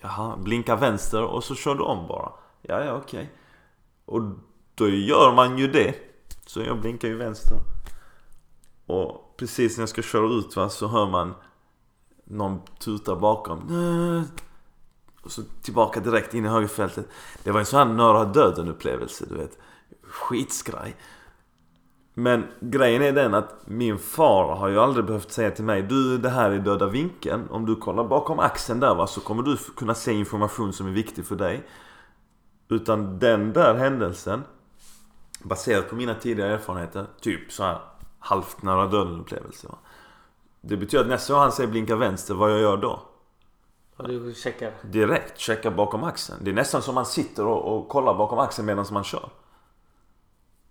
Jaha. 0.00 0.36
Blinka 0.36 0.76
vänster 0.76 1.22
och 1.22 1.44
så 1.44 1.54
kör 1.54 1.74
du 1.74 1.82
om 1.82 2.08
bara. 2.08 2.32
Ja 2.62 2.84
ja 2.84 2.92
okej. 2.92 3.32
Och 4.04 4.22
då 4.74 4.88
gör 4.88 5.32
man 5.32 5.58
ju 5.58 5.66
det. 5.66 6.05
Så 6.46 6.60
jag 6.60 6.80
blinkar 6.80 7.08
ju 7.08 7.16
vänster. 7.16 7.58
Och 8.86 9.36
precis 9.36 9.76
när 9.76 9.82
jag 9.82 9.88
ska 9.88 10.02
köra 10.02 10.26
ut 10.38 10.56
va, 10.56 10.68
så 10.68 10.86
hör 10.86 11.06
man 11.06 11.34
någon 12.24 12.60
tuta 12.80 13.16
bakom. 13.16 13.58
Och 15.22 15.32
så 15.32 15.42
tillbaka 15.62 16.00
direkt 16.00 16.34
in 16.34 16.44
i 16.44 16.48
högerfältet. 16.48 17.08
Det 17.42 17.50
var 17.50 17.60
en 17.60 17.66
sån 17.66 17.78
här 17.78 17.94
nära 17.94 18.24
döden 18.24 18.68
upplevelse, 18.68 19.24
du 19.28 19.34
vet. 19.34 19.58
Skitskraj. 20.02 20.96
Men 22.14 22.46
grejen 22.60 23.02
är 23.02 23.12
den 23.12 23.34
att 23.34 23.54
min 23.64 23.98
far 23.98 24.56
har 24.56 24.68
ju 24.68 24.78
aldrig 24.78 25.04
behövt 25.04 25.32
säga 25.32 25.50
till 25.50 25.64
mig 25.64 25.82
Du, 25.82 26.18
det 26.18 26.30
här 26.30 26.50
är 26.50 26.58
döda 26.58 26.86
vinkeln. 26.86 27.48
Om 27.50 27.66
du 27.66 27.76
kollar 27.76 28.04
bakom 28.04 28.38
axeln 28.38 28.80
där 28.80 28.94
va, 28.94 29.06
så 29.06 29.20
kommer 29.20 29.42
du 29.42 29.56
kunna 29.56 29.94
se 29.94 30.12
information 30.12 30.72
som 30.72 30.86
är 30.86 30.90
viktig 30.90 31.26
för 31.26 31.36
dig. 31.36 31.66
Utan 32.68 33.18
den 33.18 33.52
där 33.52 33.74
händelsen 33.74 34.42
baserat 35.42 35.90
på 35.90 35.96
mina 35.96 36.14
tidigare 36.14 36.52
erfarenheter, 36.52 37.06
typ 37.20 37.52
så 37.52 37.62
här 37.62 37.78
halvt 38.18 38.62
nära 38.62 38.86
döden 38.86 39.20
upplevelse. 39.20 39.68
Va? 39.68 39.78
Det 40.60 40.76
betyder 40.76 41.04
att 41.04 41.10
nästa 41.10 41.32
gång 41.32 41.42
han 41.42 41.52
säger 41.52 41.70
blinka 41.70 41.96
vänster, 41.96 42.34
vad 42.34 42.50
jag 42.50 42.60
gör 42.60 42.76
då? 42.76 43.02
Ja, 43.96 44.06
du 44.06 44.34
checkar? 44.34 44.72
Direkt, 44.82 45.38
checkar 45.38 45.70
bakom 45.70 46.04
axeln. 46.04 46.38
Det 46.44 46.50
är 46.50 46.54
nästan 46.54 46.82
som 46.82 46.94
man 46.94 47.06
sitter 47.06 47.46
och, 47.46 47.76
och 47.76 47.88
kollar 47.88 48.14
bakom 48.14 48.38
axeln 48.38 48.66
medan 48.66 48.86
man 48.90 49.04
kör. 49.04 49.30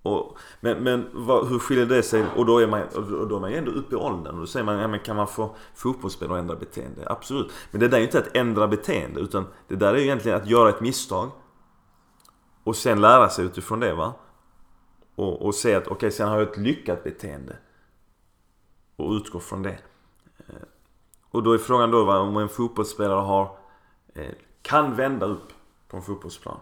Och, 0.01 0.38
men 0.59 0.84
men 0.84 1.09
vad, 1.13 1.47
hur 1.47 1.59
skiljer 1.59 1.86
det 1.86 2.03
sig? 2.03 2.26
Och 2.36 2.45
då 2.45 2.59
är 2.59 2.68
man, 2.68 2.82
och 2.82 3.28
då 3.28 3.36
är 3.36 3.39
man 3.39 3.53
ändå 3.53 3.72
uppe 3.72 3.95
i 3.95 3.97
åldern. 3.97 4.34
Och 4.34 4.39
då 4.39 4.47
säger 4.47 4.63
man, 4.66 4.78
ja, 4.78 4.88
men 4.88 4.99
kan 4.99 5.16
man 5.16 5.28
få 5.28 5.55
fotbollsspelare 5.76 6.38
att 6.38 6.41
ändra 6.41 6.55
beteende? 6.55 7.03
Absolut. 7.09 7.51
Men 7.72 7.80
det 7.80 7.88
där 7.88 7.97
är 7.97 8.01
ju 8.01 8.05
inte 8.05 8.20
att 8.20 8.36
ändra 8.36 8.68
beteende. 8.68 9.20
Utan 9.20 9.45
det 9.68 9.76
där 9.76 9.93
är 9.93 9.97
ju 9.97 10.03
egentligen 10.03 10.41
att 10.41 10.47
göra 10.47 10.70
ett 10.70 10.82
misstag. 10.82 11.32
Och 12.63 12.76
sen 12.76 13.01
lära 13.01 13.30
sig 13.30 13.45
utifrån 13.45 13.80
det 13.80 13.93
va. 13.93 14.13
Och, 15.16 15.45
och 15.45 15.55
se 15.55 15.76
att 15.76 15.84
okej, 15.84 15.95
okay, 15.95 16.11
sen 16.11 16.28
har 16.28 16.39
jag 16.39 16.49
ett 16.49 16.57
lyckat 16.57 17.03
beteende. 17.03 17.57
Och 18.95 19.11
utgå 19.11 19.39
från 19.39 19.63
det. 19.63 19.78
Eh, 20.38 20.55
och 21.30 21.43
då 21.43 21.53
är 21.53 21.57
frågan 21.57 21.91
då 21.91 22.11
om 22.11 22.38
en 22.38 22.49
fotbollsspelare 22.49 23.20
har 23.20 23.57
eh, 24.13 24.34
kan 24.61 24.95
vända 24.95 25.26
upp 25.26 25.53
på 25.88 25.97
en 25.97 26.03
fotbollsplan. 26.03 26.57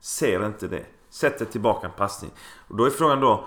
Ser 0.00 0.46
inte 0.46 0.68
det. 0.68 0.86
Sätter 1.10 1.44
tillbaka 1.44 1.86
en 1.86 1.92
passning. 1.92 2.30
Och 2.68 2.76
då 2.76 2.84
är 2.84 2.90
frågan 2.90 3.20
då 3.20 3.44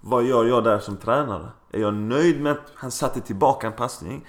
Vad 0.00 0.24
gör 0.24 0.44
jag 0.44 0.64
där 0.64 0.78
som 0.78 0.96
tränare? 0.96 1.48
Är 1.70 1.80
jag 1.80 1.94
nöjd 1.94 2.42
med 2.42 2.52
att 2.52 2.72
han 2.74 2.90
satte 2.90 3.20
tillbaka 3.20 3.66
en 3.66 3.72
passning? 3.72 4.26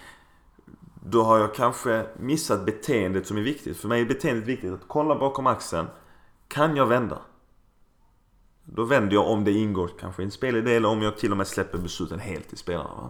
Då 1.03 1.23
har 1.23 1.37
jag 1.39 1.55
kanske 1.55 2.05
missat 2.19 2.65
beteendet 2.65 3.27
som 3.27 3.37
är 3.37 3.41
viktigt. 3.41 3.77
För 3.77 3.87
mig 3.87 4.01
är 4.01 4.05
beteendet 4.05 4.47
viktigt. 4.47 4.73
Att 4.73 4.87
kolla 4.87 5.15
bakom 5.15 5.47
axeln. 5.47 5.87
Kan 6.47 6.75
jag 6.75 6.85
vända? 6.85 7.21
Då 8.73 8.83
vänder 8.83 9.13
jag 9.13 9.27
om 9.27 9.43
det 9.43 9.51
ingår 9.51 9.89
kanske 9.99 10.21
i 10.21 10.25
en 10.25 10.31
spelidé 10.31 10.75
eller 10.75 10.89
om 10.89 11.01
jag 11.01 11.17
till 11.17 11.31
och 11.31 11.37
med 11.37 11.47
släpper 11.47 11.77
besluten 11.77 12.19
helt 12.19 12.47
till 12.49 12.57
spelarna. 12.57 13.09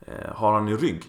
Eh, 0.00 0.34
har 0.34 0.52
han 0.52 0.68
i 0.68 0.76
rygg? 0.76 1.04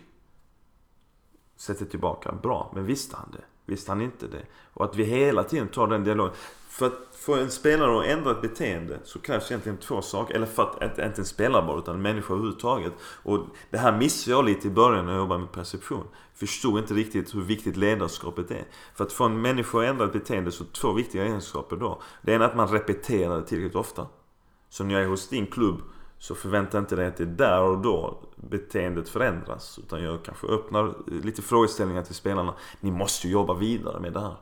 Sätter 1.55 1.85
tillbaka. 1.85 2.31
Bra. 2.31 2.71
Men 2.75 2.85
visste 2.85 3.15
han 3.15 3.31
det? 3.31 3.43
Visste 3.65 3.91
han 3.91 4.01
inte 4.01 4.27
det? 4.27 4.45
Och 4.73 4.85
att 4.85 4.95
vi 4.95 5.03
hela 5.03 5.43
tiden 5.43 5.67
tar 5.67 5.87
den 5.87 6.03
dialogen. 6.03 6.33
För 6.79 6.85
att 6.85 7.15
få 7.15 7.35
en 7.35 7.51
spelare 7.51 7.99
att 7.99 8.05
ändra 8.05 8.31
ett 8.31 8.41
beteende 8.41 8.99
så 9.03 9.19
krävs 9.19 9.51
egentligen 9.51 9.77
två 9.77 10.01
saker. 10.01 10.35
Eller 10.35 10.45
för 10.45 10.63
att, 10.63 10.83
inte, 10.83 11.05
inte 11.05 11.21
en 11.21 11.25
spelare 11.25 11.65
bara, 11.65 11.79
utan 11.79 11.95
en 11.95 12.01
människa 12.01 12.33
överhuvudtaget. 12.33 12.93
Och 13.23 13.39
det 13.69 13.77
här 13.77 13.97
missade 13.97 14.35
jag 14.35 14.45
lite 14.45 14.67
i 14.67 14.71
början 14.71 15.05
när 15.05 15.11
jag 15.11 15.19
jobbade 15.19 15.39
med 15.39 15.51
perception. 15.51 16.03
Förstod 16.33 16.79
inte 16.79 16.93
riktigt 16.93 17.35
hur 17.35 17.41
viktigt 17.41 17.77
ledarskapet 17.77 18.51
är. 18.51 18.65
För 18.95 19.03
att 19.03 19.13
få 19.13 19.23
en 19.23 19.41
människa 19.41 19.79
att 19.79 19.85
ändra 19.85 20.05
ett 20.05 20.13
beteende 20.13 20.51
så 20.51 20.63
två 20.63 20.91
viktiga 20.91 21.25
egenskaper 21.25 21.75
då. 21.75 22.01
Det 22.21 22.31
ena 22.31 22.45
är 22.45 22.49
att 22.49 22.55
man 22.55 22.67
repeterar 22.67 23.35
det 23.35 23.47
tillräckligt 23.47 23.75
ofta. 23.75 24.07
Så 24.69 24.83
när 24.83 24.93
jag 24.93 25.03
är 25.03 25.07
hos 25.07 25.29
din 25.29 25.47
klubb 25.47 25.81
så 26.19 26.35
förvänta 26.35 26.77
inte 26.77 26.95
dig 26.95 27.07
att 27.07 27.17
det 27.17 27.23
är 27.23 27.27
där 27.27 27.61
och 27.61 27.77
då 27.77 28.23
beteendet 28.35 29.09
förändras. 29.09 29.79
Utan 29.79 30.03
jag 30.03 30.23
kanske 30.23 30.47
öppnar 30.47 30.93
lite 31.23 31.41
frågeställningar 31.41 32.03
till 32.03 32.15
spelarna. 32.15 32.53
Ni 32.79 32.91
måste 32.91 33.27
ju 33.27 33.33
jobba 33.33 33.53
vidare 33.53 33.99
med 33.99 34.13
det 34.13 34.19
här. 34.19 34.35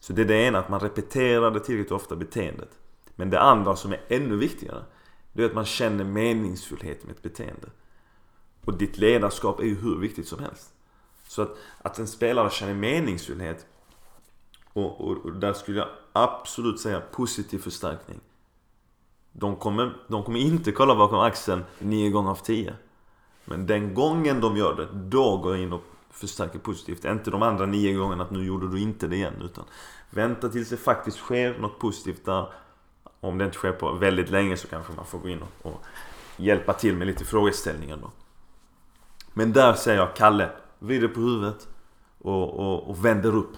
Så 0.00 0.12
det 0.12 0.22
är 0.22 0.26
det 0.26 0.42
ena, 0.42 0.58
att 0.58 0.68
man 0.68 0.80
repeterar 0.80 1.50
det 1.50 1.60
tillräckligt 1.60 1.92
ofta, 1.92 2.16
beteendet. 2.16 2.70
Men 3.16 3.30
det 3.30 3.40
andra 3.40 3.76
som 3.76 3.92
är 3.92 4.00
ännu 4.08 4.36
viktigare, 4.36 4.84
det 5.32 5.42
är 5.42 5.46
att 5.46 5.54
man 5.54 5.64
känner 5.64 6.04
meningsfullhet 6.04 7.04
med 7.04 7.14
ett 7.14 7.22
beteende. 7.22 7.68
Och 8.64 8.78
ditt 8.78 8.98
ledarskap 8.98 9.60
är 9.60 9.64
ju 9.64 9.74
hur 9.74 9.98
viktigt 9.98 10.28
som 10.28 10.38
helst. 10.38 10.74
Så 11.26 11.42
att, 11.42 11.56
att 11.82 11.98
en 11.98 12.06
spelare 12.06 12.50
känner 12.50 12.74
meningsfullhet, 12.74 13.66
och, 14.72 15.00
och, 15.00 15.16
och 15.16 15.32
där 15.32 15.52
skulle 15.52 15.78
jag 15.78 15.88
absolut 16.12 16.80
säga 16.80 17.00
positiv 17.00 17.58
förstärkning. 17.58 18.20
De 19.32 19.56
kommer, 19.56 19.96
de 20.08 20.24
kommer 20.24 20.40
inte 20.40 20.72
kolla 20.72 20.94
bakom 20.94 21.18
axeln 21.18 21.64
nio 21.78 22.10
gånger 22.10 22.30
av 22.30 22.42
tio. 22.44 22.74
Men 23.44 23.66
den 23.66 23.94
gången 23.94 24.40
de 24.40 24.56
gör 24.56 24.74
det, 24.74 24.88
då 24.92 25.36
går 25.36 25.54
jag 25.54 25.62
in 25.62 25.72
och 25.72 25.82
förstärker 26.10 26.58
positivt. 26.58 27.04
Inte 27.04 27.30
de 27.30 27.42
andra 27.42 27.66
nio 27.66 27.94
gångerna 27.94 28.24
att 28.24 28.30
nu 28.30 28.44
gjorde 28.44 28.68
du 28.68 28.80
inte 28.80 29.06
det 29.06 29.16
igen. 29.16 29.42
Utan 29.42 29.64
vänta 30.10 30.48
tills 30.48 30.68
det 30.68 30.76
faktiskt 30.76 31.16
sker 31.16 31.58
något 31.58 31.78
positivt 31.78 32.24
där. 32.24 32.52
Om 33.20 33.38
det 33.38 33.44
inte 33.44 33.56
sker 33.56 33.72
på 33.72 33.92
väldigt 33.92 34.30
länge 34.30 34.56
så 34.56 34.68
kanske 34.68 34.92
man 34.92 35.06
får 35.06 35.18
gå 35.18 35.28
in 35.28 35.42
och, 35.42 35.72
och 35.72 35.84
hjälpa 36.36 36.72
till 36.72 36.96
med 36.96 37.06
lite 37.06 37.24
frågeställningar 37.24 37.96
då. 37.96 38.10
Men 39.32 39.52
där 39.52 39.72
säger 39.74 39.98
jag 39.98 40.16
Kalle, 40.16 40.50
vrider 40.78 41.08
på 41.08 41.20
huvudet 41.20 41.68
och, 42.18 42.58
och, 42.58 42.90
och 42.90 43.04
vänder 43.04 43.34
upp. 43.36 43.52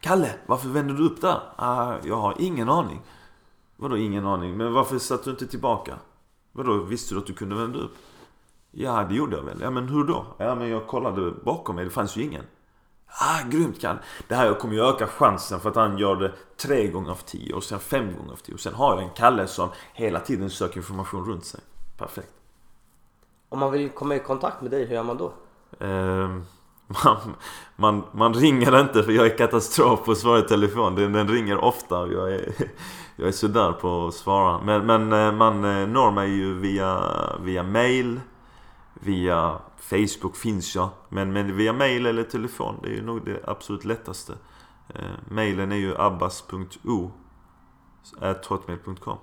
Kalle, 0.00 0.30
varför 0.46 0.68
vänder 0.68 0.94
du 0.94 1.06
upp 1.06 1.20
där? 1.20 1.40
Ah, 1.56 1.94
jag 2.04 2.16
har 2.16 2.34
ingen 2.38 2.68
aning. 2.68 3.02
Vadå 3.76 3.96
ingen 3.96 4.26
aning? 4.26 4.56
Men 4.56 4.72
varför 4.72 4.98
satt 4.98 5.24
du 5.24 5.30
inte 5.30 5.46
tillbaka? 5.46 5.98
Vadå, 6.52 6.74
visste 6.74 7.14
du 7.14 7.18
att 7.18 7.26
du 7.26 7.32
kunde 7.32 7.54
vända 7.54 7.78
upp? 7.78 7.96
Ja, 8.78 9.06
det 9.08 9.14
gjorde 9.14 9.36
jag 9.36 9.42
väl. 9.42 9.58
Ja, 9.60 9.70
men 9.70 9.88
hur 9.88 10.04
då? 10.04 10.26
Ja, 10.38 10.54
men 10.54 10.68
jag 10.68 10.86
kollade 10.86 11.32
bakom 11.44 11.76
mig. 11.76 11.84
Det 11.84 11.90
fanns 11.90 12.16
ju 12.16 12.22
ingen. 12.22 12.44
Ah, 13.06 13.48
grymt 13.50 13.80
Kalle. 13.80 13.98
Det 14.28 14.34
här 14.34 14.54
kommer 14.54 14.74
ju 14.74 14.80
öka 14.80 15.06
chansen 15.06 15.60
för 15.60 15.70
att 15.70 15.76
han 15.76 15.98
gör 15.98 16.16
det 16.16 16.32
tre 16.56 16.88
gånger 16.88 17.10
av 17.10 17.20
tio 17.24 17.54
och 17.54 17.64
sen 17.64 17.78
fem 17.78 18.12
gånger 18.16 18.32
av 18.32 18.36
tio. 18.36 18.54
Och 18.54 18.60
sen 18.60 18.74
har 18.74 18.94
jag 18.94 19.02
en 19.02 19.10
Kalle 19.10 19.46
som 19.46 19.68
hela 19.92 20.20
tiden 20.20 20.50
söker 20.50 20.76
information 20.76 21.24
runt 21.24 21.44
sig. 21.44 21.60
Perfekt. 21.98 22.32
Om 23.48 23.58
man 23.58 23.72
vill 23.72 23.88
komma 23.88 24.14
i 24.16 24.18
kontakt 24.18 24.62
med 24.62 24.70
dig, 24.70 24.84
hur 24.84 24.94
gör 24.94 25.02
man 25.02 25.16
då? 25.16 25.32
Eh, 25.80 26.28
man, 27.04 27.34
man, 27.76 28.04
man, 28.12 28.34
ringer 28.34 28.80
inte 28.80 29.02
för 29.02 29.12
jag 29.12 29.26
är 29.26 29.38
katastrof 29.38 30.04
på 30.04 30.12
att 30.12 30.18
svara 30.18 30.38
i 30.38 30.42
telefon. 30.42 30.94
Den, 30.94 31.12
den 31.12 31.28
ringer 31.28 31.64
ofta. 31.64 32.06
Jag 32.06 32.32
är, 32.32 32.52
jag 33.16 33.28
är 33.28 33.32
sådär 33.32 33.72
på 33.72 34.06
att 34.06 34.14
svara. 34.14 34.60
Men, 34.62 34.86
men 34.86 35.12
eh, 35.12 35.32
man 35.32 35.64
eh, 35.64 35.88
når 35.88 36.10
mig 36.10 36.30
ju 36.30 36.54
via, 36.54 37.12
via 37.40 37.62
mail. 37.62 38.20
Via 39.00 39.58
Facebook 39.78 40.36
finns 40.36 40.74
jag. 40.74 40.88
Men, 41.08 41.32
men 41.32 41.56
via 41.56 41.72
mail 41.72 42.06
eller 42.06 42.24
telefon. 42.24 42.78
Det 42.82 42.88
är 42.88 42.94
ju 42.94 43.02
nog 43.02 43.24
det 43.24 43.40
absolut 43.44 43.84
lättaste. 43.84 44.32
Eh, 44.94 45.10
mailen 45.28 45.72
är 45.72 45.76
ju 45.76 45.96
abbas.o 45.96 47.10
hotmail.com 48.48 49.18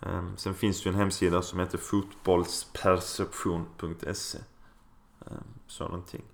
eh, 0.00 0.22
Sen 0.36 0.54
finns 0.54 0.82
det 0.82 0.88
ju 0.88 0.92
en 0.92 0.98
hemsida 0.98 1.42
som 1.42 1.60
heter 1.60 1.78
fotbollsperception.se 1.78 4.38
eh, 5.26 5.32
Så 5.66 5.84
någonting. 5.84 6.24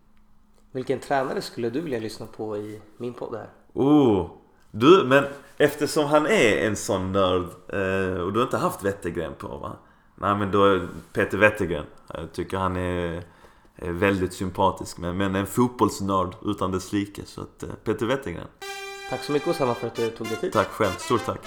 Vilken 0.73 1.01
tränare 1.01 1.43
skulle 1.43 1.71
du 1.71 1.81
vilja 1.81 1.99
lyssna 1.99 2.27
på 2.27 2.57
i 2.57 2.81
min 2.97 3.15
podd 3.15 3.35
här? 3.35 3.49
Oh! 3.73 4.31
Du, 4.71 5.05
men 5.07 5.25
eftersom 5.57 6.07
han 6.07 6.27
är 6.27 6.67
en 6.67 6.77
sån 6.77 7.13
nörd 7.13 7.43
eh, 7.69 8.15
och 8.21 8.33
du 8.33 8.39
har 8.39 8.45
inte 8.45 8.57
haft 8.57 8.85
Wettergren 8.85 9.35
på 9.39 9.49
va? 9.49 9.77
Nej 10.23 10.37
men 10.37 10.51
då 10.51 10.81
Peter 11.13 11.39
Wettergren. 11.39 11.85
Jag 12.15 12.33
tycker 12.33 12.57
han 12.57 12.77
är, 12.77 13.23
är 13.77 13.93
väldigt 13.93 14.33
sympatisk. 14.33 14.99
Men, 14.99 15.17
men 15.17 15.35
en 15.35 15.47
fotbollsnörd 15.47 16.35
utan 16.45 16.73
dess 16.73 16.93
like. 16.93 17.23
Så 17.27 17.41
att 17.41 17.63
eh, 17.63 17.69
Peter 17.85 18.07
Wettergren. 18.07 18.47
Tack 19.11 19.25
så 19.25 19.33
mycket 19.33 19.49
Osama 19.49 19.75
för 19.75 19.87
att 19.87 19.95
du 19.95 20.11
tog 20.11 20.27
dig 20.27 20.37
tid. 20.37 20.53
Tack 20.53 20.69
själv. 20.69 20.93
Stort 20.99 21.25
tack. 21.25 21.41